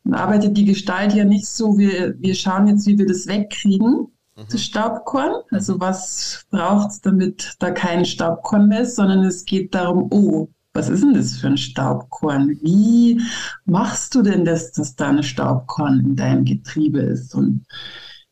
Dann 0.03 0.15
arbeitet 0.15 0.57
die 0.57 0.65
Gestalt 0.65 1.15
ja 1.15 1.25
nicht 1.25 1.47
so, 1.47 1.79
wir, 1.79 2.17
wir 2.19 2.35
schauen 2.35 2.67
jetzt, 2.67 2.87
wie 2.89 2.99
wir 2.99 3.07
das 3.07 3.29
wegkriegen, 3.29 4.09
mhm. 4.37 4.45
das 4.51 4.65
Staubkorn. 4.65 5.43
Also 5.53 5.79
was 5.79 6.47
braucht 6.51 6.91
es, 6.91 7.01
damit 7.01 7.55
da 7.61 7.71
kein 7.71 8.05
Staubkorn 8.05 8.67
mehr 8.67 8.81
ist, 8.81 8.97
sondern 8.97 9.25
es 9.25 9.45
geht 9.45 9.77
darum, 9.77 10.09
oh, 10.11 10.49
was 10.79 10.89
ist 10.89 11.03
denn 11.03 11.15
das 11.15 11.37
für 11.37 11.49
ein 11.49 11.57
Staubkorn? 11.57 12.57
Wie 12.63 13.21
machst 13.65 14.15
du 14.15 14.23
denn 14.23 14.45
das, 14.45 14.71
dass 14.71 14.95
da 14.95 15.09
ein 15.09 15.25
Staubkorn 15.25 15.99
in 16.01 16.17
deinem 16.17 16.45
Getriebe 16.45 17.01
ist? 17.01 17.35
Und 17.35 17.67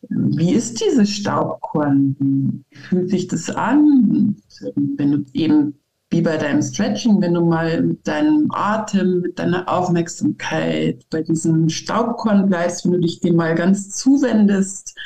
wie 0.09 0.53
ist 0.53 0.81
dieses 0.81 1.11
Staubkorn? 1.11 2.15
Wie 2.21 2.77
fühlt 2.77 3.11
sich 3.11 3.27
das 3.27 3.51
an? 3.51 4.37
Wenn 4.77 5.11
du 5.11 5.25
eben 5.33 5.75
wie 6.11 6.23
bei 6.23 6.37
deinem 6.37 6.63
Stretching, 6.63 7.21
wenn 7.21 7.35
du 7.35 7.45
mal 7.45 7.83
mit 7.83 8.07
deinem 8.07 8.49
Atem, 8.53 9.23
mit 9.23 9.41
deiner 9.41 9.69
Aufmerksamkeit 9.69 11.05
bei 11.11 11.23
diesem 11.23 11.69
Staubkorn 11.69 12.47
bleibst, 12.47 12.85
wenn 12.85 12.93
du 12.93 13.01
dich 13.01 13.19
dem 13.19 13.35
mal 13.35 13.57
ganz 13.57 13.91
zuwendest, 13.91 14.97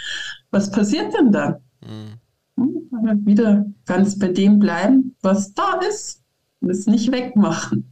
was 0.50 0.70
passiert 0.70 1.14
denn 1.14 1.32
da? 1.32 1.58
Mhm. 1.80 2.20
Hm, 2.58 3.26
wieder 3.26 3.64
ganz 3.86 4.18
bei 4.18 4.28
dem 4.28 4.58
bleiben, 4.58 5.16
was 5.22 5.54
da 5.54 5.80
ist 5.88 6.19
und 6.60 6.70
es 6.70 6.86
nicht 6.86 7.10
wegmachen. 7.12 7.90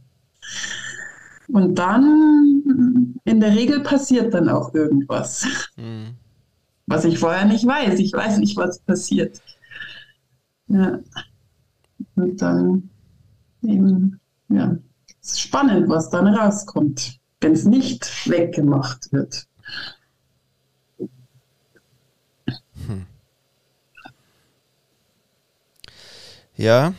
Und 1.47 1.75
dann, 1.75 3.15
in 3.25 3.39
der 3.39 3.55
Regel 3.55 3.81
passiert 3.81 4.33
dann 4.33 4.49
auch 4.49 4.73
irgendwas. 4.73 5.47
Mhm 5.75 6.15
was 6.89 7.05
ich 7.05 7.19
vorher 7.19 7.45
nicht 7.45 7.65
weiß. 7.65 7.99
Ich 7.99 8.11
weiß 8.11 8.39
nicht, 8.39 8.57
was 8.57 8.79
passiert. 8.79 9.41
Ja. 10.67 10.99
Und 12.15 12.41
dann 12.41 12.89
eben, 13.61 14.19
ja, 14.49 14.75
es 15.21 15.33
ist 15.33 15.41
spannend, 15.41 15.87
was 15.87 16.09
dann 16.09 16.27
rauskommt, 16.27 17.19
wenn 17.41 17.53
es 17.53 17.65
nicht 17.65 18.27
weggemacht 18.27 19.11
wird. 19.13 19.47
Hm. 22.87 23.05
Ja, 26.55 26.93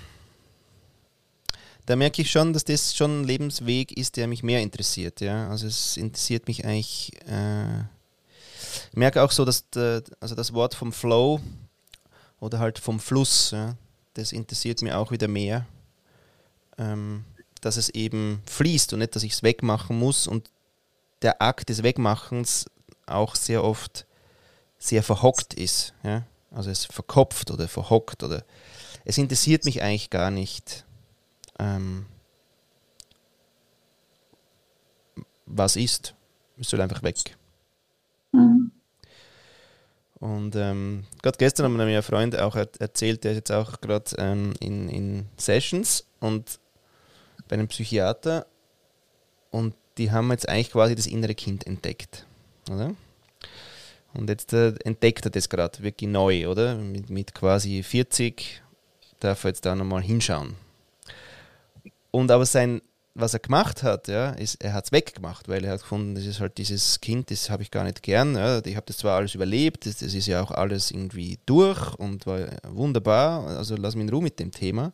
da 1.90 1.96
merke 1.96 2.22
ich 2.22 2.30
schon, 2.30 2.52
dass 2.52 2.64
das 2.64 2.96
schon 2.96 3.20
ein 3.20 3.24
Lebensweg 3.24 3.92
ist, 3.96 4.16
der 4.16 4.26
mich 4.26 4.42
mehr 4.42 4.60
interessiert. 4.60 5.20
Ja? 5.20 5.50
Also 5.50 5.66
es 5.66 5.96
interessiert 5.96 6.46
mich 6.46 6.64
eigentlich 6.64 7.12
äh, 7.26 7.80
ich 8.90 8.96
merke 8.96 9.22
auch 9.22 9.30
so, 9.30 9.44
dass 9.44 9.68
der, 9.70 10.02
also 10.20 10.34
das 10.34 10.52
Wort 10.52 10.74
vom 10.74 10.92
Flow 10.92 11.40
oder 12.38 12.58
halt 12.58 12.78
vom 12.78 13.00
Fluss, 13.00 13.50
ja, 13.50 13.76
das 14.14 14.32
interessiert 14.32 14.82
mir 14.82 14.98
auch 14.98 15.10
wieder 15.10 15.28
mehr. 15.28 15.66
Ähm, 16.78 17.24
dass 17.60 17.76
es 17.76 17.90
eben 17.90 18.42
fließt 18.46 18.94
und 18.94 19.00
nicht, 19.00 19.14
dass 19.14 19.22
ich 19.22 19.32
es 19.32 19.42
wegmachen 19.42 19.98
muss 19.98 20.26
und 20.26 20.50
der 21.20 21.42
Akt 21.42 21.68
des 21.68 21.82
Wegmachens 21.82 22.66
auch 23.04 23.34
sehr 23.34 23.62
oft 23.62 24.06
sehr 24.78 25.02
verhockt 25.02 25.52
ist. 25.52 25.92
Ja? 26.02 26.24
Also 26.50 26.70
es 26.70 26.86
verkopft 26.86 27.50
oder 27.50 27.68
verhockt 27.68 28.22
oder 28.22 28.44
es 29.04 29.18
interessiert 29.18 29.66
mich 29.66 29.82
eigentlich 29.82 30.08
gar 30.08 30.30
nicht, 30.30 30.86
ähm, 31.60 32.06
was 35.46 35.76
ist. 35.76 36.14
Es 36.58 36.70
soll 36.70 36.80
einfach 36.80 37.02
weg. 37.02 37.36
Mhm. 38.32 38.70
Und 40.20 40.54
ähm, 40.54 41.04
gerade 41.22 41.38
gestern 41.38 41.66
hat 41.66 41.86
mir 41.86 41.96
ein 41.96 42.02
Freund 42.02 42.38
auch 42.38 42.54
erzählt, 42.54 43.24
der 43.24 43.32
ist 43.32 43.38
jetzt 43.38 43.52
auch 43.52 43.80
gerade 43.80 44.10
ähm, 44.18 44.52
in, 44.60 44.88
in 44.88 45.26
Sessions 45.38 46.06
und 46.20 46.58
bei 47.48 47.54
einem 47.54 47.68
Psychiater 47.68 48.46
und 49.50 49.74
die 49.96 50.10
haben 50.10 50.30
jetzt 50.30 50.48
eigentlich 50.48 50.70
quasi 50.72 50.94
das 50.94 51.06
innere 51.06 51.34
Kind 51.34 51.66
entdeckt. 51.66 52.26
Oder? 52.70 52.94
Und 54.12 54.28
jetzt 54.28 54.52
äh, 54.52 54.74
entdeckt 54.84 55.24
er 55.24 55.30
das 55.30 55.48
gerade 55.48 55.82
wirklich 55.82 56.10
neu, 56.10 56.48
oder? 56.48 56.76
Mit, 56.76 57.08
mit 57.08 57.34
quasi 57.34 57.82
40 57.82 58.62
darf 59.20 59.44
er 59.44 59.48
jetzt 59.48 59.64
da 59.64 59.74
nochmal 59.74 60.02
hinschauen. 60.02 60.54
Und 62.10 62.30
aber 62.30 62.46
sein, 62.46 62.80
was 63.14 63.34
er 63.34 63.40
gemacht 63.40 63.82
hat, 63.82 64.08
ja, 64.08 64.30
ist, 64.30 64.62
er 64.62 64.72
hat 64.72 64.86
es 64.86 64.92
weggemacht, 64.92 65.48
weil 65.48 65.64
er 65.64 65.72
hat 65.72 65.80
gefunden, 65.80 66.14
das 66.14 66.26
ist 66.26 66.40
halt 66.40 66.58
dieses 66.58 67.00
Kind, 67.00 67.30
das 67.30 67.50
habe 67.50 67.62
ich 67.62 67.70
gar 67.70 67.84
nicht 67.84 68.02
gern. 68.02 68.36
Ja. 68.36 68.64
Ich 68.64 68.76
habe 68.76 68.86
das 68.86 68.98
zwar 68.98 69.16
alles 69.16 69.34
überlebt, 69.34 69.86
das, 69.86 69.98
das, 69.98 70.14
ist 70.14 70.26
ja 70.26 70.42
auch 70.42 70.50
alles 70.50 70.90
irgendwie 70.90 71.38
durch 71.46 71.94
und 71.94 72.26
war 72.26 72.48
wunderbar, 72.68 73.46
also 73.46 73.76
lass 73.76 73.96
mich 73.96 74.04
in 74.04 74.10
Ruhe 74.10 74.22
mit 74.22 74.38
dem 74.38 74.50
Thema. 74.50 74.92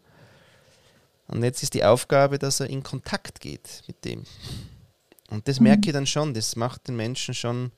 Und 1.29 1.43
jetzt 1.43 1.63
ist 1.63 1.75
die 1.75 1.85
Aufgabe, 1.85 2.39
dass 2.39 2.61
er 2.61 2.71
in 2.71 2.83
Kontakt 2.83 3.41
geht 3.41 3.83
mit 3.87 4.05
dem. 4.05 4.23
Und 5.31 5.49
das 5.49 5.59
mhm. 5.59 5.65
merke 5.65 5.89
ich 5.89 5.93
dann 5.93 6.07
schon, 6.07 6.35
das 6.35 6.57
macht 6.57 6.89
den 6.89 6.97
Menschen 6.97 7.35
schon, 7.35 7.73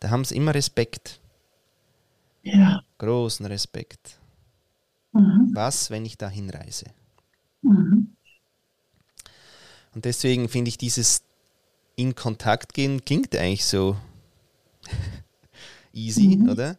da 0.00 0.10
haben 0.10 0.24
sie 0.24 0.36
immer 0.36 0.54
Respekt. 0.54 1.20
Ja. 2.42 2.82
Großen 2.98 3.44
Respekt. 3.46 4.18
Mhm. 5.12 5.50
Was, 5.52 5.90
wenn 5.90 6.04
ich 6.04 6.16
da 6.16 6.28
hinreise? 6.28 6.86
Mhm. 7.62 8.13
Und 9.94 10.04
deswegen 10.04 10.48
finde 10.48 10.68
ich 10.68 10.78
dieses 10.78 11.22
in 11.96 12.14
Kontakt 12.14 12.74
gehen 12.74 13.04
klingt 13.04 13.36
eigentlich 13.36 13.64
so 13.64 13.96
easy, 15.92 16.36
mhm. 16.36 16.48
oder? 16.48 16.76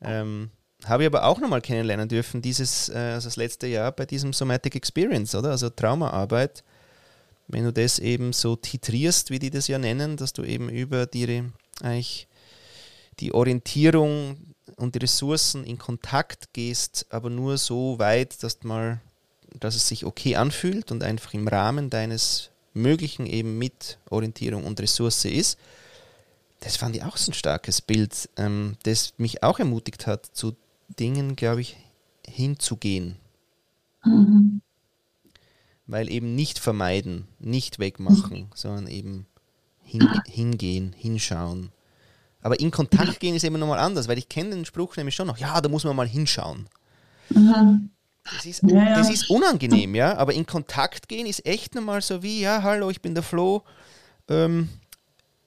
Ähm, 0.00 0.50
habe 0.84 1.04
ich 1.04 1.06
aber 1.06 1.24
auch 1.24 1.38
nochmal 1.38 1.60
kennenlernen 1.60 2.08
dürfen, 2.08 2.42
dieses, 2.42 2.88
äh, 2.88 2.96
also 2.96 3.28
das 3.28 3.36
letzte 3.36 3.66
Jahr 3.66 3.92
bei 3.92 4.06
diesem 4.06 4.32
Somatic 4.32 4.74
Experience, 4.74 5.34
oder? 5.34 5.50
Also 5.50 5.70
Traumaarbeit. 5.70 6.64
Wenn 7.48 7.64
du 7.64 7.72
das 7.72 7.98
eben 7.98 8.32
so 8.32 8.56
titrierst, 8.56 9.30
wie 9.30 9.38
die 9.38 9.50
das 9.50 9.68
ja 9.68 9.78
nennen, 9.78 10.16
dass 10.16 10.32
du 10.32 10.42
eben 10.42 10.68
über 10.68 11.06
die, 11.06 11.44
eigentlich 11.82 12.26
die 13.20 13.34
Orientierung 13.34 14.54
und 14.76 14.94
die 14.94 15.00
Ressourcen 15.00 15.64
in 15.64 15.78
Kontakt 15.78 16.52
gehst, 16.52 17.06
aber 17.10 17.30
nur 17.30 17.58
so 17.58 17.98
weit, 17.98 18.42
dass 18.42 18.62
mal, 18.62 19.00
dass 19.58 19.74
es 19.74 19.88
sich 19.88 20.04
okay 20.04 20.36
anfühlt 20.36 20.90
und 20.90 21.02
einfach 21.02 21.34
im 21.34 21.48
Rahmen 21.48 21.90
deines 21.90 22.50
Möglichen 22.74 23.26
eben 23.26 23.58
mit 23.58 23.98
Orientierung 24.08 24.64
und 24.64 24.80
Ressource 24.80 25.24
ist. 25.24 25.58
Das 26.60 26.76
fand 26.76 26.96
ich 26.96 27.02
auch 27.02 27.16
so 27.16 27.30
ein 27.30 27.34
starkes 27.34 27.80
Bild, 27.80 28.28
ähm, 28.36 28.76
das 28.84 29.14
mich 29.18 29.42
auch 29.42 29.58
ermutigt 29.58 30.06
hat, 30.06 30.26
zu 30.26 30.56
Dingen, 30.98 31.36
glaube 31.36 31.60
ich, 31.60 31.76
hinzugehen. 32.26 33.16
Mhm. 34.04 34.62
Weil 35.86 36.10
eben 36.10 36.34
nicht 36.34 36.58
vermeiden, 36.58 37.26
nicht 37.38 37.78
wegmachen, 37.78 38.42
mhm. 38.42 38.50
sondern 38.54 38.86
eben 38.86 39.26
hin, 39.82 40.08
hingehen, 40.26 40.94
hinschauen. 40.96 41.70
Aber 42.40 42.58
in 42.58 42.70
Kontakt 42.70 43.20
gehen 43.20 43.34
ist 43.34 43.44
immer 43.44 43.58
nochmal 43.58 43.78
anders, 43.78 44.08
weil 44.08 44.18
ich 44.18 44.28
kenne 44.28 44.50
den 44.50 44.64
Spruch 44.64 44.96
nämlich 44.96 45.14
schon 45.14 45.26
noch, 45.26 45.38
ja, 45.38 45.60
da 45.60 45.68
muss 45.68 45.84
man 45.84 45.96
mal 45.96 46.08
hinschauen. 46.08 46.68
Mhm. 47.30 47.90
Das 48.24 48.46
ist, 48.46 48.62
ja, 48.62 48.76
ja. 48.76 48.94
das 48.94 49.10
ist 49.10 49.30
unangenehm, 49.30 49.94
ja, 49.94 50.16
aber 50.16 50.32
in 50.32 50.46
Kontakt 50.46 51.08
gehen 51.08 51.26
ist 51.26 51.44
echt 51.44 51.74
nochmal 51.74 52.02
so 52.02 52.22
wie, 52.22 52.40
ja, 52.40 52.62
hallo, 52.62 52.88
ich 52.90 53.00
bin 53.00 53.14
der 53.14 53.22
Flo, 53.22 53.62
ähm, 54.28 54.68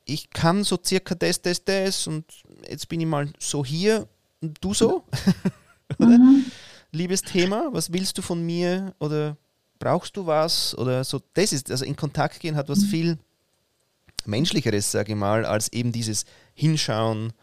ich 0.05 0.29
kann 0.29 0.63
so 0.63 0.77
circa 0.83 1.15
das, 1.15 1.41
das, 1.41 1.63
das 1.63 2.07
und 2.07 2.25
jetzt 2.69 2.89
bin 2.89 2.99
ich 2.99 3.07
mal 3.07 3.31
so 3.39 3.63
hier 3.63 4.07
und 4.41 4.57
du 4.61 4.73
so. 4.73 5.03
mhm. 5.97 6.45
Liebes 6.91 7.21
Thema, 7.21 7.69
was 7.71 7.91
willst 7.91 8.17
du 8.17 8.21
von 8.21 8.45
mir 8.45 8.93
oder 8.99 9.37
brauchst 9.79 10.15
du 10.17 10.25
was 10.25 10.77
oder 10.77 11.03
so, 11.03 11.21
das 11.33 11.53
ist, 11.53 11.71
also 11.71 11.85
in 11.85 11.95
Kontakt 11.95 12.39
gehen 12.39 12.55
hat 12.55 12.69
was 12.69 12.79
mhm. 12.79 12.87
viel 12.87 13.17
menschlicheres, 14.25 14.91
sage 14.91 15.13
ich 15.13 15.17
mal, 15.17 15.45
als 15.45 15.71
eben 15.71 15.91
dieses 15.91 16.25
Hinschauen, 16.53 17.33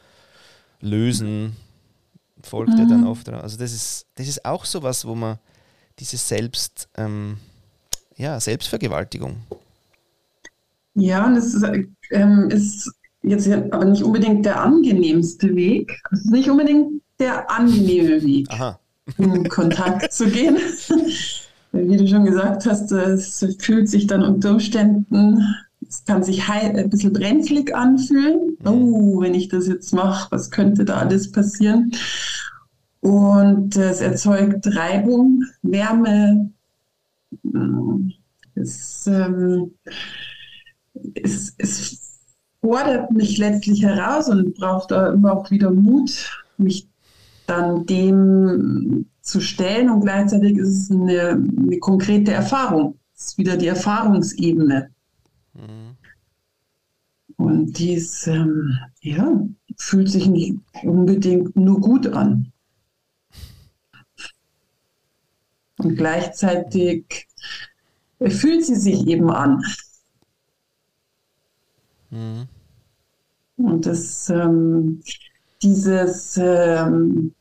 Lösen, 0.80 1.56
folgt 2.46 2.72
mhm. 2.72 2.78
ja 2.78 2.84
dann 2.86 3.06
oft. 3.06 3.28
Also 3.28 3.56
das 3.56 3.72
ist, 3.72 4.06
das 4.14 4.28
ist 4.28 4.44
auch 4.44 4.64
so 4.64 4.82
was, 4.82 5.06
wo 5.06 5.14
man 5.14 5.38
diese 5.98 6.16
Selbst, 6.16 6.88
ähm, 6.96 7.38
ja, 8.16 8.38
Selbstvergewaltigung. 8.40 9.36
Ja, 10.94 11.26
und 11.26 11.36
es 11.36 11.54
ist, 11.54 11.64
ähm, 12.10 12.48
ist 12.50 12.90
jetzt 13.22 13.48
aber 13.48 13.84
nicht 13.84 14.02
unbedingt 14.02 14.44
der 14.44 14.60
angenehmste 14.60 15.54
Weg. 15.54 16.00
Es 16.10 16.20
ist 16.20 16.30
nicht 16.30 16.50
unbedingt 16.50 17.02
der 17.18 17.50
angenehme 17.50 18.22
Weg, 18.22 18.46
Aha. 18.50 18.78
in 19.16 19.48
Kontakt 19.48 20.12
zu 20.12 20.28
gehen. 20.28 20.56
Wie 21.72 21.96
du 21.96 22.06
schon 22.06 22.26
gesagt 22.26 22.66
hast, 22.66 22.92
es 22.92 23.44
fühlt 23.60 23.88
sich 23.88 24.06
dann 24.06 24.22
unter 24.22 24.50
Umständen 24.50 25.42
es 25.92 26.04
kann 26.06 26.22
sich 26.22 26.48
ein 26.48 26.88
bisschen 26.88 27.12
brenzlig 27.12 27.74
anfühlen. 27.74 28.56
Mhm. 28.60 28.66
Oh, 28.66 29.20
wenn 29.20 29.34
ich 29.34 29.48
das 29.48 29.66
jetzt 29.68 29.92
mache, 29.92 30.30
was 30.30 30.50
könnte 30.50 30.86
da 30.86 30.96
alles 30.96 31.30
passieren? 31.30 31.92
Und 33.00 33.76
es 33.76 34.00
erzeugt 34.00 34.66
Reibung, 34.74 35.42
Wärme. 35.60 36.50
Es, 38.54 39.06
ähm, 39.06 39.72
es, 41.14 41.54
es 41.58 42.20
fordert 42.62 43.10
mich 43.10 43.36
letztlich 43.36 43.82
heraus 43.82 44.28
und 44.30 44.54
braucht 44.54 44.92
da 44.92 45.12
immer 45.12 45.34
auch 45.34 45.50
wieder 45.50 45.70
Mut, 45.70 46.42
mich 46.56 46.88
dann 47.46 47.84
dem 47.84 49.06
zu 49.20 49.40
stellen. 49.42 49.90
Und 49.90 50.00
gleichzeitig 50.02 50.56
ist 50.56 50.84
es 50.84 50.90
eine, 50.90 51.32
eine 51.32 51.78
konkrete 51.80 52.32
Erfahrung. 52.32 52.98
Es 53.14 53.26
ist 53.26 53.38
wieder 53.38 53.58
die 53.58 53.66
Erfahrungsebene. 53.66 54.90
Mhm. 55.54 55.96
Und 57.36 57.78
dies, 57.78 58.26
ähm, 58.26 58.78
ja, 59.00 59.40
fühlt 59.76 60.10
sich 60.10 60.26
nicht 60.26 60.56
unbedingt 60.82 61.56
nur 61.56 61.80
gut 61.80 62.06
an. 62.06 62.52
Und 65.78 65.96
gleichzeitig 65.96 67.26
fühlt 68.20 68.64
sie 68.64 68.76
sich 68.76 69.06
eben 69.06 69.30
an. 69.30 69.64
Mhm. 72.10 72.46
Und 73.56 73.86
das, 73.86 74.28
ähm, 74.28 75.02
dieses, 75.62 76.36
ähm, 76.36 77.34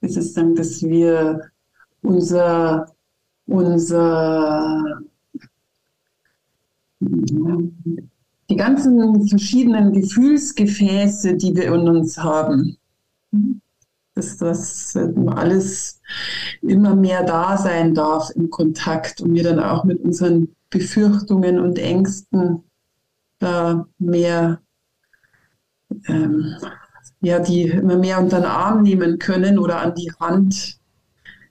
ist 0.00 0.16
es 0.16 0.32
dann, 0.34 0.54
dass 0.54 0.82
wir 0.82 1.50
unser, 2.02 2.94
unser 3.46 5.00
die 8.50 8.56
ganzen 8.56 9.28
verschiedenen 9.28 9.92
Gefühlsgefäße, 9.92 11.36
die 11.36 11.54
wir 11.54 11.72
in 11.72 11.88
uns 11.88 12.18
haben, 12.18 12.76
dass 14.14 14.36
das 14.38 14.96
alles 15.26 16.00
immer 16.60 16.96
mehr 16.96 17.24
da 17.24 17.56
sein 17.56 17.94
darf 17.94 18.30
im 18.30 18.50
Kontakt 18.50 19.20
und 19.20 19.34
wir 19.34 19.44
dann 19.44 19.60
auch 19.60 19.84
mit 19.84 20.00
unseren 20.00 20.48
Befürchtungen 20.68 21.60
und 21.60 21.78
Ängsten 21.78 22.64
da 23.38 23.86
mehr, 23.98 24.60
ähm, 26.06 26.54
ja, 27.20 27.38
die 27.38 27.62
immer 27.62 27.96
mehr 27.96 28.20
unter 28.20 28.40
den 28.40 28.46
Arm 28.46 28.82
nehmen 28.82 29.18
können 29.18 29.58
oder 29.58 29.80
an 29.80 29.94
die 29.94 30.12
Hand. 30.20 30.78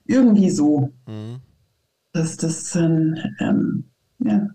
Irgendwie 0.04 0.50
so. 0.50 0.92
Mhm. 1.06 1.40
Dass 2.12 2.36
das 2.36 2.72
dann, 2.72 3.36
ähm, 3.38 3.84
ja, 4.18 4.48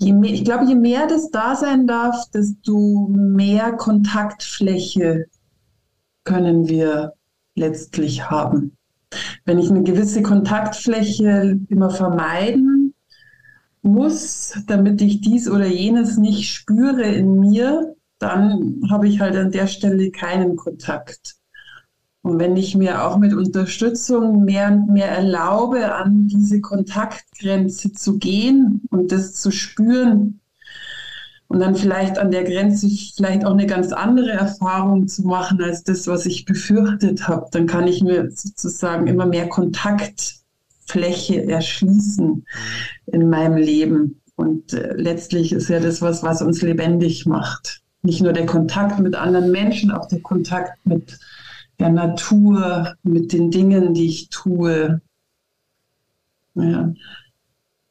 mehr, 0.00 0.32
ich 0.32 0.44
glaube, 0.44 0.64
je 0.64 0.74
mehr 0.74 1.06
das 1.06 1.30
da 1.30 1.54
sein 1.54 1.86
darf, 1.86 2.30
desto 2.30 3.08
mehr 3.10 3.72
Kontaktfläche 3.72 5.26
können 6.24 6.68
wir 6.68 7.14
letztlich 7.54 8.30
haben. 8.30 8.76
Wenn 9.44 9.58
ich 9.58 9.70
eine 9.70 9.82
gewisse 9.82 10.22
Kontaktfläche 10.22 11.58
immer 11.68 11.90
vermeiden 11.90 12.94
muss, 13.82 14.54
damit 14.66 15.00
ich 15.02 15.20
dies 15.20 15.48
oder 15.48 15.66
jenes 15.66 16.16
nicht 16.16 16.48
spüre 16.48 17.02
in 17.02 17.40
mir, 17.40 17.94
dann 18.18 18.82
habe 18.90 19.08
ich 19.08 19.20
halt 19.20 19.36
an 19.36 19.50
der 19.50 19.66
Stelle 19.66 20.10
keinen 20.10 20.56
Kontakt. 20.56 21.39
Und 22.22 22.38
wenn 22.38 22.56
ich 22.56 22.76
mir 22.76 23.06
auch 23.06 23.16
mit 23.16 23.32
Unterstützung 23.32 24.44
mehr 24.44 24.68
und 24.68 24.92
mehr 24.92 25.08
erlaube, 25.08 25.94
an 25.94 26.26
diese 26.26 26.60
Kontaktgrenze 26.60 27.92
zu 27.92 28.18
gehen 28.18 28.82
und 28.90 29.10
das 29.10 29.34
zu 29.34 29.50
spüren 29.50 30.40
und 31.48 31.60
dann 31.60 31.74
vielleicht 31.74 32.18
an 32.18 32.30
der 32.30 32.44
Grenze 32.44 32.88
vielleicht 33.16 33.46
auch 33.46 33.52
eine 33.52 33.66
ganz 33.66 33.92
andere 33.92 34.32
Erfahrung 34.32 35.08
zu 35.08 35.22
machen 35.22 35.62
als 35.62 35.82
das, 35.82 36.06
was 36.06 36.26
ich 36.26 36.44
befürchtet 36.44 37.26
habe, 37.26 37.46
dann 37.52 37.66
kann 37.66 37.88
ich 37.88 38.02
mir 38.02 38.30
sozusagen 38.30 39.06
immer 39.06 39.24
mehr 39.24 39.48
Kontaktfläche 39.48 41.48
erschließen 41.48 42.44
in 43.06 43.30
meinem 43.30 43.56
Leben. 43.56 44.20
Und 44.36 44.74
äh, 44.74 44.92
letztlich 44.94 45.52
ist 45.52 45.70
ja 45.70 45.80
das 45.80 46.02
was, 46.02 46.22
was 46.22 46.42
uns 46.42 46.60
lebendig 46.60 47.24
macht. 47.24 47.80
Nicht 48.02 48.22
nur 48.22 48.32
der 48.32 48.46
Kontakt 48.46 48.98
mit 48.98 49.14
anderen 49.14 49.50
Menschen, 49.50 49.90
auch 49.90 50.06
der 50.06 50.20
Kontakt 50.20 50.86
mit 50.86 51.18
der 51.80 51.88
Natur, 51.88 52.94
mit 53.02 53.32
den 53.32 53.50
Dingen, 53.50 53.94
die 53.94 54.06
ich 54.06 54.28
tue. 54.28 55.00
Ja. 56.54 56.92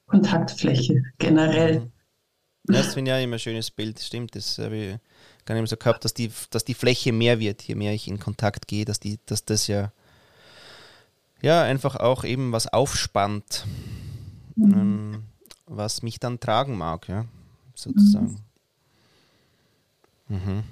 Kontaktfläche 0.06 1.04
generell. 1.18 1.82
Mhm. 1.82 2.74
Das 2.74 2.94
finde 2.94 3.12
ich 3.12 3.18
ja 3.18 3.24
immer 3.24 3.36
ein 3.38 3.40
schönes 3.40 3.72
Bild, 3.72 4.00
stimmt. 4.00 4.36
Das 4.36 4.58
habe 4.60 4.76
ich 4.76 4.98
gar 5.46 5.56
nicht 5.56 5.64
mehr 5.64 5.68
so 5.68 5.78
gehabt, 5.78 6.06
dass 6.06 6.14
die, 6.14 6.32
dass 6.52 6.64
die 6.64 6.76
Fläche 6.76 7.12
mehr 7.12 7.40
wird, 7.40 7.64
je 7.64 7.76
mehr 7.76 7.94
ich 7.94 8.08
in 8.08 8.20
Kontakt 8.20 8.68
gehe, 8.68 8.86
dass, 8.86 9.00
die, 9.00 9.20
dass 9.26 9.44
das 9.46 9.68
ja, 9.68 9.92
ja 11.42 11.64
einfach 11.64 11.96
auch 11.96 12.24
eben 12.24 12.52
was 12.52 12.68
aufspannt. 12.68 13.66
Mhm. 14.56 14.74
Ähm, 14.74 15.24
was 15.66 16.02
mich 16.02 16.20
dann 16.20 16.40
tragen 16.40 16.78
mag, 16.78 17.08
ja, 17.08 17.26
sozusagen. 17.76 18.40
Mhm. 20.28 20.64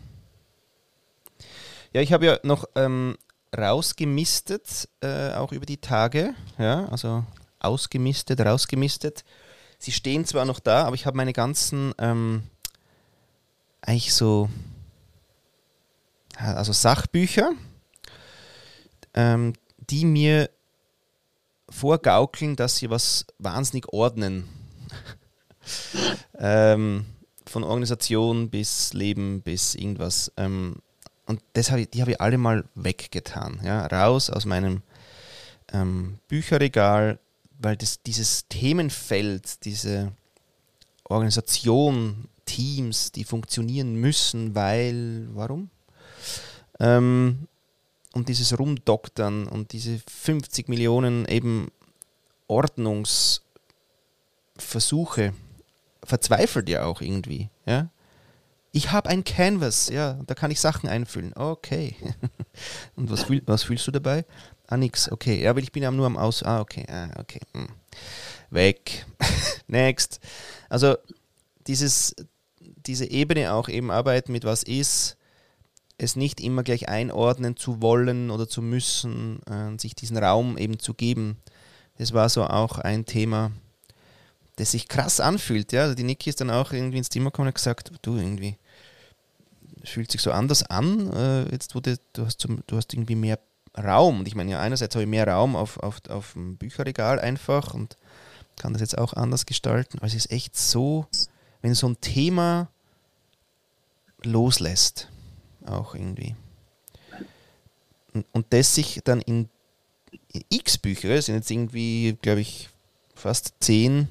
Ja, 1.94 2.02
ich 2.02 2.14
habe 2.14 2.26
ja 2.26 2.40
noch 2.44 2.66
ähm, 2.76 3.18
rausgemistet, 3.58 4.90
äh, 5.02 5.34
auch 5.34 5.52
über 5.52 5.66
die 5.66 5.78
Tage, 5.78 6.34
ja, 6.58 6.86
also 6.90 7.24
ausgemistet, 7.60 8.40
rausgemistet. 8.42 9.24
Sie 9.80 9.92
stehen 9.92 10.26
zwar 10.26 10.46
noch 10.46 10.60
da, 10.60 10.86
aber 10.86 10.96
ich 10.96 11.06
habe 11.06 11.18
meine 11.18 11.34
ganzen, 11.34 11.94
ähm, 11.98 12.44
eigentlich 13.82 14.14
so, 14.14 14.50
also 16.36 16.74
Sachbücher, 16.74 17.52
ähm, 19.14 19.54
die 19.90 20.06
mir 20.06 20.50
vorgaukeln, 21.70 22.56
dass 22.56 22.78
sie 22.78 22.90
was 22.90 23.26
wahnsinnig 23.40 23.88
ordnen. 23.94 24.48
ähm, 26.38 27.06
von 27.46 27.64
Organisation 27.64 28.50
bis 28.50 28.94
Leben 28.94 29.42
bis 29.42 29.76
irgendwas. 29.76 30.32
Ähm, 30.38 30.78
und 31.28 31.42
das 31.54 31.72
hab 31.72 31.78
ich, 31.78 31.90
die 31.90 32.02
habe 32.02 32.12
ich 32.12 32.22
alle 32.22 32.38
mal 32.38 32.64
weggetan. 32.74 33.60
Ja? 33.64 33.86
Raus 33.86 34.30
aus 34.30 34.46
meinem 34.46 34.82
ähm, 35.74 36.20
Bücherregal, 36.28 37.20
weil 37.60 37.76
das, 37.76 38.02
dieses 38.02 38.48
Themenfeld, 38.48 39.66
diese 39.66 40.14
Organisation, 41.04 42.30
Teams, 42.46 43.12
die 43.12 43.26
funktionieren 43.26 43.96
müssen, 43.96 44.56
weil, 44.56 45.28
warum? 45.34 45.70
Ähm, 46.80 47.48
und 48.14 48.30
dieses 48.30 48.58
Rumdoktern 48.58 49.48
und 49.48 49.74
diese 49.74 50.00
50 50.08 50.70
Millionen 50.70 51.28
eben 51.28 51.70
Ordnungsversuche 52.48 55.34
verzweifelt 56.04 56.70
ja 56.70 56.86
auch 56.86 57.02
irgendwie, 57.02 57.50
ja. 57.66 57.90
Ich 58.72 58.92
habe 58.92 59.10
ein 59.10 59.24
Canvas, 59.24 59.90
ja, 59.90 60.20
da 60.28 60.36
kann 60.36 60.52
ich 60.52 60.60
Sachen 60.60 60.90
einfüllen. 60.90 61.34
Okay. 61.36 61.96
und 62.96 63.10
was, 63.10 63.24
fühl, 63.24 63.42
was 63.46 63.64
fühlst 63.64 63.88
du 63.88 63.92
dabei? 63.92 64.26
Ah, 64.68 64.78
nix. 64.78 65.12
Okay. 65.12 65.42
Ja, 65.42 65.56
weil 65.56 65.64
ich 65.64 65.72
bin 65.72 65.84
ja 65.84 65.92
nur 65.92 66.06
am 66.06 66.18
Aus. 66.18 66.44
Ah, 66.44 66.60
okay. 66.60 66.86
Ah, 66.90 67.10
okay. 67.20 67.40
Hm. 67.54 67.70
Weg. 68.50 69.06
Next. 69.68 70.20
Also 70.70 70.96
dieses, 71.68 72.16
diese 72.60 73.10
Ebene 73.10 73.54
auch 73.54 73.70
eben 73.70 73.92
arbeiten 73.92 74.32
mit 74.32 74.44
was 74.44 74.64
ist, 74.64 75.18
es 75.98 76.16
nicht 76.16 76.42
immer 76.42 76.64
gleich 76.64 76.90
einordnen 76.90 77.56
zu 77.56 77.82
wollen 77.82 78.30
oder 78.30 78.48
zu 78.48 78.62
müssen, 78.62 79.42
äh, 79.48 79.78
sich 79.80 79.96
diesen 79.96 80.18
Raum 80.18 80.58
eben 80.58 80.80
zu 80.80 80.94
geben. 80.94 81.38
Das 81.98 82.14
war 82.14 82.30
so 82.30 82.44
auch 82.46 82.78
ein 82.78 83.06
Thema, 83.06 83.52
das 84.58 84.72
sich 84.72 84.88
krass 84.88 85.20
anfühlt. 85.20 85.72
Ja? 85.72 85.84
Also 85.84 85.96
die 85.96 86.04
Niki 86.04 86.30
ist 86.30 86.42
dann 86.42 86.50
auch 86.52 86.74
irgendwie 86.74 86.98
ins 86.98 87.10
Zimmer 87.10 87.32
gekommen 87.32 87.48
und 87.48 87.56
gesagt, 87.56 87.92
du 88.02 88.18
irgendwie, 88.18 88.58
fühlt 89.84 90.12
sich 90.12 90.22
so 90.22 90.32
anders 90.32 90.64
an, 90.64 91.12
äh, 91.14 91.52
jetzt 91.52 91.74
wo 91.76 91.80
du, 91.80 91.98
hast 92.20 92.42
zum, 92.42 92.64
du 92.68 92.76
hast 92.76 92.94
irgendwie 92.94 93.16
mehr 93.16 93.40
Raum. 93.78 94.20
Und 94.20 94.28
ich 94.28 94.36
meine, 94.36 94.52
ja, 94.52 94.60
einerseits 94.60 94.96
habe 94.96 95.04
ich 95.04 95.10
mehr 95.10 95.28
Raum 95.28 95.56
auf, 95.56 95.78
auf, 95.80 96.02
auf 96.10 96.34
dem 96.34 96.58
Bücherregal 96.58 97.20
einfach 97.20 97.74
und 97.74 97.98
kann 98.58 98.74
das 98.74 98.82
jetzt 98.82 98.98
auch 98.98 99.14
anders 99.14 99.46
gestalten. 99.46 100.00
Aber 100.00 100.08
es 100.08 100.16
ist 100.16 100.32
echt 100.32 100.58
so, 100.58 101.06
wenn 101.62 101.76
so 101.76 101.88
ein 101.88 102.02
Thema 102.02 102.70
loslässt, 104.24 105.10
auch 105.66 105.94
irgendwie. 105.94 106.36
Und, 108.14 108.26
und 108.32 108.48
das 108.50 108.74
sich 108.74 109.02
dann 109.04 109.22
in, 109.22 109.50
in 110.34 110.44
x 110.50 110.80
Bücher, 110.80 111.22
sind 111.22 111.36
jetzt 111.36 111.52
irgendwie, 111.52 112.18
glaube 112.22 112.42
ich, 112.42 112.70
fast 113.14 113.54
zehn 113.60 114.08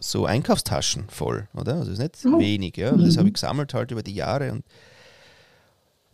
so 0.00 0.26
Einkaufstaschen 0.26 1.08
voll, 1.08 1.48
oder? 1.54 1.76
Also 1.76 1.92
ist 1.92 1.98
nicht 1.98 2.24
mhm. 2.24 2.38
wenig, 2.38 2.76
ja. 2.76 2.92
Das 2.92 3.16
habe 3.16 3.28
ich 3.28 3.34
gesammelt 3.34 3.74
halt 3.74 3.90
über 3.90 4.02
die 4.02 4.14
Jahre 4.14 4.52
und 4.52 4.64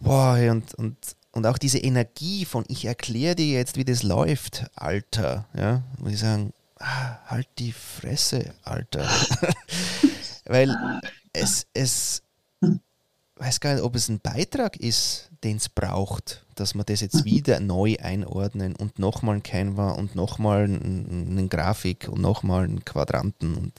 boah, 0.01 0.39
und, 0.51 0.75
und, 0.75 0.97
und 1.33 1.47
auch 1.47 1.59
diese 1.59 1.79
Energie 1.79 2.45
von 2.45 2.65
ich 2.69 2.85
erkläre 2.85 3.37
dir 3.37 3.47
jetzt, 3.47 3.77
wie 3.77 3.85
das 3.85 4.03
läuft, 4.03 4.67
Alter, 4.75 5.47
ja, 5.57 5.83
muss 5.99 6.13
ich 6.13 6.21
sagen, 6.21 6.53
ah, 6.79 7.19
halt 7.27 7.49
die 7.59 7.73
Fresse, 7.73 8.55
Alter. 8.63 9.09
Weil 10.45 10.77
es, 11.33 11.67
es, 11.75 12.23
weiß 13.37 13.61
gar 13.61 13.75
nicht, 13.75 13.83
ob 13.83 13.95
es 13.95 14.09
ein 14.09 14.21
Beitrag 14.21 14.77
ist, 14.77 15.31
den 15.45 15.57
es 15.57 15.69
braucht, 15.69 16.46
dass 16.61 16.75
man 16.75 16.87
das 16.87 17.01
jetzt 17.01 17.25
wieder 17.25 17.61
neu 17.61 17.97
einordnen 18.01 18.75
und 18.77 18.99
nochmal 18.99 19.37
ein 19.37 19.43
Canva 19.43 19.91
und 19.91 20.15
nochmal 20.15 20.65
eine 20.65 21.49
Grafik 21.49 22.09
und 22.09 22.21
nochmal 22.21 22.65
einen 22.65 22.85
Quadranten. 22.85 23.55
Und 23.55 23.73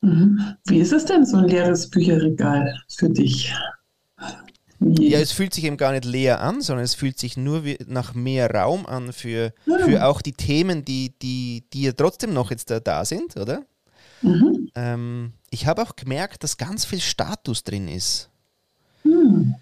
mhm. 0.00 0.40
Wie 0.66 0.78
ist 0.78 0.92
es 0.92 1.04
denn, 1.04 1.24
so 1.24 1.36
ein 1.38 1.48
leeres 1.48 1.88
Bücherregal 1.88 2.74
für 2.88 3.10
dich? 3.10 3.52
Wie? 4.80 5.10
Ja, 5.10 5.18
es 5.18 5.32
fühlt 5.32 5.54
sich 5.54 5.64
eben 5.64 5.76
gar 5.76 5.92
nicht 5.92 6.04
leer 6.04 6.40
an, 6.40 6.60
sondern 6.60 6.84
es 6.84 6.94
fühlt 6.94 7.18
sich 7.18 7.36
nur 7.36 7.62
nach 7.86 8.14
mehr 8.14 8.50
Raum 8.50 8.86
an 8.86 9.12
für, 9.12 9.52
ja. 9.66 9.78
für 9.78 10.06
auch 10.06 10.20
die 10.20 10.32
Themen, 10.32 10.84
die, 10.84 11.14
die, 11.22 11.64
die 11.72 11.82
ja 11.82 11.92
trotzdem 11.92 12.34
noch 12.34 12.50
jetzt 12.50 12.70
da, 12.70 12.80
da 12.80 13.04
sind, 13.04 13.36
oder? 13.36 13.62
Mhm. 14.20 14.70
Ähm, 14.74 15.32
ich 15.50 15.66
habe 15.66 15.82
auch 15.82 15.96
gemerkt, 15.96 16.42
dass 16.42 16.56
ganz 16.56 16.84
viel 16.84 17.00
Status 17.00 17.62
drin 17.64 17.88
ist. 17.88 18.30
Mhm. 19.04 19.54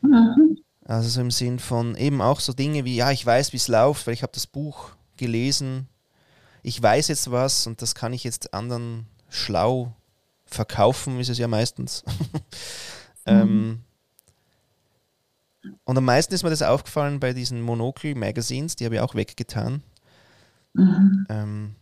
Also 0.84 1.08
so 1.08 1.20
im 1.20 1.30
Sinn 1.30 1.58
von 1.58 1.94
eben 1.96 2.20
auch 2.20 2.40
so 2.40 2.52
Dinge 2.52 2.84
wie, 2.84 2.96
ja, 2.96 3.10
ich 3.12 3.24
weiß, 3.24 3.52
wie 3.52 3.56
es 3.56 3.68
läuft, 3.68 4.06
weil 4.06 4.14
ich 4.14 4.22
habe 4.22 4.32
das 4.32 4.46
Buch 4.46 4.90
gelesen. 5.16 5.88
Ich 6.62 6.82
weiß 6.82 7.08
jetzt 7.08 7.30
was 7.30 7.66
und 7.66 7.82
das 7.82 7.94
kann 7.94 8.12
ich 8.12 8.24
jetzt 8.24 8.52
anderen 8.54 9.06
schlau 9.28 9.94
verkaufen, 10.46 11.20
ist 11.20 11.28
es 11.28 11.38
ja 11.38 11.48
meistens. 11.48 12.04
ähm, 13.26 13.80
und 15.84 15.96
am 15.96 16.04
meisten 16.04 16.34
ist 16.34 16.42
mir 16.42 16.50
das 16.50 16.62
aufgefallen 16.62 17.20
bei 17.20 17.32
diesen 17.32 17.62
Monocle-Magazines, 17.62 18.76
die 18.76 18.84
habe 18.84 18.96
ich 18.96 19.00
auch 19.00 19.14
weggetan. 19.14 19.82
Mhm. 20.74 21.26
Ähm, 21.28 21.74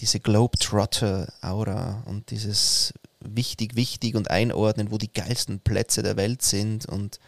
diese 0.00 0.20
Globetrotter-Aura 0.20 2.02
und 2.06 2.30
dieses 2.30 2.92
wichtig, 3.20 3.76
wichtig 3.76 4.16
und 4.16 4.30
einordnen, 4.30 4.90
wo 4.90 4.98
die 4.98 5.12
geilsten 5.12 5.60
Plätze 5.60 6.02
der 6.02 6.16
Welt 6.16 6.42
sind 6.42 6.86
und 6.86 7.20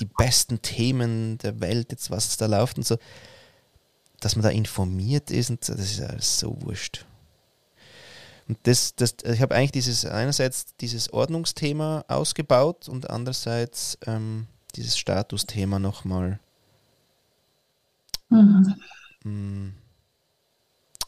die 0.00 0.04
besten 0.04 0.62
Themen 0.62 1.38
der 1.38 1.60
Welt, 1.60 1.92
jetzt 1.92 2.10
was 2.10 2.36
da 2.36 2.46
läuft 2.46 2.78
und 2.78 2.86
so, 2.86 2.96
dass 4.20 4.36
man 4.36 4.42
da 4.42 4.50
informiert 4.50 5.30
ist 5.30 5.50
und 5.50 5.68
das 5.68 5.78
ist 5.78 6.00
alles 6.00 6.38
so 6.38 6.56
wurscht. 6.62 7.04
Und 8.48 8.58
das, 8.62 8.94
das, 8.94 9.16
ich 9.24 9.42
habe 9.42 9.54
eigentlich 9.54 9.72
dieses 9.72 10.06
einerseits 10.06 10.74
dieses 10.80 11.12
Ordnungsthema 11.12 12.04
ausgebaut 12.08 12.88
und 12.88 13.10
andererseits 13.10 13.98
ähm, 14.06 14.46
dieses 14.74 14.96
Statusthema 14.96 15.78
nochmal 15.78 16.40
mhm. 18.30 18.74
Mm, 19.24 19.74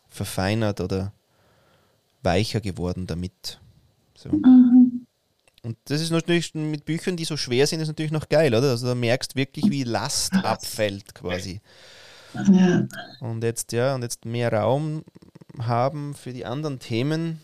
verfeinert 0.09 0.81
oder 0.81 1.13
weicher 2.23 2.61
geworden 2.61 3.07
damit. 3.07 3.59
So. 4.15 4.31
Mhm. 4.31 4.90
Und 5.63 5.77
das 5.85 6.01
ist 6.01 6.11
natürlich 6.11 6.55
mit 6.55 6.85
Büchern, 6.85 7.17
die 7.17 7.25
so 7.25 7.37
schwer 7.37 7.67
sind, 7.67 7.81
ist 7.81 7.89
natürlich 7.89 8.13
noch 8.13 8.29
geil, 8.29 8.55
oder? 8.55 8.71
Also 8.71 8.87
da 8.87 8.95
merkst 8.95 9.37
wirklich, 9.37 9.71
wie 9.71 9.85
Last 9.85 10.33
abfällt 10.45 11.15
quasi. 11.15 11.61
Ja. 12.35 12.87
Und 13.21 13.43
jetzt, 13.43 13.73
ja, 13.73 13.95
und 13.95 14.03
jetzt 14.03 14.25
mehr 14.25 14.53
Raum 14.53 15.05
haben 15.59 16.15
für 16.15 16.33
die 16.33 16.47
anderen 16.47 16.79
Themen. 16.79 17.41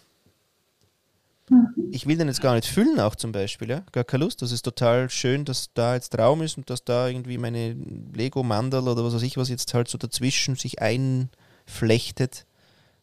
Mhm. 1.51 1.69
Ich 1.91 2.07
will 2.07 2.17
den 2.17 2.29
jetzt 2.29 2.41
gar 2.41 2.55
nicht 2.55 2.67
füllen, 2.67 3.01
auch 3.01 3.17
zum 3.17 3.33
Beispiel, 3.33 3.69
ja. 3.69 3.83
Gar 3.93 4.05
keine 4.05 4.25
Lust. 4.25 4.43
Das 4.43 4.53
ist 4.53 4.63
total 4.63 5.11
schön, 5.11 5.45
dass 5.45 5.71
da 5.75 5.95
jetzt 5.95 6.17
Raum 6.19 6.43
ist 6.43 6.57
und 6.57 6.71
dass 6.71 6.85
da 6.85 7.09
irgendwie 7.09 7.37
meine 7.37 7.77
Lego-Mandel 8.15 8.89
oder 8.89 9.05
was 9.05 9.15
weiß 9.15 9.23
ich, 9.23 9.37
was 9.37 9.49
jetzt 9.49 9.75
halt 9.75 9.89
so 9.89 9.99
dazwischen 9.99 10.57
sich 10.57 10.81
einflechtet 10.81 12.47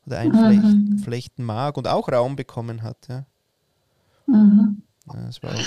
oder 0.06 0.20
einflechten 0.20 1.44
mhm. 1.44 1.48
mag 1.48 1.78
und 1.78 1.88
auch 1.88 2.10
Raum 2.10 2.36
bekommen 2.36 2.82
hat. 2.82 2.98
Ja. 3.08 3.26
Mhm. 4.26 4.82
Ja 5.08 5.26
das 5.26 5.44
war 5.44 5.54
auch, 5.54 5.66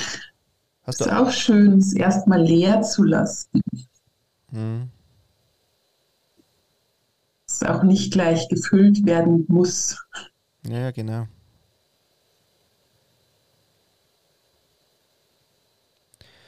hast 0.85 1.01
ist 1.01 1.09
auch, 1.09 1.27
auch 1.27 1.31
schön, 1.31 1.79
es 1.79 1.93
erstmal 1.93 2.43
leer 2.43 2.83
zu 2.83 3.03
lassen. 3.03 3.61
Mhm. 4.51 4.91
Es 7.47 7.63
auch 7.63 7.83
nicht 7.83 8.13
gleich 8.13 8.49
gefüllt 8.49 9.07
werden 9.07 9.45
muss. 9.49 9.97
Ja, 10.67 10.91
genau. 10.91 11.27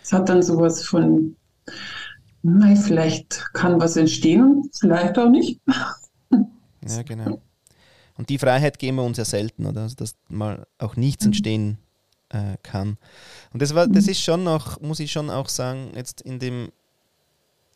Es 0.03 0.13
hat 0.13 0.29
dann 0.29 0.43
sowas 0.43 0.83
von, 0.85 1.37
nein, 2.43 2.77
vielleicht 2.77 3.53
kann 3.53 3.81
was 3.81 3.97
entstehen 3.97 4.71
vielleicht 4.79 5.19
auch 5.19 5.29
nicht. 5.29 5.61
Ja, 6.87 7.03
genau. 7.03 7.43
Und 8.17 8.31
die 8.31 8.39
Freiheit 8.39 8.79
geben 8.79 8.97
wir 8.97 9.05
uns 9.05 9.19
ja 9.19 9.25
selten, 9.25 9.67
oder? 9.67 9.83
Also, 9.83 9.97
dass 9.97 10.17
mal 10.29 10.67
auch 10.79 10.97
nichts 10.97 11.25
mhm. 11.25 11.29
entstehen 11.29 11.79
äh, 12.31 12.57
kann. 12.63 12.99
Und 13.53 13.63
das 13.63 13.75
war, 13.75 13.87
das 13.87 14.05
mhm. 14.05 14.11
ist 14.11 14.23
schon 14.23 14.45
noch, 14.45 14.81
muss 14.81 15.01
ich 15.01 15.13
schon 15.13 15.31
auch 15.31 15.49
sagen, 15.49 15.93
jetzt 15.95 16.21
in 16.21 16.39
dem 16.39 16.71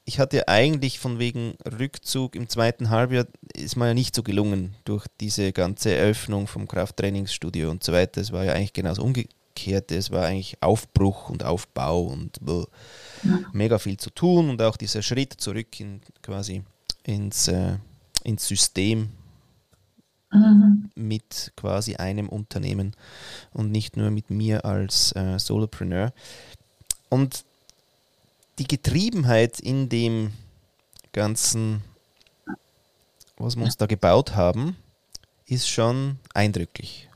ich 0.04 0.18
hatte 0.18 0.38
ja 0.38 0.42
eigentlich 0.48 0.98
von 0.98 1.18
wegen 1.18 1.54
Rückzug 1.78 2.34
im 2.34 2.48
zweiten 2.48 2.90
Halbjahr, 2.90 3.26
ist 3.54 3.76
mir 3.76 3.88
ja 3.88 3.94
nicht 3.94 4.14
so 4.14 4.22
gelungen 4.22 4.74
durch 4.84 5.06
diese 5.20 5.52
ganze 5.52 5.94
Eröffnung 5.94 6.46
vom 6.46 6.66
Krafttrainingsstudio 6.66 7.70
und 7.70 7.84
so 7.84 7.92
weiter. 7.92 8.20
Es 8.20 8.32
war 8.32 8.44
ja 8.44 8.52
eigentlich 8.52 8.72
genauso 8.72 9.02
umgekehrt. 9.02 9.92
Es 9.92 10.10
war 10.10 10.26
eigentlich 10.26 10.56
Aufbruch 10.60 11.30
und 11.30 11.44
Aufbau 11.44 12.02
und 12.02 12.40
ja. 13.22 13.38
mega 13.52 13.78
viel 13.78 13.96
zu 13.96 14.10
tun 14.10 14.50
und 14.50 14.60
auch 14.60 14.76
dieser 14.76 15.02
Schritt 15.02 15.34
zurück 15.34 15.78
in 15.78 16.00
quasi 16.20 16.64
ins, 17.04 17.46
äh, 17.46 17.76
ins 18.24 18.46
System 18.48 19.10
mhm. 20.32 20.90
mit 20.94 21.52
quasi 21.56 21.96
einem 21.96 22.28
Unternehmen 22.28 22.94
und 23.52 23.70
nicht 23.70 23.96
nur 23.96 24.10
mit 24.10 24.30
mir 24.30 24.64
als 24.64 25.14
äh, 25.14 25.38
Solopreneur. 25.38 26.12
Und 27.08 27.44
die 28.58 28.66
Getriebenheit 28.66 29.60
in 29.60 29.88
dem 29.88 30.32
ganzen, 31.12 31.82
was 33.36 33.56
wir 33.56 33.64
uns 33.64 33.76
da 33.76 33.86
gebaut 33.86 34.34
haben, 34.34 34.76
ist 35.46 35.68
schon 35.68 36.18
eindrücklich. 36.34 37.08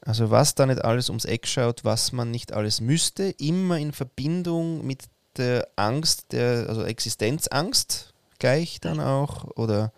Also 0.00 0.30
was 0.30 0.54
da 0.54 0.66
nicht 0.66 0.84
alles 0.84 1.08
ums 1.08 1.24
Eck 1.24 1.48
schaut, 1.48 1.84
was 1.84 2.12
man 2.12 2.30
nicht 2.30 2.52
alles 2.52 2.80
müsste, 2.80 3.34
immer 3.38 3.78
in 3.78 3.92
Verbindung 3.92 4.86
mit 4.86 5.04
der 5.36 5.66
Angst, 5.74 6.26
der, 6.30 6.68
also 6.68 6.84
Existenzangst 6.84 8.12
gleich 8.38 8.80
dann 8.80 9.00
auch, 9.00 9.44
oder 9.56 9.92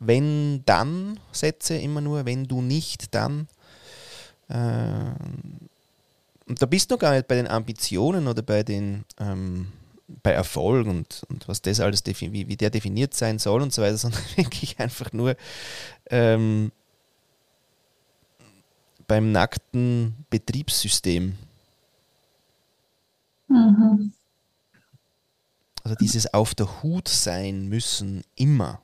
wenn 0.00 0.64
dann 0.64 1.18
Sätze 1.32 1.76
immer 1.76 2.00
nur, 2.00 2.24
wenn 2.24 2.44
du 2.44 2.62
nicht 2.62 3.14
dann. 3.14 3.48
Äh, 4.48 5.12
und 6.46 6.62
da 6.62 6.66
bist 6.66 6.90
du 6.90 6.96
gar 6.96 7.14
nicht 7.14 7.28
bei 7.28 7.34
den 7.34 7.46
Ambitionen 7.46 8.26
oder 8.26 8.42
bei 8.42 8.62
den 8.62 9.04
ähm, 9.18 9.68
bei 10.22 10.32
Erfolg 10.32 10.86
und, 10.86 11.22
und 11.28 11.46
was 11.48 11.60
das 11.60 11.80
alles 11.80 12.02
wie, 12.06 12.48
wie 12.48 12.56
der 12.56 12.70
definiert 12.70 13.14
sein 13.14 13.38
soll 13.38 13.62
und 13.62 13.72
so 13.72 13.82
weiter, 13.82 13.98
sondern 13.98 14.22
wirklich 14.36 14.78
einfach 14.80 15.12
nur 15.12 15.36
ähm, 16.10 16.72
beim 19.06 19.32
nackten 19.32 20.24
Betriebssystem. 20.30 21.36
Mhm. 23.48 24.12
Also 25.82 25.96
dieses 25.96 26.32
auf 26.34 26.54
der 26.54 26.82
Hut 26.82 27.08
sein 27.08 27.68
müssen 27.68 28.22
immer. 28.34 28.80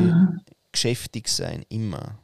Mhm. 0.00 0.40
Geschäftig 0.72 1.28
sein 1.28 1.64
immer. 1.68 2.18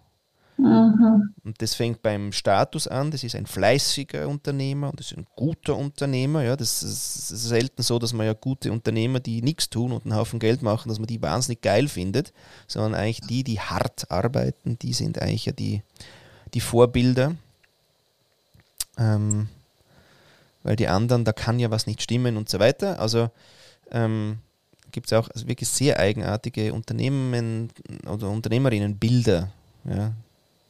Mhm. 0.58 1.34
Und 1.44 1.60
das 1.60 1.74
fängt 1.74 2.00
beim 2.02 2.32
Status 2.32 2.88
an, 2.88 3.10
das 3.10 3.22
ist 3.22 3.34
ein 3.34 3.46
fleißiger 3.46 4.26
Unternehmer 4.26 4.90
und 4.90 4.98
das 4.98 5.12
ist 5.12 5.18
ein 5.18 5.26
guter 5.36 5.76
Unternehmer. 5.76 6.42
Ja, 6.42 6.56
das 6.56 6.82
ist, 6.82 7.28
selten 7.28 7.82
so, 7.82 7.98
dass 7.98 8.12
man 8.12 8.26
ja 8.26 8.32
gute 8.32 8.72
Unternehmer, 8.72 9.20
die 9.20 9.42
nichts 9.42 9.68
tun 9.68 9.92
und 9.92 10.04
einen 10.04 10.14
Haufen 10.14 10.38
Geld 10.38 10.62
machen, 10.62 10.88
dass 10.88 10.98
man 10.98 11.06
die 11.06 11.20
wahnsinnig 11.20 11.60
geil 11.60 11.88
findet, 11.88 12.32
sondern 12.66 12.94
eigentlich 12.94 13.20
die, 13.20 13.44
die 13.44 13.60
hart 13.60 14.10
arbeiten, 14.10 14.78
die 14.78 14.94
sind 14.94 15.20
eigentlich 15.20 15.46
ja 15.46 15.52
die, 15.52 15.82
die 16.54 16.60
Vorbilder. 16.60 17.34
Ähm, 18.98 19.48
weil 20.62 20.76
die 20.76 20.88
anderen, 20.88 21.24
da 21.24 21.32
kann 21.32 21.58
ja 21.58 21.70
was 21.70 21.86
nicht 21.86 22.02
stimmen 22.02 22.36
und 22.36 22.48
so 22.48 22.58
weiter. 22.58 22.98
Also 22.98 23.30
ähm, 23.90 24.38
gibt 24.96 25.08
es 25.08 25.12
auch 25.12 25.28
wirklich 25.34 25.68
sehr 25.68 25.98
eigenartige 26.00 26.72
Unternehmen 26.72 27.68
oder 28.06 28.30
Unternehmerinnenbilder, 28.30 29.52
ja, 29.84 30.14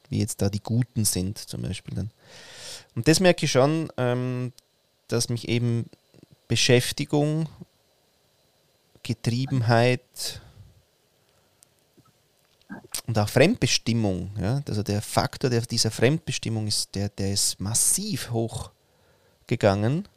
wie 0.09 0.19
jetzt 0.19 0.43
da 0.43 0.49
die 0.49 0.59
Guten 0.59 1.05
sind 1.05 1.39
zum 1.39 1.63
Beispiel 1.63 1.95
dann. 1.95 2.11
Und 2.97 3.07
das 3.07 3.21
merke 3.21 3.45
ich 3.45 3.53
schon, 3.53 3.89
ähm, 3.97 4.53
dass 5.07 5.29
mich 5.29 5.47
eben 5.47 5.89
Beschäftigung, 6.49 7.49
Getriebenheit 9.05 10.41
und 13.07 13.17
auch 13.17 13.29
Fremdbestimmung, 13.29 14.33
ja, 14.41 14.61
also 14.67 14.83
der 14.83 15.03
Faktor 15.03 15.51
der 15.51 15.61
dieser 15.61 15.93
Fremdbestimmung 15.93 16.67
ist, 16.67 16.97
der, 16.97 17.11
der 17.11 17.33
ist 17.33 17.61
massiv 17.61 18.33
hochgegangen. 18.33 20.09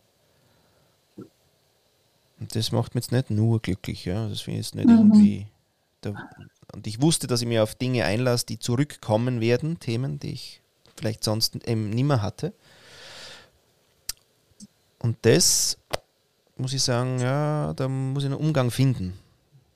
Und 2.40 2.56
das 2.56 2.72
macht 2.72 2.96
mich 2.96 3.06
jetzt 3.06 3.12
nicht 3.12 3.30
nur 3.30 3.62
glücklich, 3.62 4.06
ja. 4.06 4.28
Das 4.28 4.42
finde 4.42 4.60
ich 4.60 4.68
jetzt 4.68 4.76
nicht 4.76 4.88
mhm. 4.88 4.98
irgendwie. 4.98 5.48
Da, 6.02 6.14
und 6.72 6.88
ich 6.88 7.02
wusste, 7.02 7.28
dass 7.28 7.42
ich 7.42 7.48
mir 7.48 7.64
auf 7.64 7.76
Dinge 7.76 8.06
einlasse, 8.06 8.46
die 8.46 8.60
zurückkommen 8.60 9.42
werden, 9.42 9.80
Themen, 9.80 10.20
die 10.20 10.34
ich 10.34 10.62
vielleicht 10.96 11.24
sonst 11.24 11.56
eben 11.68 11.90
nimmer 11.90 12.22
hatte. 12.22 12.54
Und 15.00 15.18
das 15.22 15.78
muss 16.58 16.74
ich 16.74 16.84
sagen, 16.84 17.20
ja, 17.20 17.74
da 17.74 17.88
muss 17.88 18.24
ich 18.24 18.30
einen 18.30 18.40
Umgang 18.40 18.70
finden. 18.70 19.14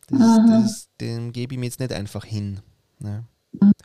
Das, 0.10 0.20
das, 0.48 0.88
dem 1.00 1.32
gebe 1.32 1.54
ich 1.54 1.60
mir 1.60 1.66
jetzt 1.66 1.80
nicht 1.80 1.94
einfach 1.94 2.26
hin. 2.26 2.60
Ne? 3.00 3.24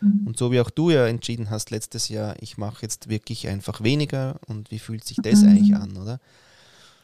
Und 0.00 0.36
so 0.36 0.50
wie 0.50 0.60
auch 0.60 0.70
du 0.70 0.90
ja 0.90 1.06
entschieden 1.06 1.50
hast 1.50 1.70
letztes 1.70 2.08
Jahr, 2.08 2.34
ich 2.40 2.58
mache 2.58 2.82
jetzt 2.82 3.08
wirklich 3.08 3.48
einfach 3.48 3.82
weniger 3.82 4.36
und 4.46 4.70
wie 4.70 4.78
fühlt 4.78 5.04
sich 5.04 5.18
das 5.22 5.42
mhm. 5.42 5.48
eigentlich 5.48 5.76
an, 5.76 5.96
oder? 5.96 6.20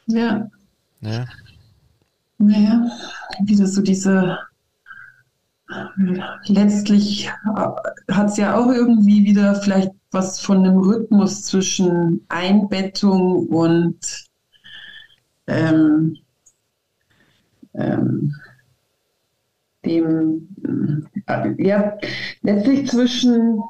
Ja. 0.07 0.49
ja. 1.01 1.25
Naja, 2.37 2.91
wieder 3.45 3.67
so 3.67 3.81
diese 3.81 4.37
letztlich 6.45 7.29
hat 7.55 8.29
es 8.29 8.37
ja 8.37 8.57
auch 8.57 8.71
irgendwie 8.71 9.25
wieder 9.25 9.55
vielleicht 9.55 9.91
was 10.11 10.39
von 10.39 10.59
einem 10.59 10.77
Rhythmus 10.77 11.43
zwischen 11.43 12.25
Einbettung 12.29 13.47
und 13.47 13.97
ähm, 15.47 16.17
ähm, 17.73 18.33
dem, 19.85 20.47
äh, 21.27 21.63
ja, 21.63 21.97
letztlich 22.41 22.89
zwischen 22.89 23.61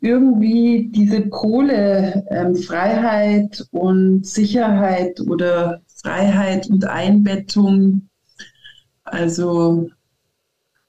irgendwie 0.00 0.90
diese 0.94 1.22
Pole 1.22 2.24
ähm, 2.30 2.54
Freiheit 2.54 3.66
und 3.70 4.26
Sicherheit 4.26 5.20
oder 5.20 5.80
Freiheit 6.06 6.68
und 6.70 6.84
Einbettung. 6.84 8.08
Also 9.04 9.90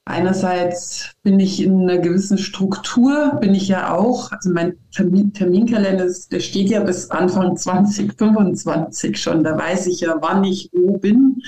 Einerseits 0.06 1.12
bin 1.22 1.38
ich 1.38 1.62
in 1.62 1.82
einer 1.82 1.98
gewissen 1.98 2.38
Struktur, 2.38 3.38
bin 3.42 3.54
ich 3.54 3.68
ja 3.68 3.94
auch. 3.94 4.32
Also 4.32 4.52
mein 4.52 4.78
Termin, 4.96 5.34
Terminkalender, 5.34 6.08
der 6.32 6.40
steht 6.40 6.70
ja 6.70 6.80
bis 6.80 7.12
Anfang 7.12 7.58
2025 7.58 9.22
schon. 9.22 9.44
Da 9.44 9.58
weiß 9.58 9.88
ich 9.88 10.00
ja, 10.00 10.16
wann 10.22 10.46
ich 10.46 10.70
wo 10.72 10.98
bin 10.98 11.42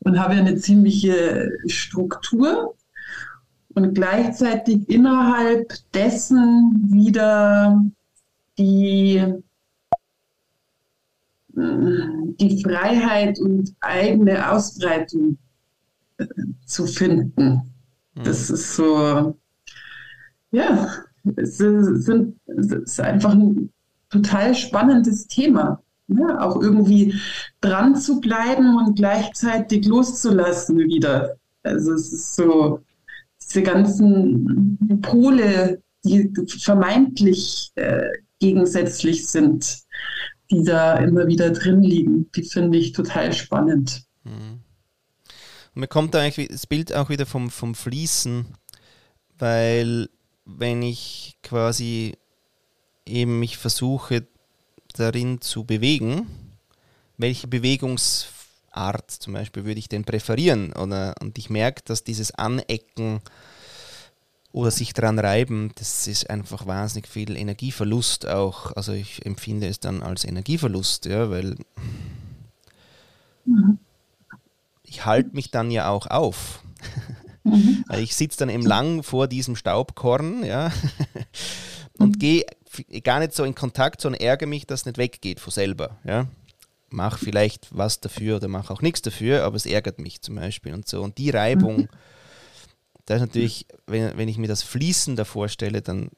und 0.00 0.20
habe 0.20 0.34
ja 0.34 0.40
eine 0.40 0.56
ziemliche 0.56 1.50
Struktur. 1.66 2.74
Und 3.74 3.94
gleichzeitig 3.94 4.86
innerhalb 4.90 5.72
dessen 5.94 6.90
wieder 6.90 7.82
die, 8.58 9.24
die 11.56 12.62
Freiheit 12.62 13.38
und 13.40 13.74
eigene 13.80 14.50
Ausbreitung 14.50 15.38
äh, 16.18 16.26
zu 16.66 16.86
finden. 16.86 17.60
Das 18.14 18.48
mhm. 18.48 18.54
ist 18.54 18.76
so, 18.76 19.36
ja, 20.50 20.88
es, 21.36 21.58
sind, 21.58 22.36
es 22.46 22.66
ist 22.72 23.00
einfach 23.00 23.32
ein 23.32 23.72
total 24.10 24.54
spannendes 24.54 25.26
Thema. 25.26 25.80
Ja, 26.06 26.40
auch 26.40 26.60
irgendwie 26.60 27.14
dran 27.62 27.96
zu 27.96 28.20
bleiben 28.20 28.76
und 28.76 28.96
gleichzeitig 28.96 29.86
loszulassen 29.86 30.78
wieder. 30.78 31.36
Also 31.62 31.94
es 31.94 32.12
ist 32.12 32.36
so, 32.36 32.80
diese 33.42 33.62
ganzen 33.62 35.00
Pole, 35.00 35.82
die 36.04 36.30
vermeintlich 36.46 37.72
äh, 37.76 38.10
gegensätzlich 38.38 39.26
sind, 39.26 39.83
die 40.50 40.62
da 40.62 40.96
immer 40.98 41.26
wieder 41.26 41.50
drin 41.50 41.82
liegen, 41.82 42.30
die 42.32 42.42
finde 42.42 42.78
ich 42.78 42.92
total 42.92 43.32
spannend. 43.32 44.04
Mhm. 44.24 44.60
Und 45.74 45.80
mir 45.80 45.88
kommt 45.88 46.14
da 46.14 46.20
eigentlich 46.20 46.48
das 46.48 46.66
Bild 46.66 46.94
auch 46.94 47.08
wieder 47.08 47.26
vom, 47.26 47.50
vom 47.50 47.74
Fließen, 47.74 48.46
weil 49.38 50.08
wenn 50.44 50.82
ich 50.82 51.36
quasi 51.42 52.16
eben 53.06 53.40
mich 53.40 53.56
versuche 53.56 54.26
darin 54.94 55.40
zu 55.40 55.64
bewegen, 55.64 56.26
welche 57.16 57.46
Bewegungsart 57.46 59.10
zum 59.10 59.32
Beispiel 59.32 59.64
würde 59.64 59.78
ich 59.78 59.88
denn 59.88 60.04
präferieren? 60.04 60.72
Oder, 60.72 61.14
und 61.20 61.38
ich 61.38 61.50
merke, 61.50 61.82
dass 61.84 62.04
dieses 62.04 62.32
Anecken 62.32 63.20
oder 64.54 64.70
sich 64.70 64.94
dran 64.94 65.18
reiben, 65.18 65.72
das 65.74 66.06
ist 66.06 66.30
einfach 66.30 66.66
wahnsinnig 66.66 67.08
viel 67.08 67.36
Energieverlust 67.36 68.26
auch. 68.26 68.72
Also 68.76 68.92
ich 68.92 69.26
empfinde 69.26 69.68
es 69.68 69.80
dann 69.80 70.02
als 70.02 70.24
Energieverlust, 70.24 71.04
ja, 71.04 71.28
weil 71.28 71.56
mhm 73.44 73.78
ich 74.94 75.04
halte 75.04 75.34
mich 75.34 75.50
dann 75.50 75.70
ja 75.70 75.88
auch 75.88 76.06
auf. 76.06 76.62
Mhm. 77.42 77.84
ich 77.98 78.14
sitze 78.14 78.38
dann 78.38 78.48
eben 78.48 78.64
lang 78.64 79.02
vor 79.02 79.28
diesem 79.28 79.56
Staubkorn 79.56 80.44
ja, 80.44 80.72
und 81.98 82.16
mhm. 82.16 82.18
gehe 82.18 82.46
gar 83.02 83.20
nicht 83.20 83.34
so 83.34 83.44
in 83.44 83.54
Kontakt, 83.54 84.00
sondern 84.00 84.20
ärgere 84.20 84.48
mich, 84.48 84.66
dass 84.66 84.80
es 84.80 84.86
nicht 84.86 84.98
weggeht 84.98 85.40
von 85.40 85.52
selber. 85.52 85.98
Ja. 86.04 86.26
mache 86.88 87.18
vielleicht 87.22 87.68
was 87.76 88.00
dafür 88.00 88.36
oder 88.36 88.48
mache 88.48 88.72
auch 88.72 88.82
nichts 88.82 89.02
dafür, 89.02 89.44
aber 89.44 89.56
es 89.56 89.66
ärgert 89.66 89.98
mich 89.98 90.22
zum 90.22 90.36
Beispiel 90.36 90.72
und 90.72 90.88
so. 90.88 91.02
Und 91.02 91.18
die 91.18 91.30
Reibung, 91.30 91.82
mhm. 91.82 91.88
Da 93.06 93.16
ist 93.16 93.20
natürlich, 93.20 93.66
wenn, 93.86 94.16
wenn 94.16 94.28
ich 94.28 94.38
mir 94.38 94.48
das 94.48 94.62
Fließen 94.62 95.16
da 95.16 95.24
vorstelle, 95.24 95.82
dann, 95.82 96.10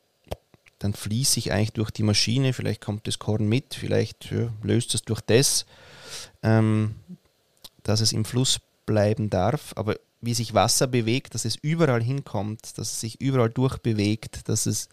dann 0.79 0.95
fließe 0.95 1.39
ich 1.39 1.53
eigentlich 1.53 1.73
durch 1.73 1.91
die 1.91 2.03
Maschine, 2.03 2.53
vielleicht 2.53 2.81
kommt 2.81 3.07
das 3.07 3.19
Korn 3.19 3.49
mit, 3.49 3.75
vielleicht 3.75 4.31
ja, 4.31 4.53
löst 4.63 4.95
es 4.95 5.03
durch 5.03 5.21
das, 5.21 5.67
ähm, 6.43 6.95
dass 7.83 8.01
es 8.01 8.13
im 8.13 8.25
Fluss 8.25 8.61
bleiben 8.85 9.31
darf, 9.31 9.73
aber 9.77 9.97
wie 10.21 10.35
sich 10.35 10.55
Wasser 10.55 10.87
bewegt, 10.87 11.35
dass 11.35 11.45
es 11.45 11.57
überall 11.57 12.03
hinkommt, 12.03 12.79
dass 12.79 12.93
es 12.93 13.01
sich 13.01 13.21
überall 13.21 13.51
durchbewegt, 13.51 14.49
dass 14.49 14.67
es 14.67 14.89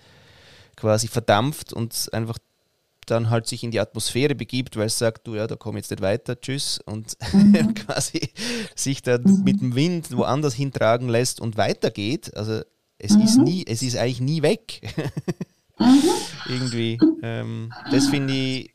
quasi 0.76 1.08
verdampft 1.08 1.74
und 1.74 2.10
einfach 2.12 2.38
dann 3.06 3.30
halt 3.30 3.47
sich 3.47 3.64
in 3.64 3.72
die 3.72 3.80
Atmosphäre 3.80 4.36
begibt, 4.36 4.78
weil 4.78 4.88
es 4.88 4.97
sagt, 4.97 5.28
du 5.28 5.36
ja, 5.36 5.47
da 5.47 5.56
komm 5.56 5.78
jetzt 5.78 5.91
nicht 5.91 6.01
weiter, 6.01 6.39
tschüss 6.39 6.80
und 6.86 7.18
mhm. 7.34 7.74
quasi 7.76 8.32
sich 8.76 9.01
dann 9.01 9.24
mhm. 9.24 9.43
mit 9.43 9.62
dem 9.62 9.76
Wind 9.76 10.16
woanders 10.16 10.54
hintragen 10.54 11.10
lässt 11.10 11.39
und 11.41 11.58
weitergeht. 11.58 12.36
Also 12.36 12.62
es 12.97 13.14
mhm. 13.14 13.22
ist 13.22 13.38
nie, 13.38 13.66
es 13.68 13.82
ist 13.82 13.97
eigentlich 13.97 14.22
nie 14.22 14.41
weg. 14.41 14.82
Mhm. 15.80 16.04
Irgendwie. 16.47 16.99
Ähm, 17.24 17.74
das 17.89 18.08
finde 18.08 18.32
ich 18.32 18.74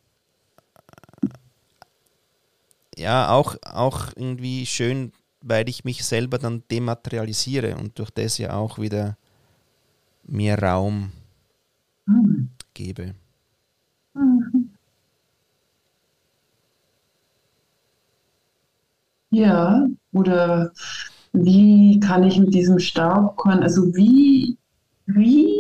ja 2.97 3.31
auch, 3.31 3.55
auch 3.63 4.09
irgendwie 4.17 4.67
schön, 4.67 5.13
weil 5.41 5.69
ich 5.69 5.85
mich 5.85 6.05
selber 6.05 6.39
dann 6.39 6.65
dematerialisiere 6.71 7.77
und 7.77 7.99
durch 7.99 8.11
das 8.11 8.39
ja 8.39 8.55
auch 8.55 8.79
wieder 8.79 9.17
mehr 10.25 10.59
Raum 10.61 11.13
mhm. 12.07 12.51
gebe. 12.75 13.15
Ja, 19.31 19.87
oder 20.13 20.73
wie 21.33 22.01
kann 22.01 22.25
ich 22.25 22.39
mit 22.39 22.55
diesem 22.55 22.79
Staubkorn, 22.79 23.63
also 23.63 23.95
wie, 23.95 24.57
wie 25.07 25.55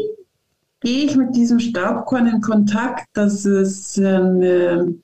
gehe 0.81 1.05
ich 1.05 1.17
mit 1.17 1.35
diesem 1.37 1.61
Staubkorn 1.61 2.27
in 2.27 2.41
Kontakt, 2.41 3.07
dass 3.13 3.45
es 3.45 3.99
ähm, 3.99 5.03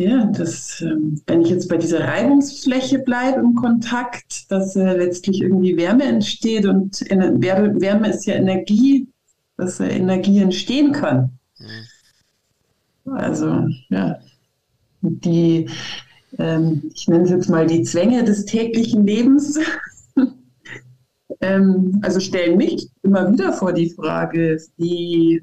ja, 0.00 0.24
das, 0.24 0.80
ähm, 0.80 1.20
wenn 1.26 1.42
ich 1.42 1.50
jetzt 1.50 1.68
bei 1.68 1.76
dieser 1.76 2.00
Reibungsfläche 2.00 3.00
bleibe 3.00 3.40
im 3.40 3.54
Kontakt, 3.54 4.50
dass 4.50 4.74
äh, 4.74 4.96
letztlich 4.96 5.42
irgendwie 5.42 5.76
Wärme 5.76 6.04
entsteht 6.04 6.64
und 6.64 7.00
Wärme 7.10 8.08
ist 8.08 8.24
ja 8.24 8.34
Energie, 8.34 9.08
dass 9.58 9.78
äh, 9.78 9.88
Energie 9.88 10.38
entstehen 10.38 10.92
kann. 10.92 11.38
Mhm. 11.58 13.12
Also, 13.12 13.66
ja, 13.90 14.18
die, 15.02 15.68
ähm, 16.38 16.90
ich 16.94 17.08
nenne 17.08 17.24
es 17.24 17.30
jetzt 17.30 17.48
mal 17.48 17.66
die 17.66 17.82
Zwänge 17.82 18.24
des 18.24 18.44
täglichen 18.44 19.06
Lebens, 19.06 19.58
ähm, 21.40 22.00
also 22.02 22.20
stellen 22.20 22.56
mich 22.56 22.88
immer 23.02 23.32
wieder 23.32 23.52
vor 23.52 23.72
die 23.72 23.90
Frage, 23.90 24.60
wie 24.76 25.42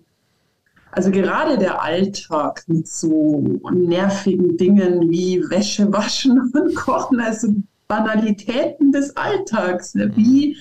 also 0.91 1.11
gerade 1.11 1.57
der 1.57 1.81
Alltag 1.81 2.63
mit 2.67 2.87
so 2.87 3.59
nervigen 3.71 4.57
Dingen 4.57 5.11
wie 5.11 5.43
Wäsche 5.49 5.91
waschen 5.93 6.39
und 6.53 6.75
kochen, 6.75 7.19
also 7.19 7.53
Banalitäten 7.87 8.91
des 8.91 9.15
Alltags. 9.15 9.93
Ne? 9.95 10.11
Wie, 10.15 10.57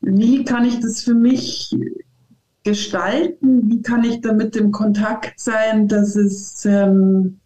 wie 0.00 0.44
kann 0.44 0.64
ich 0.64 0.80
das 0.80 1.02
für 1.02 1.14
mich 1.14 1.76
gestalten? 2.64 3.68
Wie 3.68 3.82
kann 3.82 4.04
ich 4.04 4.20
damit 4.20 4.54
im 4.56 4.70
Kontakt 4.70 5.38
sein, 5.40 5.88
dass 5.88 6.14
es 6.16 6.64
ähm, 6.64 7.40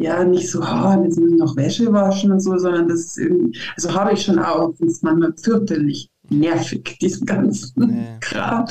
ja 0.00 0.24
nicht 0.24 0.50
so, 0.50 0.60
oh, 0.62 1.02
jetzt 1.04 1.18
müssen 1.18 1.36
noch 1.36 1.56
Wäsche 1.56 1.92
waschen 1.92 2.32
und 2.32 2.40
so, 2.40 2.56
sondern 2.56 2.88
das 2.88 3.00
ist 3.00 3.18
irgendwie, 3.18 3.58
also 3.76 3.94
habe 3.94 4.14
ich 4.14 4.22
schon 4.22 4.38
auch, 4.38 4.72
das 4.78 4.92
ist 4.92 5.04
manchmal 5.04 5.34
fürchterlich 5.36 6.10
nervig, 6.30 6.96
diesen 7.02 7.26
ganzen 7.26 7.72
nee. 7.76 8.16
Kram. 8.20 8.66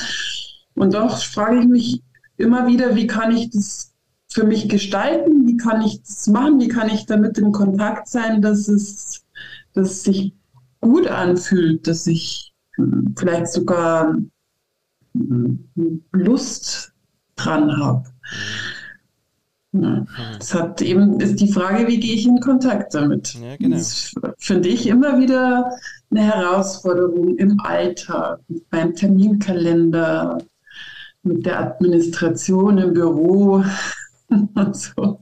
Und 0.74 0.94
doch 0.94 1.22
frage 1.22 1.60
ich 1.60 1.66
mich 1.66 2.02
immer 2.36 2.66
wieder, 2.66 2.96
wie 2.96 3.06
kann 3.06 3.36
ich 3.36 3.50
das 3.50 3.92
für 4.28 4.44
mich 4.44 4.68
gestalten? 4.68 5.46
Wie 5.46 5.56
kann 5.56 5.82
ich 5.82 6.02
das 6.02 6.26
machen? 6.26 6.60
Wie 6.60 6.68
kann 6.68 6.88
ich 6.88 7.06
damit 7.06 7.38
in 7.38 7.52
Kontakt 7.52 8.08
sein, 8.08 8.42
dass 8.42 8.66
es, 8.68 9.22
dass 9.74 9.90
es 9.90 10.02
sich 10.02 10.34
gut 10.80 11.06
anfühlt, 11.06 11.86
dass 11.86 12.06
ich 12.06 12.52
hm, 12.74 13.14
vielleicht 13.16 13.48
sogar 13.48 14.16
hm, 15.14 16.02
Lust 16.12 16.92
dran 17.36 17.76
habe? 17.76 18.04
Ja, 19.72 20.04
das 20.36 20.52
hat 20.52 20.82
eben 20.82 21.20
ist 21.20 21.40
die 21.40 21.52
Frage, 21.52 21.86
wie 21.86 22.00
gehe 22.00 22.14
ich 22.14 22.26
in 22.26 22.40
Kontakt 22.40 22.92
damit? 22.92 23.34
Ja, 23.34 23.56
genau. 23.56 23.76
Das 23.76 24.12
finde 24.38 24.68
ich 24.68 24.86
immer 24.88 25.18
wieder 25.20 25.70
eine 26.10 26.22
Herausforderung 26.22 27.36
im 27.36 27.60
Alltag, 27.60 28.40
beim 28.70 28.96
Terminkalender, 28.96 30.38
mit 31.22 31.46
der 31.46 31.60
Administration 31.60 32.78
im 32.78 32.94
Büro 32.94 33.62
und 34.28 34.76
so. 34.76 35.20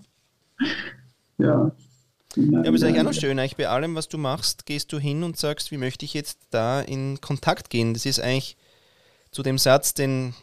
Ja. 1.37 1.71
Ja, 2.37 2.61
aber 2.61 2.73
ist 2.73 2.83
eigentlich 2.85 3.01
auch 3.01 3.05
noch 3.05 3.13
schön, 3.15 3.39
eigentlich 3.39 3.57
bei 3.57 3.69
allem, 3.69 3.97
was 3.97 4.09
du 4.09 4.17
machst, 4.17 4.65
gehst 4.65 4.93
du 4.93 4.99
hin 4.99 5.25
und 5.25 5.37
sagst, 5.37 5.73
wie 5.73 5.77
möchte 5.77 6.05
ich 6.05 6.15
jetzt 6.15 6.39
da 6.51 6.81
in 6.81 7.21
Kontakt 7.21 7.69
gehen. 7.69 7.95
Das 7.95 8.07
ist 8.07 8.21
eigentlich 8.21 8.57
zu 9.33 9.43
dem 9.43 9.59
Satz, 9.59 9.93
den, 9.93 10.35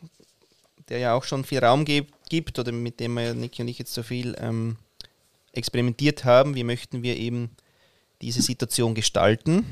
der 0.90 1.00
ja 1.00 1.14
auch 1.14 1.24
schon 1.24 1.46
viel 1.46 1.60
Raum 1.60 1.86
gibt 1.86 2.15
oder 2.34 2.72
mit 2.72 3.00
dem 3.00 3.14
wir 3.14 3.34
Niki 3.34 3.62
und 3.62 3.68
ich 3.68 3.80
jetzt 3.80 3.94
so 3.94 4.04
viel 4.04 4.36
ähm, 4.40 4.78
experimentiert 5.54 6.26
haben, 6.26 6.56
wie 6.56 6.64
möchten 6.64 7.04
wir 7.04 7.18
eben 7.18 7.50
diese 8.22 8.42
Situation 8.42 8.96
gestalten? 8.96 9.66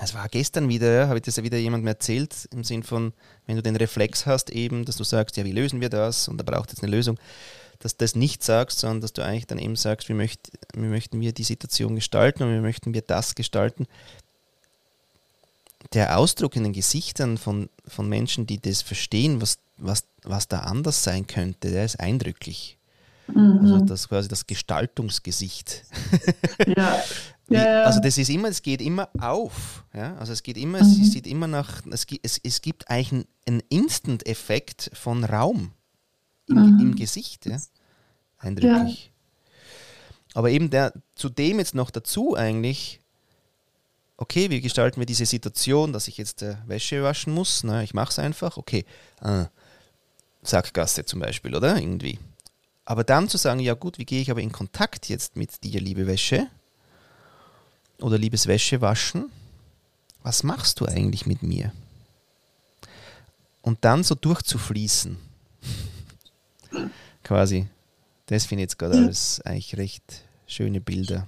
Es 0.00 0.14
war 0.14 0.28
gestern 0.28 0.68
wieder, 0.68 0.92
ja, 0.92 1.08
habe 1.08 1.18
ich 1.18 1.24
das 1.24 1.36
ja 1.36 1.44
wieder 1.44 1.58
jemandem 1.58 1.88
erzählt, 1.88 2.48
im 2.52 2.64
Sinn 2.64 2.82
von, 2.82 3.12
wenn 3.46 3.56
du 3.56 3.62
den 3.62 3.76
Reflex 3.76 4.26
hast, 4.26 4.50
eben, 4.50 4.84
dass 4.84 4.96
du 4.96 5.04
sagst, 5.04 5.36
ja, 5.36 5.44
wie 5.44 5.52
lösen 5.52 5.80
wir 5.80 5.90
das? 5.90 6.28
Und 6.28 6.38
da 6.38 6.42
braucht 6.44 6.70
jetzt 6.70 6.82
eine 6.82 6.90
Lösung, 6.90 7.18
dass 7.78 7.96
du 7.96 8.04
das 8.04 8.16
nicht 8.16 8.42
sagst, 8.42 8.78
sondern 8.78 9.00
dass 9.00 9.12
du 9.12 9.22
eigentlich 9.22 9.46
dann 9.46 9.58
eben 9.58 9.76
sagst, 9.76 10.08
wie, 10.08 10.14
möcht, 10.14 10.50
wie 10.74 10.86
möchten 10.86 11.20
wir 11.20 11.32
die 11.32 11.44
Situation 11.44 11.94
gestalten 11.94 12.42
und 12.42 12.54
wie 12.54 12.60
möchten 12.60 12.94
wir 12.94 13.02
das 13.02 13.34
gestalten. 13.34 13.86
Der 15.92 16.18
Ausdruck 16.18 16.56
in 16.56 16.62
den 16.62 16.72
Gesichtern 16.72 17.38
von, 17.38 17.68
von 17.86 18.08
Menschen, 18.08 18.46
die 18.46 18.60
das 18.60 18.82
verstehen, 18.82 19.40
was, 19.40 19.58
was, 19.82 20.04
was 20.22 20.48
da 20.48 20.60
anders 20.60 21.02
sein 21.02 21.26
könnte, 21.26 21.70
der 21.70 21.84
ist 21.84 22.00
eindrücklich. 22.00 22.78
Mhm. 23.28 23.60
Also 23.62 23.80
das 23.84 24.08
quasi 24.08 24.28
das 24.28 24.46
Gestaltungsgesicht. 24.46 25.84
Ja. 26.76 27.02
Ja, 27.48 27.82
Also 27.82 28.00
das 28.00 28.16
ist 28.16 28.30
immer, 28.30 28.48
es 28.48 28.62
geht 28.62 28.80
immer 28.80 29.10
auf. 29.18 29.84
Ja? 29.92 30.16
Also 30.16 30.32
es 30.32 30.42
geht 30.42 30.56
immer, 30.56 30.82
mhm. 30.82 30.84
es 30.84 31.12
sieht 31.12 31.26
immer 31.26 31.46
nach, 31.46 31.82
es, 31.90 32.06
es, 32.22 32.40
es 32.42 32.62
gibt 32.62 32.88
eigentlich 32.88 33.12
einen, 33.12 33.24
einen 33.46 33.62
Instant-Effekt 33.68 34.90
von 34.94 35.24
Raum 35.24 35.72
im, 36.46 36.56
mhm. 36.56 36.80
im 36.80 36.94
Gesicht. 36.94 37.44
Ja? 37.44 37.58
Eindrücklich. 38.38 39.12
Aber 40.34 40.50
eben 40.50 40.70
der, 40.70 40.94
zudem 41.14 41.58
jetzt 41.58 41.74
noch 41.74 41.90
dazu 41.90 42.36
eigentlich, 42.36 43.00
okay, 44.16 44.48
wie 44.50 44.60
gestalten 44.60 45.00
wir 45.00 45.06
diese 45.06 45.26
Situation, 45.26 45.92
dass 45.92 46.08
ich 46.08 46.16
jetzt 46.16 46.42
äh, 46.42 46.56
Wäsche 46.66 47.02
waschen 47.02 47.34
muss? 47.34 47.64
Na, 47.64 47.82
ich 47.82 47.92
mache 47.92 48.10
es 48.10 48.18
einfach, 48.18 48.56
okay. 48.56 48.84
Äh, 49.20 49.44
Sackgasse 50.42 51.04
zum 51.04 51.20
Beispiel, 51.20 51.54
oder? 51.54 51.76
Irgendwie. 51.76 52.18
Aber 52.84 53.04
dann 53.04 53.28
zu 53.28 53.38
sagen, 53.38 53.60
ja 53.60 53.74
gut, 53.74 53.98
wie 53.98 54.04
gehe 54.04 54.20
ich 54.20 54.30
aber 54.30 54.40
in 54.40 54.52
Kontakt 54.52 55.08
jetzt 55.08 55.36
mit 55.36 55.62
dir, 55.62 55.80
liebe 55.80 56.06
Wäsche? 56.06 56.48
oder 58.02 58.18
liebes 58.18 58.46
Wäsche 58.46 58.80
waschen, 58.80 59.30
was 60.22 60.42
machst 60.42 60.80
du 60.80 60.86
eigentlich 60.86 61.26
mit 61.26 61.42
mir? 61.42 61.72
Und 63.62 63.78
dann 63.84 64.02
so 64.02 64.14
durchzufließen. 64.14 65.16
Quasi. 67.24 67.68
Das 68.26 68.44
finde 68.46 68.62
ich 68.62 68.66
jetzt 68.66 68.78
gerade 68.78 68.96
alles 68.96 69.40
eigentlich 69.42 69.76
recht 69.76 70.24
schöne 70.46 70.80
Bilder. 70.80 71.26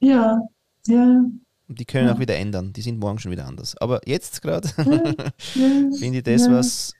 Ja, 0.00 0.40
ja. 0.86 1.24
Und 1.66 1.80
die 1.80 1.84
können 1.84 2.08
ja. 2.08 2.14
auch 2.14 2.18
wieder 2.18 2.36
ändern. 2.36 2.72
Die 2.72 2.82
sind 2.82 2.98
morgen 2.98 3.18
schon 3.18 3.32
wieder 3.32 3.46
anders. 3.46 3.76
Aber 3.78 4.00
jetzt 4.06 4.42
gerade 4.42 4.68
ja, 4.76 5.32
finde 5.98 6.18
ich 6.18 6.22
das, 6.22 6.48
was, 6.50 6.94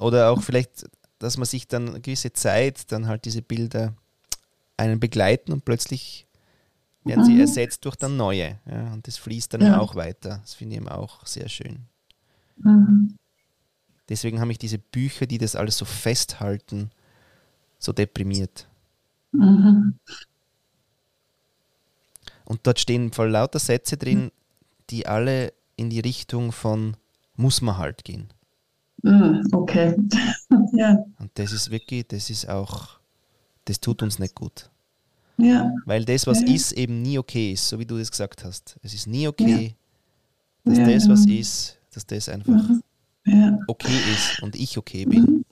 oder 0.00 0.30
auch 0.30 0.42
vielleicht, 0.42 0.88
dass 1.18 1.36
man 1.36 1.46
sich 1.46 1.68
dann 1.68 1.88
eine 1.88 2.00
gewisse 2.00 2.32
Zeit 2.32 2.90
dann 2.92 3.06
halt 3.06 3.24
diese 3.24 3.42
Bilder 3.42 3.94
einen 4.76 4.98
begleiten 4.98 5.52
und 5.52 5.64
plötzlich 5.64 6.26
werden 7.04 7.24
sie 7.24 7.34
mhm. 7.34 7.40
ersetzt 7.40 7.84
durch 7.84 7.96
dann 7.96 8.16
neue. 8.16 8.58
Ja, 8.66 8.92
und 8.92 9.06
das 9.06 9.16
fließt 9.18 9.54
dann 9.54 9.62
ja. 9.62 9.78
auch 9.78 9.94
weiter. 9.94 10.40
Das 10.42 10.54
finde 10.54 10.74
ich 10.74 10.80
eben 10.80 10.88
auch 10.88 11.26
sehr 11.26 11.48
schön. 11.48 11.80
Mhm. 12.56 13.16
Deswegen 14.08 14.40
haben 14.40 14.48
mich 14.48 14.58
diese 14.58 14.78
Bücher, 14.78 15.26
die 15.26 15.38
das 15.38 15.54
alles 15.54 15.78
so 15.78 15.84
festhalten, 15.84 16.90
so 17.78 17.92
deprimiert. 17.92 18.68
Mhm. 19.32 19.94
Und 22.44 22.66
dort 22.66 22.80
stehen 22.80 23.12
voll 23.12 23.30
lauter 23.30 23.60
Sätze 23.60 23.96
drin, 23.96 24.32
die 24.90 25.06
alle 25.06 25.52
in 25.76 25.88
die 25.88 26.00
Richtung 26.00 26.52
von 26.52 26.96
muss 27.36 27.60
man 27.60 27.78
halt 27.78 28.04
gehen. 28.04 28.28
Mhm, 29.02 29.42
okay. 29.52 29.96
ja. 30.72 30.98
Und 31.18 31.30
das 31.34 31.52
ist 31.52 31.70
wirklich, 31.70 32.06
das 32.08 32.30
ist 32.30 32.48
auch 32.48 33.00
das 33.64 33.78
tut 33.80 34.02
uns 34.02 34.18
nicht 34.18 34.34
gut. 34.34 34.70
Ja. 35.36 35.70
Weil 35.86 36.04
das, 36.04 36.26
was 36.26 36.40
Ja. 36.40 36.54
ist, 36.54 36.72
eben 36.72 37.02
nie 37.02 37.18
okay 37.18 37.52
ist, 37.52 37.68
so 37.68 37.78
wie 37.78 37.86
du 37.86 37.96
das 37.98 38.10
gesagt 38.10 38.44
hast. 38.44 38.76
Es 38.82 38.94
ist 38.94 39.06
nie 39.06 39.28
okay, 39.28 39.74
dass 40.64 40.78
Ja, 40.78 40.86
das, 40.86 41.08
was 41.08 41.24
genau. 41.24 41.38
ist, 41.40 41.78
dass 41.94 42.06
das 42.06 42.28
einfach 42.28 42.68
Ja. 43.26 43.58
okay 43.68 43.96
ist 44.12 44.42
und 44.42 44.56
ich 44.56 44.76
okay 44.76 45.04
bin. 45.04 45.44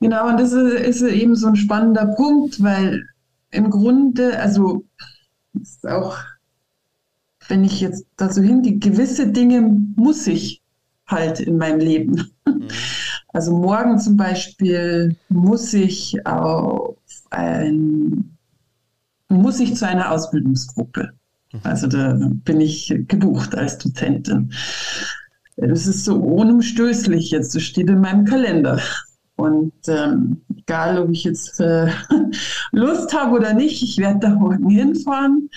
Genau, 0.00 0.28
und 0.28 0.38
das 0.40 0.52
ist, 0.52 1.00
ist 1.00 1.02
eben 1.02 1.36
so 1.36 1.48
ein 1.48 1.56
spannender 1.56 2.06
Punkt, 2.16 2.62
weil 2.62 3.08
im 3.50 3.70
Grunde, 3.70 4.38
also 4.38 4.84
ist 5.60 5.86
auch, 5.86 6.16
wenn 7.48 7.64
ich 7.64 7.80
jetzt 7.80 8.06
da 8.16 8.32
so 8.32 8.42
hingehe, 8.42 8.78
gewisse 8.78 9.30
Dinge 9.30 9.60
muss 9.96 10.26
ich 10.26 10.61
halt 11.12 11.40
in 11.40 11.58
meinem 11.58 11.80
Leben. 11.80 12.32
Mhm. 12.46 12.68
Also 13.28 13.56
morgen 13.56 13.98
zum 13.98 14.16
Beispiel 14.16 15.16
muss 15.28 15.72
ich 15.72 16.26
auf 16.26 16.96
ein, 17.30 18.36
muss 19.28 19.60
ich 19.60 19.76
zu 19.76 19.86
einer 19.86 20.10
Ausbildungsgruppe. 20.10 21.12
Also 21.62 21.86
da 21.86 22.18
bin 22.18 22.60
ich 22.60 22.94
gebucht 23.08 23.54
als 23.54 23.78
Dozentin. 23.78 24.52
Das 25.56 25.86
ist 25.86 26.04
so 26.04 26.16
unumstößlich 26.16 27.30
jetzt, 27.30 27.54
das 27.54 27.62
steht 27.62 27.90
in 27.90 28.00
meinem 28.00 28.24
Kalender. 28.24 28.80
Und 29.36 29.72
ähm, 29.88 30.42
egal, 30.56 30.98
ob 30.98 31.10
ich 31.10 31.24
jetzt 31.24 31.60
äh, 31.60 31.90
Lust 32.72 33.12
habe 33.14 33.36
oder 33.36 33.54
nicht, 33.54 33.82
ich 33.82 33.98
werde 33.98 34.20
da 34.20 34.30
morgen 34.30 34.68
hinfahren. 34.68 35.50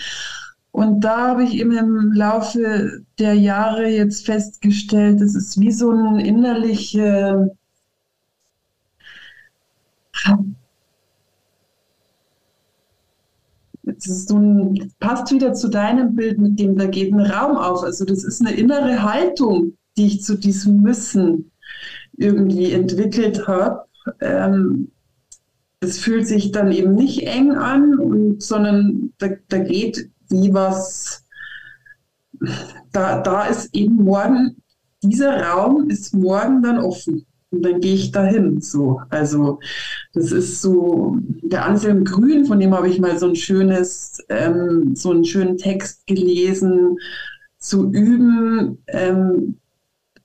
Und 0.72 1.02
da 1.02 1.30
habe 1.30 1.44
ich 1.44 1.54
eben 1.56 1.78
im 1.78 2.12
Laufe 2.14 3.05
der 3.20 3.34
Jahre 3.34 3.88
jetzt 3.88 4.26
festgestellt, 4.26 5.22
es 5.22 5.36
ist 5.36 5.60
wie 5.60 5.72
so 5.72 5.92
ein 5.92 6.20
innerliche, 6.20 7.56
es 13.84 14.08
ist 14.08 14.30
so 14.30 14.38
ein, 14.38 14.94
passt 15.00 15.32
wieder 15.32 15.54
zu 15.54 15.70
deinem 15.70 16.16
Bild 16.16 16.40
mit 16.40 16.60
dem, 16.60 16.78
da 16.78 16.86
geht 16.86 17.14
ein 17.14 17.22
Raum 17.22 17.58
auf. 17.58 17.84
Also 17.84 18.06
das 18.06 18.24
ist 18.24 18.42
eine 18.42 18.56
innere 18.56 19.04
Haltung, 19.04 19.78
die 19.98 20.08
ich 20.08 20.24
zu 20.24 20.36
diesem 20.36 20.82
Müssen 20.82 21.52
irgendwie 22.18 22.72
entwickelt 22.72 23.48
habe. 23.48 23.86
Ähm, 24.20 24.92
es 25.80 26.00
fühlt 26.00 26.28
sich 26.28 26.52
dann 26.52 26.72
eben 26.72 26.96
nicht 26.96 27.24
eng 27.24 27.52
an, 27.52 27.98
und, 28.00 28.42
sondern 28.42 29.14
da, 29.18 29.30
da 29.50 29.60
geht 29.60 30.10
wie 30.30 30.54
was, 30.54 31.24
da, 32.96 33.20
da 33.20 33.46
ist 33.46 33.74
eben 33.76 33.96
morgen, 33.96 34.56
dieser 35.04 35.42
Raum 35.42 35.90
ist 35.90 36.14
morgen 36.14 36.62
dann 36.62 36.80
offen. 36.80 37.26
Und 37.52 37.64
dann 37.64 37.80
gehe 37.80 37.96
ich 37.96 38.12
dahin. 38.12 38.60
So. 38.62 39.02
Also 39.10 39.60
das 40.14 40.32
ist 40.32 40.62
so, 40.62 41.18
der 41.44 41.66
Anselm 41.66 42.04
Grün, 42.04 42.46
von 42.46 42.60
dem 42.60 42.74
habe 42.74 42.90
ich 42.90 43.00
mal 43.00 43.18
so 43.18 43.28
ein 43.28 43.36
schönes, 43.36 44.18
ähm, 44.30 44.96
so 44.96 45.12
einen 45.12 45.26
schönen 45.26 45.58
Text 45.58 46.06
gelesen, 46.08 46.98
zu 47.60 47.92
üben, 47.92 48.80
ähm, 48.88 49.58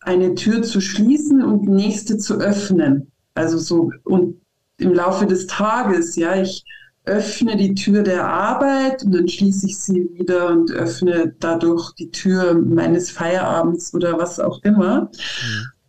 eine 0.00 0.34
Tür 0.34 0.62
zu 0.62 0.80
schließen 0.80 1.42
und 1.42 1.62
die 1.62 1.70
nächste 1.70 2.18
zu 2.18 2.38
öffnen. 2.38 3.10
Also 3.34 3.58
so, 3.58 3.90
und 4.04 4.40
im 4.78 4.94
Laufe 4.94 5.26
des 5.26 5.46
Tages, 5.46 6.16
ja, 6.16 6.40
ich 6.40 6.64
öffne 7.05 7.57
die 7.57 7.74
Tür 7.74 8.03
der 8.03 8.28
Arbeit 8.28 9.03
und 9.05 9.14
dann 9.14 9.28
schließe 9.28 9.66
ich 9.66 9.78
sie 9.78 10.11
wieder 10.14 10.48
und 10.48 10.70
öffne 10.70 11.34
dadurch 11.40 11.92
die 11.94 12.11
Tür 12.11 12.55
meines 12.55 13.11
Feierabends 13.11 13.94
oder 13.94 14.18
was 14.18 14.38
auch 14.38 14.62
immer. 14.62 15.11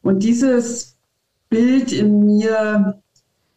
Und 0.02 0.24
dieses 0.24 0.98
Bild 1.50 1.92
in 1.92 2.26
mir, 2.26 3.02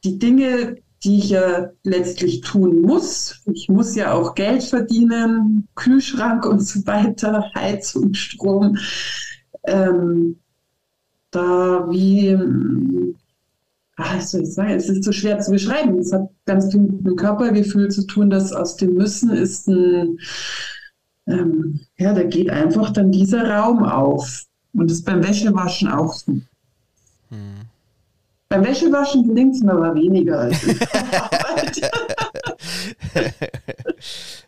die 0.03 0.19
Dinge, 0.19 0.77
die 1.05 1.19
ich 1.19 1.31
ja 1.31 1.71
letztlich 1.85 2.41
tun 2.41 2.81
muss. 2.81 3.43
Ich 3.53 3.69
muss 3.69 3.95
ja 3.95 4.13
auch 4.13 4.35
Geld 4.35 4.63
verdienen, 4.63 5.69
Kühlschrank 5.75 6.47
und 6.47 6.61
so 6.61 6.85
weiter, 6.87 7.51
Heizung, 7.55 8.15
Strom. 8.15 8.79
Ähm, 9.65 10.41
da 11.31 11.87
wie, 11.91 13.15
was 13.97 14.31
soll 14.33 14.43
ich 14.43 14.53
sagen, 14.55 14.71
es 14.73 14.89
ist 14.89 15.05
so 15.05 15.13
schwer 15.13 15.39
zu 15.41 15.51
beschreiben. 15.53 15.99
Es 15.99 16.13
hat 16.13 16.29
ganz 16.47 16.71
viel 16.71 16.81
mit 16.81 17.07
dem 17.07 17.17
Körpergefühl 17.17 17.91
zu 17.91 18.07
tun, 18.07 18.31
dass 18.31 18.53
aus 18.53 18.77
dem 18.77 18.95
Müssen 18.95 19.31
ist 19.31 19.69
ein, 19.69 20.19
ähm, 21.27 21.81
ja, 21.97 22.13
da 22.13 22.23
geht 22.25 22.51
einfach 22.51 22.91
dann 22.91 23.13
dieser 23.13 23.49
Raum 23.49 23.85
auf. 23.85 24.45
Und 24.73 24.91
das 24.91 24.99
ist 24.99 25.05
beim 25.05 25.23
Wäschewaschen 25.23 25.89
auch 25.89 26.13
so. 26.13 26.41
Beim 28.49 28.65
Wäschewaschen 28.65 29.27
gelingt 29.29 29.55
es 29.55 29.63
mir 29.63 29.73
aber 29.73 29.95
weniger 29.95 30.41
als. 30.41 30.59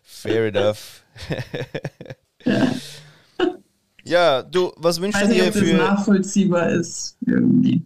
Fair 0.02 0.46
enough. 0.46 1.02
Ja. 2.44 2.70
Ja, 4.04 4.42
du, 4.44 4.70
was 4.76 5.00
wünschst 5.00 5.20
Ich 5.20 5.28
du 5.28 5.34
weiß 5.34 5.34
nicht, 5.34 5.42
dir 5.42 5.48
ob 5.48 5.54
das 5.54 5.62
für. 5.70 5.76
nachvollziehbar 5.76 6.70
ist 6.70 7.16
irgendwie. 7.26 7.82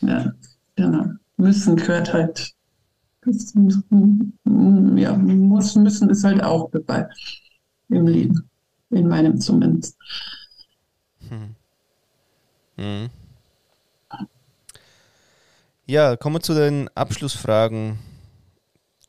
Ja, 0.00 0.32
genau. 0.78 1.04
Müssen 1.36 1.76
gehört 1.76 2.12
halt. 2.12 2.52
Ja, 4.96 5.12
muss, 5.16 5.74
müssen 5.76 6.08
ist 6.08 6.24
halt 6.24 6.42
auch 6.42 6.70
dabei 6.70 7.06
im 7.90 8.06
Leben. 8.06 8.48
In 8.90 9.06
meinem 9.08 9.38
zumindest. 9.40 9.96
Mhm. 12.76 13.10
Ja, 15.86 16.16
kommen 16.16 16.36
wir 16.36 16.40
zu 16.40 16.54
den 16.54 16.88
Abschlussfragen. 16.94 17.98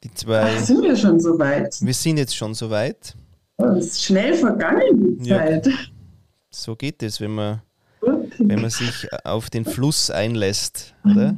Die 0.04 0.14
zwei. 0.14 0.56
Ach, 0.58 0.60
sind 0.64 0.82
wir 0.82 0.96
schon 0.96 1.20
so 1.20 1.38
weit? 1.40 1.76
Wir 1.82 1.94
sind 1.94 2.18
jetzt 2.18 2.36
schon 2.36 2.54
so 2.54 2.70
weit. 2.70 3.16
Es 3.58 3.86
ist 3.88 4.04
schnell 4.06 4.34
vergangen, 4.34 5.20
die 5.20 5.30
Ja. 5.30 5.38
Zeit. 5.38 5.70
So 6.50 6.76
geht 6.76 7.04
es, 7.04 7.22
wenn 7.22 7.32
man, 7.36 7.62
Gut. 8.02 8.34
wenn 8.40 8.62
man 8.62 8.70
sich 8.70 9.08
auf 9.24 9.50
den 9.50 9.66
Fluss 9.66 10.10
einlässt, 10.10 10.96
oder? 11.06 11.38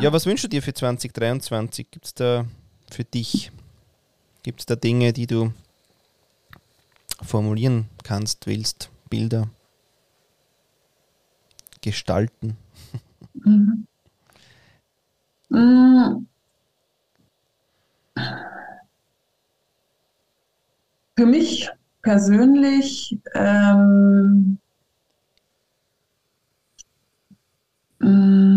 Ja, 0.00 0.12
was 0.12 0.26
wünschst 0.26 0.44
du 0.44 0.48
dir 0.48 0.62
für 0.62 0.74
2023? 0.74 1.90
Gibt 1.90 2.06
es 2.06 2.14
da 2.14 2.46
für 2.90 3.04
dich, 3.04 3.52
gibt 4.42 4.60
es 4.60 4.66
da 4.66 4.76
Dinge, 4.76 5.12
die 5.12 5.26
du 5.26 5.52
formulieren 7.22 7.88
kannst, 8.02 8.46
willst, 8.46 8.90
Bilder 9.08 9.48
gestalten? 11.80 12.56
Mhm. 13.34 13.86
Mm. 15.48 16.26
Für 21.16 21.26
mich 21.26 21.70
persönlich 22.02 23.16
ähm, 23.34 24.58
mm, 28.00 28.53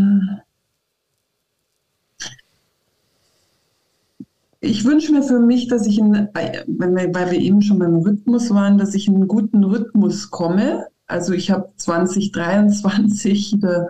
ich 4.67 4.85
wünsche 4.85 5.11
mir 5.11 5.23
für 5.23 5.39
mich, 5.39 5.67
dass 5.67 5.87
ich, 5.87 5.97
in, 5.97 6.13
weil 6.13 7.31
wir 7.31 7.39
eben 7.39 7.61
schon 7.61 7.79
beim 7.79 7.95
Rhythmus 7.95 8.49
waren, 8.51 8.77
dass 8.77 8.93
ich 8.93 9.07
in 9.07 9.15
einen 9.15 9.27
guten 9.27 9.63
Rhythmus 9.63 10.29
komme. 10.29 10.87
Also 11.07 11.33
ich 11.33 11.51
habe 11.51 11.69
2023 11.77 13.53
wieder 13.57 13.87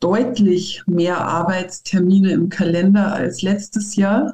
deutlich 0.00 0.82
mehr 0.86 1.18
Arbeitstermine 1.20 2.32
im 2.32 2.48
Kalender 2.48 3.12
als 3.12 3.42
letztes 3.42 3.96
Jahr. 3.96 4.32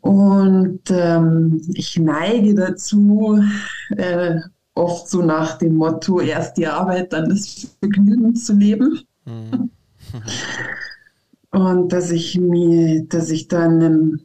Und 0.00 0.90
ähm, 0.90 1.62
ich 1.74 1.98
neige 1.98 2.54
dazu, 2.54 3.40
äh, 3.96 4.40
oft 4.74 5.08
so 5.08 5.22
nach 5.22 5.58
dem 5.58 5.76
Motto, 5.76 6.20
erst 6.20 6.56
die 6.56 6.66
Arbeit, 6.66 7.12
dann 7.12 7.28
das 7.28 7.68
Vergnügen 7.78 8.34
zu 8.34 8.54
leben. 8.54 9.00
Mhm. 9.26 9.70
Und 11.52 11.92
dass 11.92 12.10
ich 12.10 12.38
mir, 12.38 13.04
dass 13.04 13.30
ich 13.30 13.46
dann, 13.46 13.80
ähm, 13.80 14.20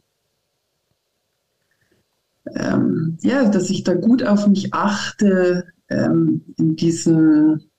ähm, 2.54 3.18
ja, 3.22 3.48
dass 3.48 3.70
ich 3.70 3.84
da 3.84 3.94
gut 3.94 4.22
auf 4.22 4.46
mich 4.46 4.72
achte, 4.72 5.66
ähm, 5.88 6.42
in 6.56 6.76
diesen 6.76 7.70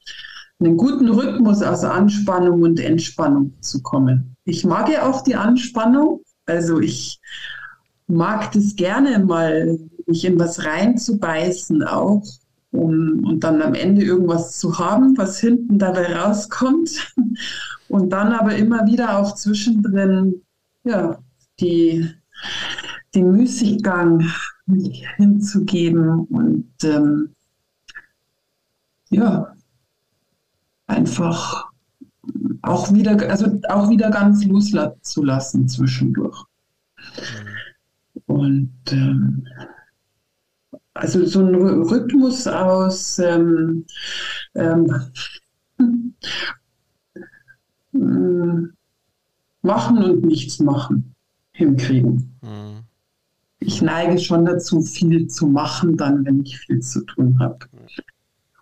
einen 0.60 0.78
guten 0.78 1.10
Rhythmus 1.10 1.62
aus 1.62 1.84
Anspannung 1.84 2.62
und 2.62 2.80
Entspannung 2.80 3.54
zu 3.62 3.82
kommen. 3.82 4.36
Ich 4.44 4.66
mag 4.66 4.90
ja 4.90 5.10
auch 5.10 5.24
die 5.24 5.36
Anspannung, 5.36 6.22
also 6.46 6.80
ich 6.80 7.20
mag 8.08 8.52
das 8.52 8.76
gerne 8.76 9.20
mal, 9.20 9.80
mich 10.06 10.26
in 10.26 10.40
was 10.40 10.66
reinzubeißen 10.66 11.84
auch, 11.84 12.24
um 12.72 13.26
und 13.26 13.44
dann 13.44 13.62
am 13.62 13.74
Ende 13.74 14.04
irgendwas 14.04 14.58
zu 14.58 14.78
haben, 14.78 15.18
was 15.18 15.40
hinten 15.40 15.80
dabei 15.80 16.16
rauskommt. 16.16 17.16
Und 17.88 18.12
dann 18.12 18.34
aber 18.34 18.56
immer 18.56 18.86
wieder 18.86 19.18
auch 19.18 19.34
zwischendrin, 19.34 20.44
ja, 20.84 21.18
die, 21.60 22.08
den 23.16 23.32
Müßiggang 23.32 24.30
hinzugeben 25.18 26.26
und 26.28 26.72
ähm, 26.84 27.36
ja, 29.10 29.56
einfach 30.86 31.72
auch 32.62 32.94
wieder, 32.94 33.30
also 33.30 33.60
auch 33.70 33.90
wieder 33.90 34.12
ganz 34.12 34.46
loszulassen 34.46 35.68
zwischendurch. 35.68 36.44
Mhm. 36.98 38.24
Und 38.28 38.74
ähm, 38.92 39.48
also 41.00 41.26
so 41.26 41.42
ein 41.42 41.56
Rhythmus 41.56 42.48
aus 42.48 43.20
ähm, 43.20 43.86
ähm, 44.56 45.04
machen 49.62 50.04
und 50.04 50.26
nichts 50.26 50.60
machen 50.60 51.16
hinkriegen. 51.60 52.38
Mhm. 52.42 52.84
Ich 53.60 53.82
neige 53.82 54.18
schon 54.18 54.46
dazu, 54.46 54.82
viel 54.82 55.28
zu 55.28 55.46
machen, 55.46 55.98
dann, 55.98 56.26
wenn 56.26 56.42
ich 56.44 56.58
viel 56.58 56.80
zu 56.80 57.04
tun 57.06 57.38
habe. 57.40 57.60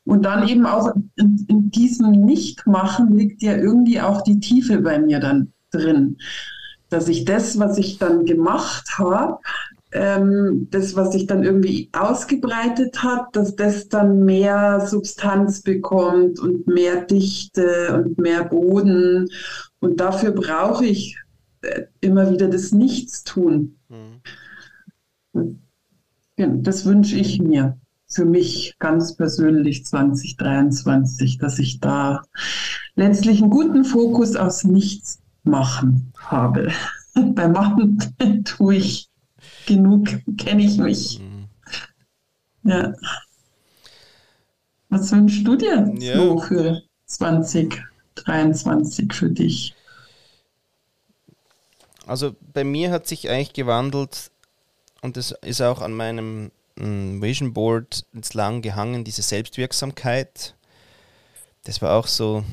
Und 0.03 0.23
dann 0.23 0.47
eben 0.47 0.65
auch 0.65 0.95
in, 1.15 1.45
in 1.47 1.69
diesem 1.69 2.11
Nichtmachen 2.11 3.15
liegt 3.15 3.43
ja 3.43 3.55
irgendwie 3.55 4.01
auch 4.01 4.21
die 4.21 4.39
Tiefe 4.39 4.79
bei 4.81 4.97
mir 4.99 5.19
dann 5.19 5.53
drin. 5.69 6.17
Dass 6.89 7.07
ich 7.07 7.25
das, 7.25 7.59
was 7.59 7.77
ich 7.77 7.99
dann 7.99 8.25
gemacht 8.25 8.97
habe, 8.97 9.39
ähm, 9.91 10.67
das, 10.69 10.95
was 10.95 11.13
sich 11.13 11.27
dann 11.27 11.43
irgendwie 11.43 11.89
ausgebreitet 11.93 13.01
hat, 13.03 13.35
dass 13.35 13.55
das 13.55 13.88
dann 13.88 14.25
mehr 14.25 14.85
Substanz 14.85 15.61
bekommt 15.61 16.39
und 16.39 16.67
mehr 16.67 17.05
Dichte 17.05 18.03
und 18.03 18.17
mehr 18.17 18.43
Boden. 18.43 19.29
Und 19.79 19.99
dafür 19.99 20.31
brauche 20.31 20.85
ich 20.85 21.17
äh, 21.61 21.83
immer 22.01 22.31
wieder 22.31 22.49
das 22.49 22.71
Nichtstun. 22.71 23.77
Mhm. 23.89 24.21
Das 26.63 26.85
wünsche 26.85 27.15
ich 27.15 27.41
mir 27.41 27.77
für 28.07 28.25
mich 28.25 28.75
ganz 28.79 29.15
persönlich 29.15 29.85
2023, 29.85 31.38
dass 31.38 31.59
ich 31.59 31.79
da 31.79 32.21
letztlich 32.95 33.41
einen 33.41 33.49
guten 33.49 33.83
Fokus 33.83 34.35
aus 34.35 34.63
Nichts 34.63 35.19
machen 35.43 36.13
habe. 36.17 36.71
Beim 37.13 37.51
Machen 37.53 37.97
tue 38.45 38.75
ich 38.75 39.07
genug, 39.68 40.07
kenne 40.38 40.63
ich 40.63 40.78
mich. 40.78 41.20
Mhm. 41.20 41.47
Ja. 42.63 42.93
Was 44.89 45.11
wünschst 45.11 45.45
du 45.45 45.55
dir 45.55 45.93
ja. 45.99 46.15
so 46.15 46.39
für 46.39 46.82
2023 47.05 49.13
für 49.13 49.30
dich? 49.30 49.76
Also 52.05 52.36
bei 52.53 52.63
mir 52.63 52.91
hat 52.91 53.07
sich 53.07 53.30
eigentlich 53.30 53.53
gewandelt 53.53 54.32
und 55.01 55.18
das 55.18 55.32
ist 55.41 55.61
auch 55.61 55.82
an 55.82 55.93
meinem 55.93 56.51
mm, 56.78 57.22
Vision 57.22 57.53
Board 57.53 58.05
entlang 58.13 58.61
gehangen, 58.61 59.03
diese 59.03 59.22
Selbstwirksamkeit. 59.22 60.55
Das 61.65 61.82
war 61.82 61.97
auch 61.97 62.07
so, 62.07 62.45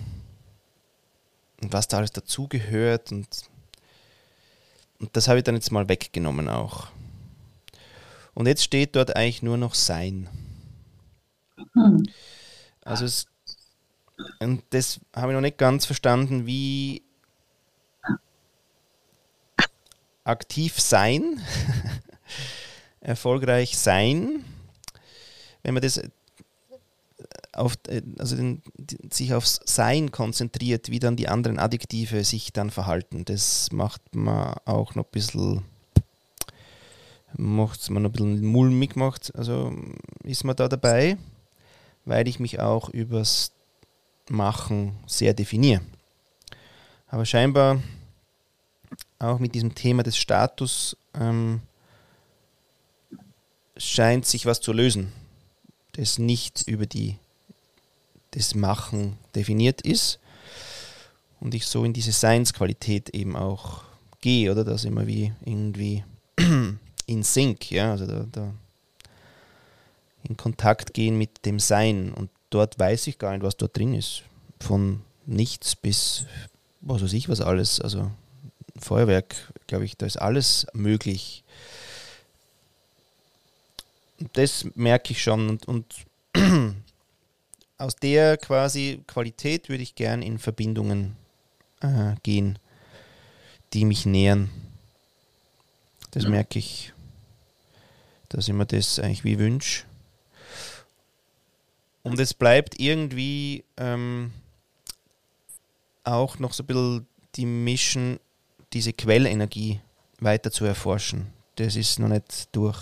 was 1.61 1.87
da 1.87 1.99
alles 1.99 2.11
dazugehört 2.11 3.13
und, 3.13 3.29
und 4.99 5.17
das 5.17 5.29
habe 5.29 5.39
ich 5.39 5.45
dann 5.45 5.55
jetzt 5.55 5.71
mal 5.71 5.89
weggenommen 5.89 6.49
auch. 6.49 6.89
Und 8.35 8.47
jetzt 8.47 8.65
steht 8.65 8.97
dort 8.97 9.17
eigentlich 9.17 9.43
nur 9.43 9.57
noch 9.57 9.75
Sein. 9.75 10.29
Hm. 11.75 12.05
Also 12.83 13.05
es, 13.05 13.27
und 14.41 14.63
das 14.71 15.01
habe 15.15 15.33
ich 15.33 15.35
noch 15.35 15.41
nicht 15.41 15.59
ganz 15.59 15.87
verstanden, 15.87 16.47
wie 16.47 17.03
aktiv 20.25 20.81
sein, 20.81 21.41
erfolgreich 23.01 23.77
sein, 23.79 24.45
wenn 25.63 25.75
man 25.75 25.83
das 25.83 26.01
auf, 27.53 27.75
also 28.19 28.37
den, 28.37 28.63
sich 29.11 29.35
aufs 29.35 29.61
Sein 29.65 30.11
konzentriert, 30.11 30.91
wie 30.91 30.99
dann 30.99 31.17
die 31.17 31.29
anderen 31.29 31.59
Adjektive 31.59 32.25
sich 32.25 32.53
dann 32.53 32.71
verhalten. 32.71 33.25
Das 33.25 33.71
macht 33.71 34.15
man 34.15 34.55
auch 34.65 34.95
noch 34.95 35.05
ein 35.05 35.11
bisschen 35.13 35.63
macht 37.37 37.91
noch 37.91 38.01
ein 38.01 38.13
bisschen 38.13 38.45
mulmig 38.45 38.95
gemacht. 38.95 39.33
Also 39.35 39.73
ist 40.23 40.45
man 40.45 40.57
da 40.57 40.69
dabei, 40.69 41.17
weil 42.05 42.29
ich 42.29 42.39
mich 42.39 42.61
auch 42.61 42.89
übers 42.91 43.53
Machen 44.29 44.97
sehr 45.07 45.35
definiere. 45.35 45.83
Aber 47.09 47.27
scheinbar 47.27 47.83
auch 49.19 49.39
mit 49.39 49.55
diesem 49.55 49.75
Thema 49.75 50.03
des 50.03 50.17
Status 50.17 50.97
ähm, 51.15 51.61
scheint 53.77 54.27
sich 54.27 54.47
was 54.47 54.61
zu 54.61 54.73
lösen, 54.73 55.13
das 55.93 56.19
nicht 56.19 56.67
über 56.67 56.87
die, 56.87 57.19
das 58.33 58.55
Machen 58.55 59.19
definiert 59.35 59.83
ist 59.83 60.19
und 61.41 61.55
ich 61.55 61.67
so 61.67 61.85
in 61.85 61.93
diese 61.93 62.13
Seinsqualität 62.13 63.11
eben 63.11 63.37
auch 63.37 63.83
gehe, 64.21 64.51
oder 64.51 64.65
dass 64.65 64.85
immer 64.85 65.07
wie 65.07 65.33
irgendwie 65.45 66.03
in 67.07 67.23
Sync, 67.23 67.71
ja, 67.71 67.93
also 67.93 68.07
da, 68.07 68.27
da 68.31 68.53
in 70.23 70.37
Kontakt 70.37 70.95
gehen 70.95 71.19
mit 71.19 71.45
dem 71.45 71.59
Sein 71.61 72.13
und 72.13 72.31
dort 72.51 72.79
weiß 72.79 73.07
ich 73.09 73.19
gar 73.19 73.33
nicht, 73.33 73.43
was 73.43 73.57
dort 73.57 73.77
drin 73.77 73.95
ist. 73.95 74.23
Von 74.61 75.03
nichts 75.27 75.77
bis 75.77 76.27
was 76.81 77.03
weiß 77.03 77.13
ich 77.15 77.29
was 77.29 77.41
alles, 77.41 77.81
also 77.81 78.11
Feuerwerk, 78.79 79.35
glaube 79.67 79.85
ich, 79.85 79.97
da 79.97 80.07
ist 80.07 80.17
alles 80.17 80.67
möglich. 80.73 81.45
Das 84.33 84.67
merke 84.75 85.13
ich 85.13 85.23
schon 85.23 85.49
und, 85.49 85.67
und 85.67 85.95
aus 87.79 87.97
der 87.97 88.37
quasi 88.37 89.03
Qualität 89.07 89.69
würde 89.69 89.83
ich 89.83 89.95
gern 89.95 90.23
in 90.23 90.39
Verbindungen 90.39 91.17
äh, 91.81 92.15
gehen, 92.23 92.59
die 93.73 93.85
mich 93.85 94.07
nähern. 94.07 94.51
Das 96.11 96.25
ja. 96.25 96.31
merke 96.31 96.59
ich 96.59 96.93
dass 98.35 98.49
ich 98.49 98.55
mir 98.55 98.67
das 98.67 98.99
eigentlich 98.99 99.23
wie 99.23 99.39
wünsche. 99.39 99.85
Und 102.03 102.19
es 102.19 102.35
bleibt 102.35 102.81
irgendwie 102.81 103.65
ähm, 103.77 104.33
auch 106.03 106.41
noch 106.41 106.53
so 106.53 106.65
ein 106.65 106.67
bisschen 106.67 107.07
die 107.37 107.47
Mission, 107.47 108.19
diese 108.73 108.93
Quellenergie 108.93 109.81
weiter 110.19 110.51
zu 110.51 110.65
erforschen. 110.65 111.29
Das 111.55 111.77
ist 111.77 112.01
noch 112.01 112.09
nicht 112.09 112.49
durch. 112.51 112.79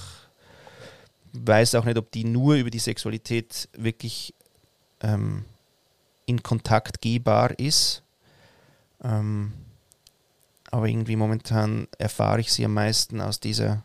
Weiß 1.34 1.74
auch 1.74 1.84
nicht, 1.84 1.98
ob 1.98 2.10
die 2.10 2.24
nur 2.24 2.54
über 2.54 2.70
die 2.70 2.78
Sexualität 2.78 3.68
wirklich 3.74 4.34
ähm, 5.02 5.44
in 6.24 6.42
Kontakt 6.42 7.02
gehbar 7.02 7.58
ist. 7.58 8.02
Ähm, 9.04 9.52
aber 10.70 10.88
irgendwie 10.88 11.16
momentan 11.16 11.88
erfahre 11.98 12.40
ich 12.40 12.50
sie 12.50 12.64
am 12.64 12.72
meisten 12.72 13.20
aus 13.20 13.38
dieser 13.38 13.84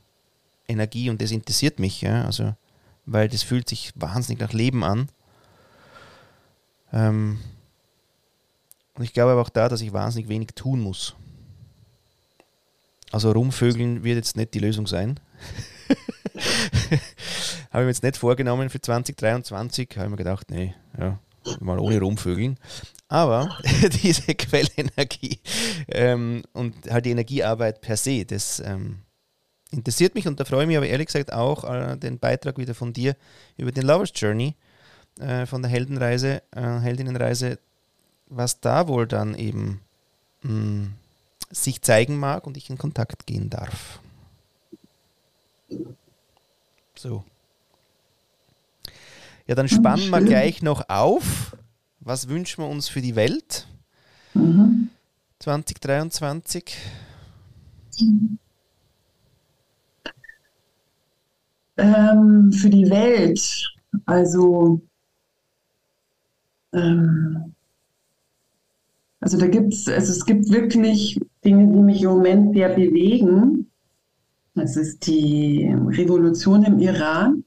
Energie 0.68 1.10
und 1.10 1.22
das 1.22 1.32
interessiert 1.32 1.80
mich, 1.80 2.02
ja, 2.02 2.26
also, 2.26 2.56
weil 3.06 3.30
das 3.30 3.44
fühlt 3.44 3.70
sich 3.70 3.92
wahnsinnig 3.96 4.40
nach 4.42 4.54
Leben 4.54 4.84
an. 4.84 5.10
Ähm, 6.92 7.40
und 8.96 9.04
ich 9.04 9.14
glaube 9.14 9.32
aber 9.32 9.42
auch 9.42 9.50
da, 9.50 9.70
dass 9.70 9.82
ich 9.82 9.94
wahnsinnig 9.94 10.30
wenig 10.30 10.50
tun 10.56 10.80
muss. 10.80 11.16
Also 13.12 13.32
rumvögeln 13.32 14.04
wird 14.04 14.18
jetzt 14.18 14.36
nicht 14.36 14.54
die 14.54 14.60
Lösung 14.60 14.88
sein. 14.88 15.20
habe 16.90 17.00
ich 17.72 17.74
mir 17.74 17.88
jetzt 17.88 18.04
nicht 18.04 18.18
vorgenommen 18.18 18.70
für 18.70 18.82
2023. 18.82 19.90
Habe 19.96 20.06
ich 20.06 20.12
mir 20.12 20.18
gedacht, 20.18 20.52
nee, 20.52 20.74
ja, 21.00 21.20
mal 21.60 21.80
ohne 21.80 22.00
rumvögeln. 22.00 22.58
Aber 23.08 23.58
diese 24.04 24.36
Quellenergie 24.36 25.40
ähm, 25.88 26.44
und 26.54 26.76
halt 26.90 27.06
die 27.06 27.12
Energiearbeit 27.12 27.80
per 27.80 27.96
se, 27.96 28.26
das, 28.26 28.60
ähm, 28.60 29.00
interessiert 29.72 30.16
mich 30.16 30.28
und 30.28 30.40
da 30.40 30.46
freue 30.46 30.62
ich 30.64 30.68
mich 30.68 30.78
aber 30.78 30.88
ehrlich 30.88 31.08
gesagt 31.08 31.34
auch 31.34 31.64
äh, 31.64 31.98
den 31.98 32.20
Beitrag 32.20 32.58
wieder 32.58 32.74
von 32.74 32.94
dir 32.94 33.16
über 33.58 33.72
den 33.72 33.86
Lovers 33.86 34.12
Journey 34.16 34.56
äh, 35.20 35.46
von 35.46 35.62
der 35.62 35.72
Heldenreise, 35.72 36.42
äh, 36.52 36.62
Heldinnenreise, 36.62 37.60
was 38.28 38.60
da 38.60 38.88
wohl 38.88 39.08
dann 39.08 39.36
eben 39.36 39.82
mh, 40.44 40.50
hm, 40.50 40.94
sich 41.50 41.82
zeigen 41.82 42.18
mag 42.18 42.46
und 42.46 42.58
ich 42.58 42.70
in 42.70 42.78
Kontakt 42.78 43.26
gehen 43.26 43.50
darf. 43.50 44.00
So. 46.96 47.24
Ja, 49.46 49.56
dann 49.56 49.70
spannen 49.70 50.10
wir 50.10 50.22
gleich 50.22 50.62
noch 50.62 50.90
auf. 50.90 51.56
Was 52.00 52.28
wünschen 52.28 52.64
wir 52.64 52.70
uns 52.70 52.90
für 52.90 53.02
die 53.02 53.16
Welt? 53.16 53.68
Mhm. 54.34 54.90
2023. 55.40 56.78
Mhm. 58.00 58.40
Ähm, 61.78 62.52
für 62.52 62.70
die 62.70 62.90
Welt. 62.90 63.74
Also, 64.06 64.82
ähm, 66.74 67.54
also 69.20 69.38
da 69.38 69.48
gibt 69.48 69.74
es, 69.74 69.88
also 69.88 70.12
es 70.12 70.26
gibt 70.26 70.52
wirklich 70.52 71.20
Dinge, 71.44 71.68
die 71.68 71.82
mich 71.82 72.02
im 72.04 72.10
Moment 72.10 72.56
sehr 72.56 72.70
bewegen. 72.70 73.70
Das 74.54 74.76
ist 74.76 75.06
die 75.08 75.72
Revolution 75.88 76.64
im 76.64 76.80
Iran 76.80 77.44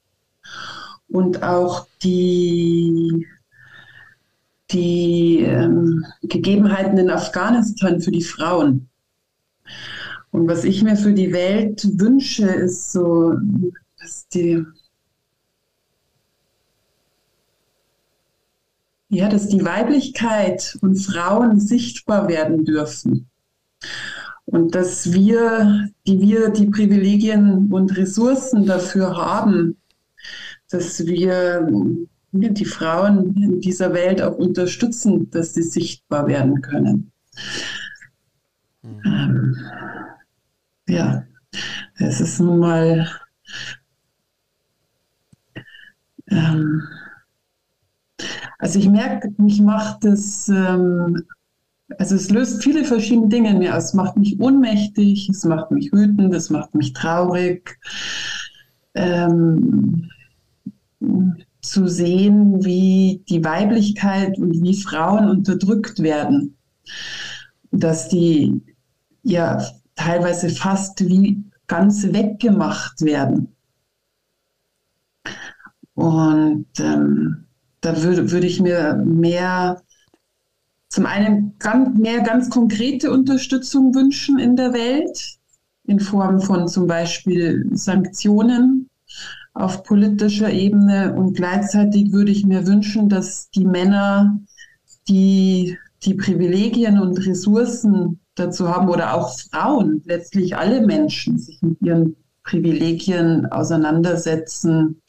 und 1.09 1.43
auch 1.43 1.87
die, 2.03 3.27
die 4.71 5.41
ähm, 5.41 6.05
Gegebenheiten 6.23 6.99
in 6.99 7.11
Afghanistan 7.11 8.01
für 8.01 8.13
die 8.13 8.23
Frauen. 8.23 8.89
Und 10.31 10.47
was 10.47 10.63
ich 10.65 10.83
mir 10.83 10.97
für 10.97 11.13
die 11.13 11.33
Welt 11.33 11.85
wünsche, 11.99 12.47
ist 12.47 12.93
so, 12.93 13.35
dass 14.11 14.27
die, 14.27 14.65
ja, 19.09 19.29
dass 19.29 19.47
die 19.47 19.65
Weiblichkeit 19.65 20.77
und 20.81 20.97
Frauen 20.97 21.61
sichtbar 21.61 22.27
werden 22.27 22.65
dürfen. 22.65 23.31
Und 24.47 24.75
dass 24.75 25.13
wir, 25.13 25.91
die 26.09 26.21
wir 26.21 26.49
die 26.49 26.67
Privilegien 26.67 27.73
und 27.73 27.97
Ressourcen 27.97 28.67
dafür 28.67 29.17
haben, 29.17 29.77
dass 30.71 31.07
wir 31.07 31.69
die 32.33 32.65
Frauen 32.65 33.37
in 33.37 33.61
dieser 33.61 33.93
Welt 33.93 34.21
auch 34.21 34.37
unterstützen, 34.37 35.31
dass 35.31 35.55
sie 35.55 35.63
sichtbar 35.63 36.27
werden 36.27 36.63
können. 36.63 37.13
Mhm. 38.83 39.03
Ähm, 39.05 39.57
ja, 40.89 41.25
es 41.95 42.21
ist 42.21 42.41
nun 42.41 42.59
mal 42.59 43.09
ähm, 46.31 46.83
also 48.59 48.79
ich 48.79 48.89
merke, 48.89 49.33
mich 49.39 49.61
macht 49.61 50.05
es, 50.05 50.49
ähm, 50.49 51.25
also 51.99 52.15
es 52.15 52.31
löst 52.31 52.63
viele 52.63 52.85
verschiedene 52.85 53.29
Dinge 53.29 53.51
in 53.51 53.59
mir 53.59 53.77
aus. 53.77 53.87
Es 53.87 53.95
macht 53.95 54.17
mich 54.17 54.39
ohnmächtig, 54.41 55.29
es 55.29 55.45
macht 55.45 55.71
mich 55.71 55.93
wütend, 55.93 56.35
es 56.35 56.51
macht 56.51 56.75
mich 56.75 56.93
traurig. 56.93 57.79
Ähm, 58.95 60.11
zu 61.63 61.87
sehen, 61.89 62.65
wie 62.65 63.23
die 63.29 63.45
Weiblichkeit 63.45 64.39
und 64.39 64.63
wie 64.63 64.75
Frauen 64.75 65.29
unterdrückt 65.29 66.03
werden. 66.03 66.57
Dass 67.71 68.09
die 68.09 68.61
ja 69.23 69.63
teilweise 69.95 70.49
fast 70.49 71.07
wie 71.07 71.45
ganz 71.67 72.13
weggemacht 72.13 73.03
werden. 73.03 73.49
Und 76.01 76.67
ähm, 76.79 77.45
da 77.83 78.03
würde, 78.03 78.31
würde 78.31 78.47
ich 78.47 78.59
mir 78.59 78.95
mehr, 79.05 79.83
zum 80.89 81.05
einen 81.05 81.57
ganz, 81.59 81.99
mehr 81.99 82.23
ganz 82.23 82.49
konkrete 82.49 83.11
Unterstützung 83.11 83.95
wünschen 83.95 84.39
in 84.39 84.57
der 84.57 84.73
Welt, 84.73 85.37
in 85.85 86.01
Form 86.01 86.41
von 86.41 86.69
zum 86.69 86.87
Beispiel 86.87 87.69
Sanktionen 87.73 88.89
auf 89.53 89.83
politischer 89.83 90.51
Ebene. 90.51 91.13
Und 91.15 91.35
gleichzeitig 91.35 92.13
würde 92.13 92.33
ich 92.33 92.47
mir 92.47 92.67
wünschen, 92.67 93.11
dass 93.11 93.51
die 93.51 93.67
Männer, 93.67 94.41
die 95.07 95.77
die 96.05 96.15
Privilegien 96.15 96.99
und 96.99 97.19
Ressourcen 97.27 98.21
dazu 98.37 98.71
haben 98.71 98.89
oder 98.89 99.13
auch 99.13 99.39
Frauen, 99.39 100.01
letztlich 100.07 100.57
alle 100.57 100.81
Menschen, 100.87 101.39
sich 101.39 101.61
mit 101.61 101.77
ihren 101.83 102.17
Privilegien 102.43 103.45
auseinandersetzen, 103.53 105.03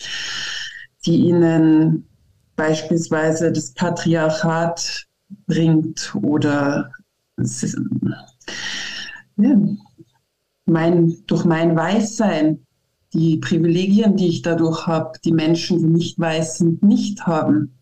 die 1.06 1.28
ihnen 1.28 2.08
beispielsweise 2.56 3.52
das 3.52 3.74
Patriarchat 3.74 5.08
bringt 5.48 6.14
oder 6.22 6.92
ja, 9.38 9.60
mein, 10.66 11.16
durch 11.28 11.46
mein 11.46 11.76
Weißsein 11.76 12.66
die 13.14 13.38
Privilegien, 13.38 14.16
die 14.16 14.28
ich 14.28 14.42
dadurch 14.42 14.88
habe, 14.88 15.20
die 15.26 15.34
Menschen, 15.34 15.80
die 15.80 15.86
nicht 15.86 16.20
weiß 16.20 16.60
sind, 16.60 16.84
nicht 16.84 17.26
haben. 17.26 17.74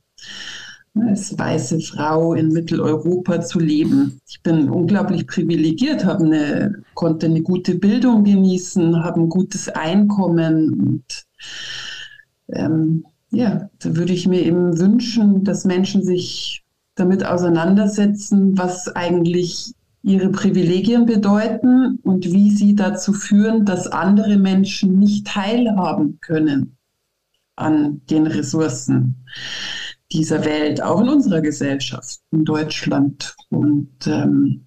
Als 0.95 1.37
weiße 1.37 1.79
Frau 1.81 2.33
in 2.33 2.49
Mitteleuropa 2.49 3.41
zu 3.41 3.59
leben. 3.59 4.19
Ich 4.27 4.41
bin 4.41 4.69
unglaublich 4.69 5.27
privilegiert, 5.27 6.03
eine, 6.05 6.83
konnte 6.95 7.27
eine 7.27 7.41
gute 7.41 7.75
Bildung 7.75 8.23
genießen, 8.23 9.03
habe 9.03 9.21
ein 9.21 9.29
gutes 9.29 9.69
Einkommen 9.69 10.73
und 10.73 11.25
ähm, 12.53 13.05
ja, 13.31 13.69
da 13.79 13.95
würde 13.95 14.13
ich 14.13 14.27
mir 14.27 14.41
eben 14.43 14.79
wünschen, 14.79 15.43
dass 15.43 15.65
Menschen 15.65 16.03
sich 16.03 16.63
damit 16.95 17.25
auseinandersetzen, 17.25 18.57
was 18.57 18.87
eigentlich 18.95 19.73
ihre 20.01 20.29
Privilegien 20.29 21.05
bedeuten 21.05 21.99
und 22.03 22.25
wie 22.25 22.51
sie 22.51 22.75
dazu 22.75 23.13
führen, 23.13 23.65
dass 23.65 23.87
andere 23.87 24.37
Menschen 24.37 24.97
nicht 24.97 25.27
teilhaben 25.27 26.19
können 26.21 26.77
an 27.55 28.01
den 28.09 28.25
Ressourcen 28.25 29.25
dieser 30.11 30.45
Welt, 30.45 30.81
auch 30.81 31.01
in 31.01 31.09
unserer 31.09 31.41
Gesellschaft, 31.41 32.19
in 32.31 32.45
Deutschland. 32.45 33.35
Und 33.49 34.07
ähm, 34.07 34.65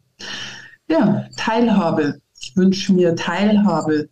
ja, 0.89 1.27
Teilhabe. 1.37 2.21
Ich 2.39 2.57
wünsche 2.57 2.93
mir 2.93 3.17
Teilhabe 3.17 4.09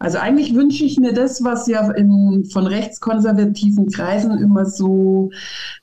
also 0.00 0.18
eigentlich 0.18 0.54
wünsche 0.54 0.84
ich 0.84 0.98
mir 0.98 1.12
das, 1.12 1.42
was 1.42 1.66
ja 1.66 1.90
in, 1.92 2.44
von 2.52 2.66
rechtskonservativen 2.66 3.90
Kreisen 3.90 4.38
immer 4.38 4.64
so 4.64 5.30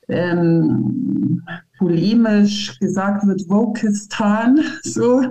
ähm, 0.08 1.42
polemisch 1.78 2.78
gesagt 2.78 3.26
wird, 3.26 3.48
Wokistan. 3.48 4.60
So. 4.82 5.22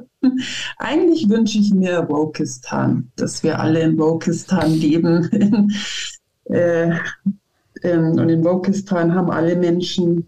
Eigentlich 0.77 1.29
wünsche 1.29 1.57
ich 1.57 1.73
mir 1.73 2.07
Wokistan, 2.09 3.11
dass 3.15 3.41
wir 3.41 3.59
alle 3.59 3.81
in 3.81 3.97
Wokistan 3.97 4.71
leben. 4.71 5.71
äh, 6.45 6.91
ähm, 7.83 8.11
und 8.11 8.29
in 8.29 8.43
Wokistan 8.43 9.15
haben 9.15 9.31
alle 9.31 9.55
Menschen 9.55 10.25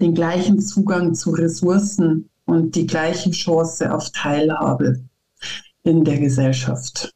den 0.00 0.14
gleichen 0.14 0.60
Zugang 0.60 1.14
zu 1.14 1.30
Ressourcen 1.30 2.28
und 2.46 2.74
die 2.74 2.86
gleiche 2.86 3.30
Chance 3.30 3.94
auf 3.94 4.10
Teilhabe 4.10 5.02
in 5.82 6.04
der 6.04 6.18
Gesellschaft. 6.18 7.12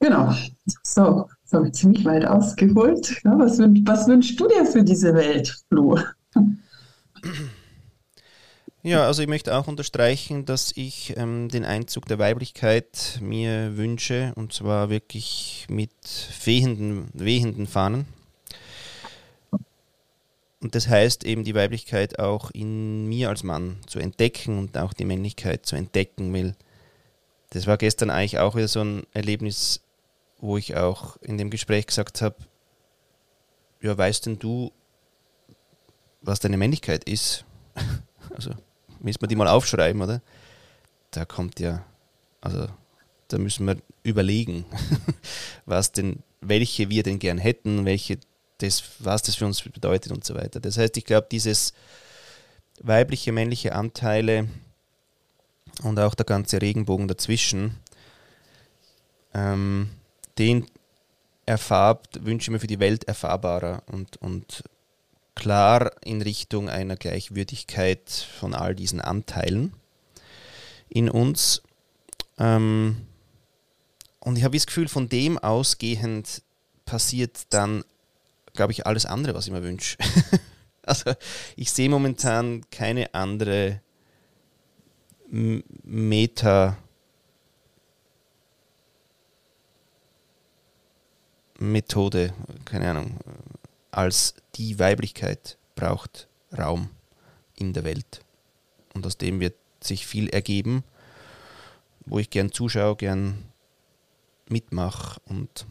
Genau. 0.00 0.34
So, 0.82 1.28
das 1.42 1.52
habe 1.52 1.68
ich 1.68 1.74
ziemlich 1.74 2.04
weit 2.04 2.24
ausgeholt. 2.24 3.20
Ja, 3.24 3.38
was, 3.38 3.58
was 3.58 4.08
wünschst 4.08 4.38
du 4.38 4.48
dir 4.48 4.64
für 4.66 4.82
diese 4.82 5.14
Welt, 5.14 5.56
Flo? 5.68 5.98
Ja, 8.82 9.04
also 9.04 9.20
ich 9.20 9.28
möchte 9.28 9.56
auch 9.56 9.66
unterstreichen, 9.66 10.44
dass 10.44 10.72
ich 10.76 11.16
ähm, 11.16 11.48
den 11.48 11.64
Einzug 11.64 12.06
der 12.06 12.20
Weiblichkeit 12.20 13.18
mir 13.20 13.76
wünsche 13.76 14.32
und 14.36 14.52
zwar 14.52 14.90
wirklich 14.90 15.66
mit 15.68 15.90
wehenden, 16.44 17.08
wehenden 17.12 17.66
Fahnen. 17.66 18.06
Und 20.60 20.74
das 20.74 20.88
heißt 20.88 21.24
eben 21.24 21.42
die 21.42 21.54
Weiblichkeit 21.54 22.20
auch 22.20 22.50
in 22.52 23.08
mir 23.08 23.28
als 23.28 23.42
Mann 23.42 23.78
zu 23.86 23.98
entdecken 23.98 24.58
und 24.58 24.78
auch 24.78 24.92
die 24.92 25.04
Männlichkeit 25.04 25.66
zu 25.66 25.74
entdecken, 25.74 26.32
weil 26.32 26.54
das 27.50 27.66
war 27.66 27.78
gestern 27.78 28.10
eigentlich 28.10 28.38
auch 28.38 28.54
wieder 28.54 28.68
so 28.68 28.82
ein 28.82 29.02
Erlebnis, 29.12 29.80
wo 30.38 30.56
ich 30.56 30.76
auch 30.76 31.16
in 31.22 31.38
dem 31.38 31.50
Gespräch 31.50 31.86
gesagt 31.86 32.22
habe, 32.22 32.36
ja, 33.80 33.96
weißt 33.96 34.26
denn 34.26 34.38
du, 34.38 34.72
was 36.22 36.40
deine 36.40 36.56
Männlichkeit 36.56 37.04
ist? 37.04 37.44
also, 38.34 38.50
müssen 39.00 39.20
wir 39.20 39.28
die 39.28 39.36
mal 39.36 39.48
aufschreiben, 39.48 40.00
oder? 40.02 40.22
Da 41.10 41.24
kommt 41.24 41.60
ja, 41.60 41.84
also, 42.40 42.68
da 43.28 43.38
müssen 43.38 43.66
wir 43.66 43.76
überlegen, 44.02 44.64
was 45.66 45.92
denn, 45.92 46.22
welche 46.40 46.90
wir 46.90 47.02
denn 47.02 47.18
gern 47.18 47.38
hätten, 47.38 47.84
welche 47.84 48.18
das, 48.58 48.82
was 49.00 49.22
das 49.22 49.36
für 49.36 49.46
uns 49.46 49.62
bedeutet 49.62 50.12
und 50.12 50.24
so 50.24 50.34
weiter. 50.34 50.60
Das 50.60 50.78
heißt, 50.78 50.96
ich 50.96 51.04
glaube, 51.04 51.28
dieses 51.30 51.72
weibliche, 52.80 53.32
männliche 53.32 53.74
Anteile 53.74 54.48
und 55.82 55.98
auch 55.98 56.14
der 56.14 56.26
ganze 56.26 56.60
Regenbogen 56.62 57.08
dazwischen, 57.08 57.76
ähm, 59.34 59.90
den 60.38 60.66
erfahrbt, 61.46 62.24
wünsche 62.24 62.46
ich 62.46 62.50
mir 62.50 62.60
für 62.60 62.66
die 62.66 62.80
Welt 62.80 63.04
erfahrbarer 63.04 63.82
und, 63.86 64.16
und 64.18 64.64
klar 65.34 65.92
in 66.04 66.22
Richtung 66.22 66.68
einer 66.68 66.96
Gleichwürdigkeit 66.96 68.10
von 68.10 68.54
all 68.54 68.74
diesen 68.74 69.00
Anteilen 69.00 69.72
in 70.88 71.08
uns. 71.08 71.62
Ähm, 72.38 73.06
und 74.20 74.36
ich 74.36 74.44
habe 74.44 74.56
das 74.56 74.66
Gefühl, 74.66 74.88
von 74.88 75.08
dem 75.08 75.38
ausgehend 75.38 76.42
passiert 76.84 77.46
dann, 77.50 77.84
glaube 78.54 78.72
ich, 78.72 78.86
alles 78.86 79.06
andere, 79.06 79.34
was 79.34 79.46
ich 79.46 79.52
mir 79.52 79.62
wünsche. 79.62 79.96
also 80.82 81.12
ich 81.54 81.70
sehe 81.70 81.88
momentan 81.88 82.62
keine 82.70 83.14
andere 83.14 83.80
Meta- 85.28 86.76
Methode, 91.58 92.32
keine 92.64 92.90
Ahnung, 92.90 93.18
als 93.90 94.34
die 94.56 94.78
Weiblichkeit 94.78 95.56
braucht 95.74 96.28
Raum 96.56 96.90
in 97.54 97.72
der 97.72 97.84
Welt. 97.84 98.20
Und 98.94 99.06
aus 99.06 99.16
dem 99.16 99.40
wird 99.40 99.54
sich 99.82 100.06
viel 100.06 100.28
ergeben, 100.28 100.84
wo 102.04 102.18
ich 102.18 102.30
gern 102.30 102.52
zuschaue, 102.52 102.96
gern 102.96 103.44
mitmache 104.48 105.20
und 105.26 105.66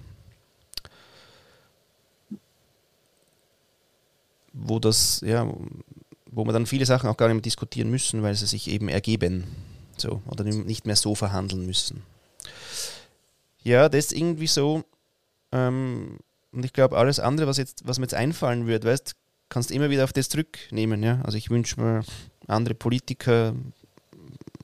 wo 4.54 4.80
das, 4.80 5.22
ja, 5.22 5.48
wo 6.32 6.46
wir 6.46 6.54
dann 6.54 6.66
viele 6.66 6.86
Sachen 6.86 7.10
auch 7.10 7.18
gar 7.18 7.28
nicht 7.28 7.36
mehr 7.36 7.42
diskutieren 7.42 7.90
müssen, 7.90 8.24
weil 8.24 8.36
sie 8.36 8.46
sich 8.46 8.70
eben 8.70 8.90
ergeben. 8.90 9.46
So, 9.98 10.22
oder 10.28 10.44
nicht 10.44 10.86
mehr 10.86 10.96
so 10.96 11.16
verhandeln 11.16 11.66
müssen. 11.66 12.04
Ja, 13.64 13.88
das 13.88 14.06
ist 14.06 14.14
irgendwie 14.14 14.48
so. 14.48 14.84
Ähm, 15.56 16.20
und 16.52 16.66
ich 16.66 16.74
glaube, 16.74 16.98
alles 16.98 17.20
andere, 17.20 17.48
was, 17.48 17.58
jetzt, 17.58 17.88
was 17.88 18.00
mir 18.00 18.06
jetzt 18.06 18.14
einfallen 18.14 18.68
würde, 18.68 18.88
weißt 18.88 19.16
kannst 19.48 19.72
immer 19.72 19.90
wieder 19.90 20.04
auf 20.04 20.14
das 20.14 20.30
zurücknehmen. 20.30 21.04
Ja? 21.04 21.22
Also 21.24 21.38
ich 21.38 21.50
wünsche 21.50 21.80
mir 21.80 22.04
andere 22.48 22.74
Politiker 22.74 23.54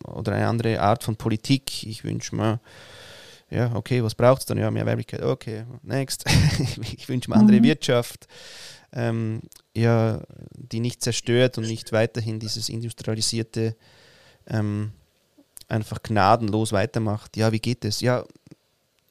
oder 0.04 0.34
eine 0.34 0.48
andere 0.48 0.82
Art 0.82 1.04
von 1.04 1.16
Politik. 1.16 1.86
Ich 1.86 2.04
wünsche 2.04 2.36
mir, 2.36 2.60
ja, 3.50 3.76
okay, 3.76 4.04
was 4.04 4.16
braucht 4.16 4.42
es 4.42 4.46
dann? 4.48 4.58
Ja, 4.58 4.72
mehr 4.72 4.86
Weiblichkeit. 4.86 5.22
Okay, 5.22 5.66
next. 5.84 6.26
ich 6.82 7.08
wünsche 7.08 7.30
mir 7.30 7.36
andere 7.36 7.60
mhm. 7.60 7.64
Wirtschaft 7.64 8.28
ähm, 8.94 9.42
ja, 9.76 10.22
die 10.56 10.80
nicht 10.80 11.02
zerstört 11.02 11.58
und 11.58 11.66
nicht 11.66 11.92
weiterhin 11.92 12.40
dieses 12.40 12.70
industrialisierte 12.70 13.76
ähm, 14.48 14.92
einfach 15.68 16.04
gnadenlos 16.04 16.72
weitermacht. 16.74 17.38
Ja, 17.38 17.52
wie 17.52 17.60
geht 17.60 17.86
es? 17.86 18.02
Ja, 18.02 18.26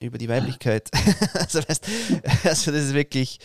über 0.00 0.18
die 0.18 0.28
Weiblichkeit. 0.28 0.90
also, 1.34 1.60
weißt, 1.60 1.86
also 2.44 2.72
das 2.72 2.84
ist 2.84 2.94
wirklich, 2.94 3.38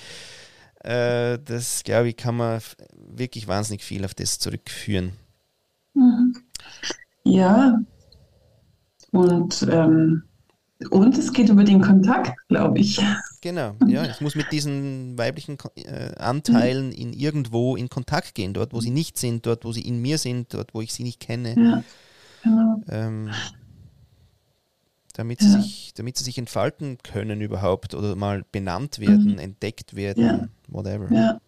äh, 0.84 1.38
das 1.44 1.84
glaube 1.84 2.10
ich, 2.10 2.18
kann 2.18 2.38
man 2.38 2.62
wirklich 2.96 3.48
wahnsinnig 3.48 3.84
viel 3.84 4.06
auf 4.06 4.14
das 4.14 4.40
zurückführen. 4.40 5.14
Mhm. 5.94 6.36
Ja, 7.24 7.80
und 9.12 9.68
ähm, 9.70 10.24
und 10.90 11.18
es 11.18 11.32
geht 11.32 11.50
über 11.50 11.64
den 11.64 11.82
Kontakt, 11.82 12.34
glaube 12.50 12.80
ich. 12.80 13.02
Genau, 13.42 13.76
ja. 13.88 14.06
Ich 14.06 14.20
muss 14.20 14.36
mit 14.36 14.52
diesen 14.52 15.18
weiblichen 15.18 15.58
äh, 15.76 16.14
Anteilen 16.18 16.92
in 16.92 17.14
irgendwo 17.14 17.76
in 17.78 17.90
Kontakt 17.90 18.36
gehen, 18.36 18.54
dort, 18.54 18.74
wo 18.74 18.82
sie 18.82 18.92
nicht 18.92 19.18
sind, 19.18 19.46
dort, 19.46 19.64
wo 19.64 19.72
sie 19.72 19.82
in 19.82 20.02
mir 20.02 20.18
sind, 20.18 20.54
dort, 20.54 20.74
wo 20.74 20.82
ich 20.82 20.94
sie 20.94 21.04
nicht 21.04 21.22
kenne. 21.22 21.56
Ja, 21.58 21.84
genau. 22.44 22.82
Ähm, 22.90 23.30
damit, 25.18 25.42
ja. 25.42 25.48
sie 25.48 25.62
sich, 25.62 25.94
damit 25.96 26.18
sie 26.18 26.24
sich 26.24 26.38
entfalten 26.38 26.98
können 27.04 27.42
überhaupt 27.42 27.96
oder 27.96 28.16
mal 28.16 28.44
benannt 28.52 29.00
werden, 29.00 29.34
mhm. 29.34 29.40
entdeckt 29.40 29.96
werden, 29.96 30.24
ja. 30.24 30.48
whatever. 30.68 31.12
Ja. 31.12 31.40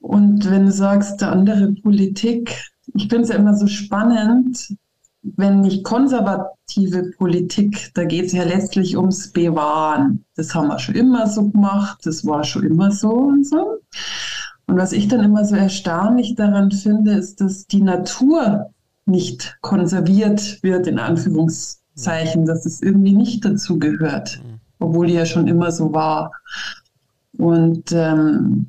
Und 0.00 0.50
wenn 0.50 0.66
du 0.66 0.72
sagst, 0.72 1.22
andere 1.22 1.72
Politik, 1.72 2.56
ich 2.94 3.08
finde 3.08 3.22
es 3.22 3.28
ja 3.28 3.36
immer 3.36 3.54
so 3.54 3.66
spannend, 3.66 4.74
wenn 5.22 5.60
nicht 5.60 5.84
konservative 5.84 7.10
Politik, 7.18 7.90
da 7.94 8.04
geht 8.04 8.26
es 8.26 8.32
ja 8.32 8.44
letztlich 8.44 8.96
ums 8.96 9.30
Bewahren. 9.32 10.24
Das 10.36 10.54
haben 10.54 10.68
wir 10.68 10.78
schon 10.78 10.94
immer 10.94 11.26
so 11.26 11.50
gemacht, 11.50 11.98
das 12.04 12.24
war 12.24 12.44
schon 12.44 12.64
immer 12.64 12.90
so 12.90 13.10
und 13.10 13.46
so. 13.46 13.80
Und 14.66 14.76
was 14.76 14.92
ich 14.92 15.08
dann 15.08 15.24
immer 15.24 15.44
so 15.44 15.56
erstaunlich 15.56 16.36
daran 16.36 16.70
finde, 16.70 17.12
ist, 17.12 17.40
dass 17.40 17.66
die 17.66 17.82
Natur 17.82 18.72
nicht 19.06 19.58
konserviert 19.60 20.62
wird, 20.62 20.86
in 20.86 20.98
Anführungszeichen, 20.98 22.46
dass 22.46 22.66
es 22.66 22.82
irgendwie 22.82 23.12
nicht 23.12 23.44
dazu 23.44 23.78
gehört, 23.78 24.40
obwohl 24.78 25.06
die 25.06 25.14
ja 25.14 25.26
schon 25.26 25.48
immer 25.48 25.72
so 25.72 25.92
war. 25.92 26.32
Und 27.36 27.92
ähm, 27.92 28.66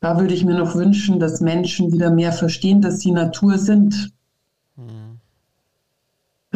da 0.00 0.20
würde 0.20 0.34
ich 0.34 0.44
mir 0.44 0.58
noch 0.58 0.74
wünschen, 0.74 1.18
dass 1.18 1.40
Menschen 1.40 1.92
wieder 1.92 2.10
mehr 2.10 2.32
verstehen, 2.32 2.80
dass 2.80 3.00
sie 3.00 3.12
Natur 3.12 3.58
sind 3.58 4.12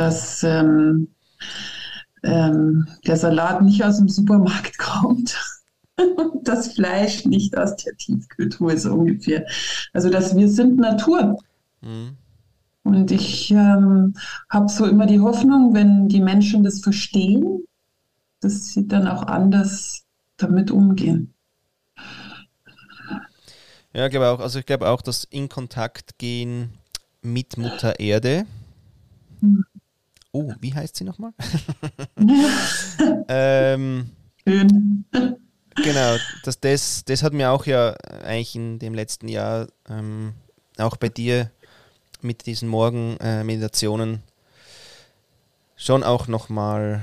dass 0.00 0.42
ähm, 0.44 1.08
ähm, 2.22 2.88
der 3.06 3.16
Salat 3.18 3.60
nicht 3.60 3.84
aus 3.84 3.98
dem 3.98 4.08
Supermarkt 4.08 4.78
kommt 4.78 5.38
und 5.96 6.48
das 6.48 6.72
Fleisch 6.72 7.26
nicht 7.26 7.56
aus 7.58 7.76
der 7.76 7.94
Tiefkühltruhe 7.96 8.78
so 8.78 8.94
ungefähr. 8.94 9.46
Also 9.92 10.08
dass 10.08 10.34
wir 10.34 10.48
sind 10.48 10.78
Natur. 10.78 11.38
Mhm. 11.82 12.16
Und 12.82 13.10
ich 13.10 13.50
ähm, 13.50 14.14
habe 14.48 14.68
so 14.68 14.86
immer 14.86 15.06
die 15.06 15.20
Hoffnung, 15.20 15.74
wenn 15.74 16.08
die 16.08 16.20
Menschen 16.20 16.64
das 16.64 16.80
verstehen, 16.80 17.64
dass 18.40 18.68
sie 18.68 18.88
dann 18.88 19.06
auch 19.06 19.22
anders 19.24 20.04
damit 20.36 20.70
umgehen. 20.70 21.34
Ja, 23.92 24.06
ich 24.06 24.10
glaube 24.10 24.28
auch. 24.28 24.40
Also 24.40 24.58
ich 24.58 24.66
glaube 24.66 24.88
auch, 24.88 25.02
dass 25.02 25.24
in 25.24 25.48
Kontakt 25.48 26.18
gehen 26.18 26.74
mit 27.22 27.58
Mutter 27.58 28.00
Erde. 28.00 28.46
Mhm. 29.40 29.64
Oh, 30.32 30.52
wie 30.60 30.72
heißt 30.72 30.96
sie 30.96 31.04
nochmal? 31.04 31.32
ähm, 33.28 34.10
Schön. 34.46 35.04
Genau, 35.74 36.16
das, 36.44 36.60
das, 36.60 37.04
das 37.04 37.22
hat 37.22 37.32
mir 37.32 37.50
auch 37.50 37.66
ja 37.66 37.94
eigentlich 38.22 38.54
in 38.54 38.78
dem 38.78 38.94
letzten 38.94 39.28
Jahr 39.28 39.66
ähm, 39.88 40.34
auch 40.78 40.96
bei 40.96 41.08
dir 41.08 41.50
mit 42.22 42.46
diesen 42.46 42.68
Morgenmeditationen 42.68 44.22
schon 45.76 46.02
auch 46.02 46.26
nochmal 46.28 47.02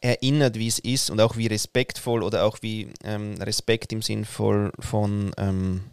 erinnert, 0.00 0.56
wie 0.56 0.68
es 0.68 0.78
ist 0.78 1.10
und 1.10 1.20
auch 1.20 1.36
wie 1.36 1.46
respektvoll 1.46 2.22
oder 2.22 2.44
auch 2.44 2.58
wie 2.60 2.92
ähm, 3.04 3.34
Respekt 3.40 3.92
im 3.92 4.02
Sinn 4.02 4.24
von, 4.24 4.72
von 4.78 5.32
ähm, 5.36 5.84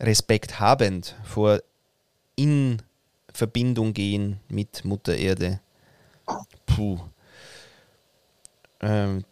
Respekt 0.00 0.60
habend 0.60 1.14
vor 1.24 1.60
in 2.36 2.82
Verbindung 3.32 3.94
gehen 3.94 4.40
mit 4.48 4.84
Mutter 4.84 5.16
Erde. 5.16 5.60
Puh. 6.66 6.98
Ähm, 8.80 9.24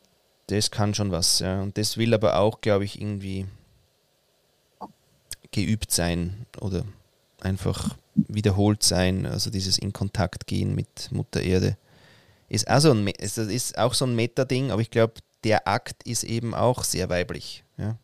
das 0.49 0.71
kann 0.71 0.95
schon 0.95 1.11
was, 1.11 1.41
ja. 1.41 1.61
Und 1.63 1.77
das 1.79 1.97
will 1.97 2.15
aber 2.15 2.39
auch, 2.39 2.61
glaube 2.61 2.85
ich, 2.85 3.01
irgendwie 3.01 3.47
geübt 5.51 5.91
sein 5.91 6.47
oder 6.61 6.85
einfach 7.41 7.97
wiederholt 8.15 8.83
sein. 8.83 9.27
Also 9.27 9.51
dieses 9.51 9.79
in 9.79 9.93
Kontakt 9.93 10.47
gehen 10.47 10.75
mit 10.75 11.11
Mutter 11.13 11.43
Erde 11.43 11.77
ist 12.49 12.69
auch 12.69 12.81
so 12.81 12.93
ein, 12.93 13.07
ist, 13.09 13.39
ist 13.39 13.79
auch 13.79 13.95
so 13.95 14.05
ein 14.07 14.15
Meta-Ding, 14.15 14.71
aber 14.71 14.81
ich 14.81 14.91
glaube, 14.91 15.15
der 15.45 15.67
Akt 15.67 16.03
ist 16.05 16.25
eben 16.25 16.55
auch 16.55 16.85
sehr 16.85 17.09
weiblich. 17.09 17.65
Ja? 17.77 17.99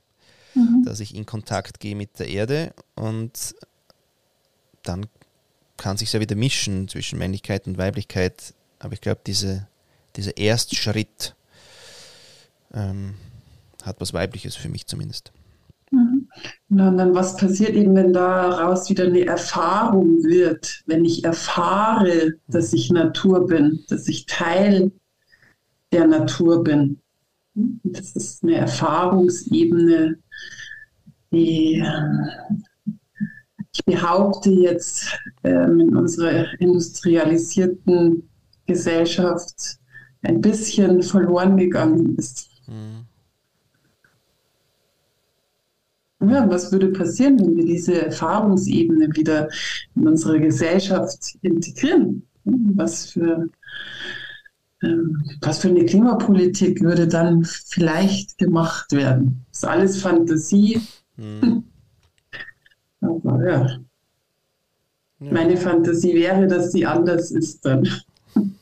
Mhm. 0.54 0.84
Dass 0.84 1.00
ich 1.00 1.14
in 1.14 1.26
Kontakt 1.26 1.80
gehe 1.80 1.94
mit 1.94 2.18
der 2.18 2.28
Erde 2.28 2.74
und 2.94 3.54
dann 4.82 5.06
kann 5.76 5.96
sich 5.96 6.12
ja 6.12 6.20
wieder 6.20 6.36
mischen 6.36 6.88
zwischen 6.88 7.18
Männlichkeit 7.18 7.66
und 7.66 7.78
Weiblichkeit, 7.78 8.54
aber 8.78 8.94
ich 8.94 9.00
glaube, 9.00 9.20
diese, 9.26 9.66
dieser 10.16 10.36
Erstschritt 10.36 11.34
ähm, 12.74 13.14
hat 13.82 14.00
was 14.00 14.12
Weibliches 14.12 14.56
für 14.56 14.68
mich 14.68 14.86
zumindest. 14.86 15.32
Mhm. 15.92 16.26
und 16.70 16.96
dann 16.96 17.14
was 17.14 17.36
passiert 17.36 17.74
eben, 17.74 17.94
wenn 17.94 18.14
daraus 18.14 18.88
wieder 18.88 19.04
eine 19.04 19.26
Erfahrung 19.26 20.24
wird, 20.24 20.82
wenn 20.86 21.04
ich 21.04 21.22
erfahre, 21.22 22.32
dass 22.48 22.72
ich 22.72 22.90
Natur 22.90 23.46
bin, 23.46 23.84
dass 23.88 24.08
ich 24.08 24.24
Teil 24.24 24.90
der 25.92 26.06
Natur 26.06 26.64
bin. 26.64 26.98
Das 27.54 28.16
ist 28.16 28.42
eine 28.42 28.54
Erfahrungsebene, 28.54 30.18
die 31.30 31.84
ich 33.74 33.84
behaupte 33.84 34.50
jetzt 34.50 35.18
ähm, 35.44 35.80
in 35.80 35.96
unserer 35.96 36.46
industrialisierten 36.58 38.28
Gesellschaft 38.66 39.78
ein 40.22 40.40
bisschen 40.40 41.02
verloren 41.02 41.56
gegangen 41.56 42.16
ist. 42.16 42.48
Mhm. 42.66 43.06
Ja, 46.28 46.48
was 46.48 46.70
würde 46.70 46.88
passieren, 46.88 47.38
wenn 47.40 47.56
wir 47.56 47.64
diese 47.64 48.06
Erfahrungsebene 48.06 49.08
wieder 49.16 49.48
in 49.96 50.06
unsere 50.06 50.40
Gesellschaft 50.40 51.36
integrieren? 51.42 52.26
Was 52.44 53.06
für, 53.06 53.48
ähm, 54.82 55.22
was 55.40 55.58
für 55.58 55.68
eine 55.68 55.84
Klimapolitik 55.84 56.80
würde 56.80 57.08
dann 57.08 57.44
vielleicht 57.44 58.38
gemacht 58.38 58.92
werden? 58.92 59.44
Das 59.50 59.58
ist 59.58 59.68
alles 59.68 60.02
Fantasie. 60.02 60.80
Mhm. 61.16 61.64
Aber 63.00 63.44
ja. 63.44 63.66
ja. 63.66 65.32
Meine 65.32 65.56
Fantasie 65.56 66.14
wäre, 66.14 66.46
dass 66.46 66.72
sie 66.72 66.86
anders 66.86 67.30
ist 67.30 67.64
dann. 67.64 67.88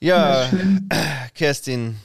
Ja, 0.00 0.50
ja 0.50 0.50
Kerstin. 1.34 1.96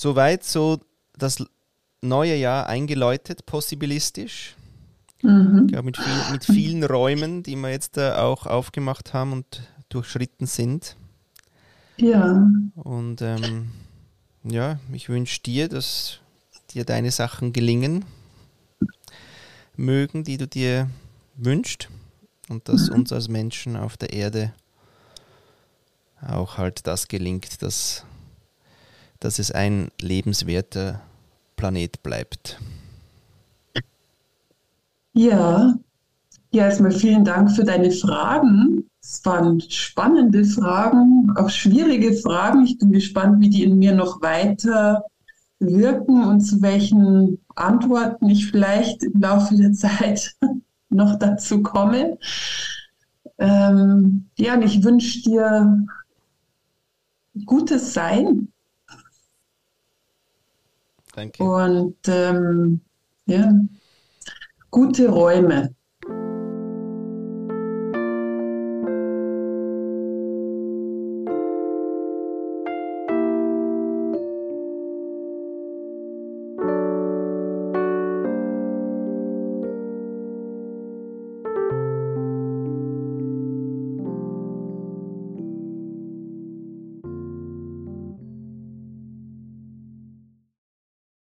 Soweit 0.00 0.44
so 0.44 0.80
das 1.18 1.44
neue 2.00 2.34
Jahr 2.34 2.66
eingeläutet, 2.66 3.44
possibilistisch. 3.44 4.56
Mhm. 5.20 5.64
Ich 5.66 5.72
glaube, 5.72 5.84
mit, 5.84 5.98
viel, 5.98 6.32
mit 6.32 6.44
vielen 6.46 6.84
Räumen, 6.84 7.42
die 7.42 7.54
wir 7.54 7.68
jetzt 7.68 7.98
äh, 7.98 8.12
auch 8.12 8.46
aufgemacht 8.46 9.12
haben 9.12 9.32
und 9.34 9.60
durchschritten 9.90 10.46
sind. 10.46 10.96
Ja. 11.98 12.48
Und 12.76 13.20
ähm, 13.20 13.72
ja, 14.42 14.78
ich 14.90 15.10
wünsche 15.10 15.42
dir, 15.42 15.68
dass 15.68 16.20
dir 16.70 16.86
deine 16.86 17.10
Sachen 17.10 17.52
gelingen 17.52 18.06
mögen, 19.76 20.24
die 20.24 20.38
du 20.38 20.48
dir 20.48 20.88
wünschst 21.36 21.90
und 22.48 22.70
dass 22.70 22.88
mhm. 22.88 23.00
uns 23.00 23.12
als 23.12 23.28
Menschen 23.28 23.76
auf 23.76 23.98
der 23.98 24.14
Erde 24.14 24.54
auch 26.26 26.56
halt 26.56 26.86
das 26.86 27.06
gelingt, 27.06 27.60
dass, 27.60 28.06
dass 29.20 29.38
es 29.38 29.50
ein 29.50 29.90
lebenswerter 30.00 31.00
Planet 31.56 32.02
bleibt. 32.02 32.58
Ja, 35.12 35.74
ja, 36.52 36.64
erstmal 36.64 36.92
vielen 36.92 37.24
Dank 37.24 37.52
für 37.52 37.64
deine 37.64 37.90
Fragen. 37.92 38.88
Es 39.00 39.24
waren 39.24 39.60
spannende 39.60 40.44
Fragen, 40.44 41.32
auch 41.36 41.48
schwierige 41.48 42.14
Fragen. 42.14 42.64
Ich 42.64 42.78
bin 42.78 42.92
gespannt, 42.92 43.40
wie 43.40 43.50
die 43.50 43.64
in 43.64 43.78
mir 43.78 43.94
noch 43.94 44.20
weiter 44.20 45.04
wirken 45.60 46.24
und 46.24 46.40
zu 46.40 46.60
welchen 46.62 47.38
Antworten 47.54 48.28
ich 48.30 48.50
vielleicht 48.50 49.04
im 49.04 49.20
Laufe 49.20 49.54
der 49.56 49.72
Zeit 49.72 50.34
noch 50.88 51.18
dazu 51.18 51.62
komme. 51.62 52.18
Ähm, 53.38 54.28
ja, 54.36 54.54
und 54.54 54.62
ich 54.62 54.82
wünsche 54.82 55.22
dir 55.22 55.86
gutes 57.44 57.94
Sein. 57.94 58.48
Danke. 61.14 61.42
Und 61.42 61.96
ähm, 62.06 62.80
ja, 63.26 63.52
gute 64.70 65.08
Räume. 65.08 65.74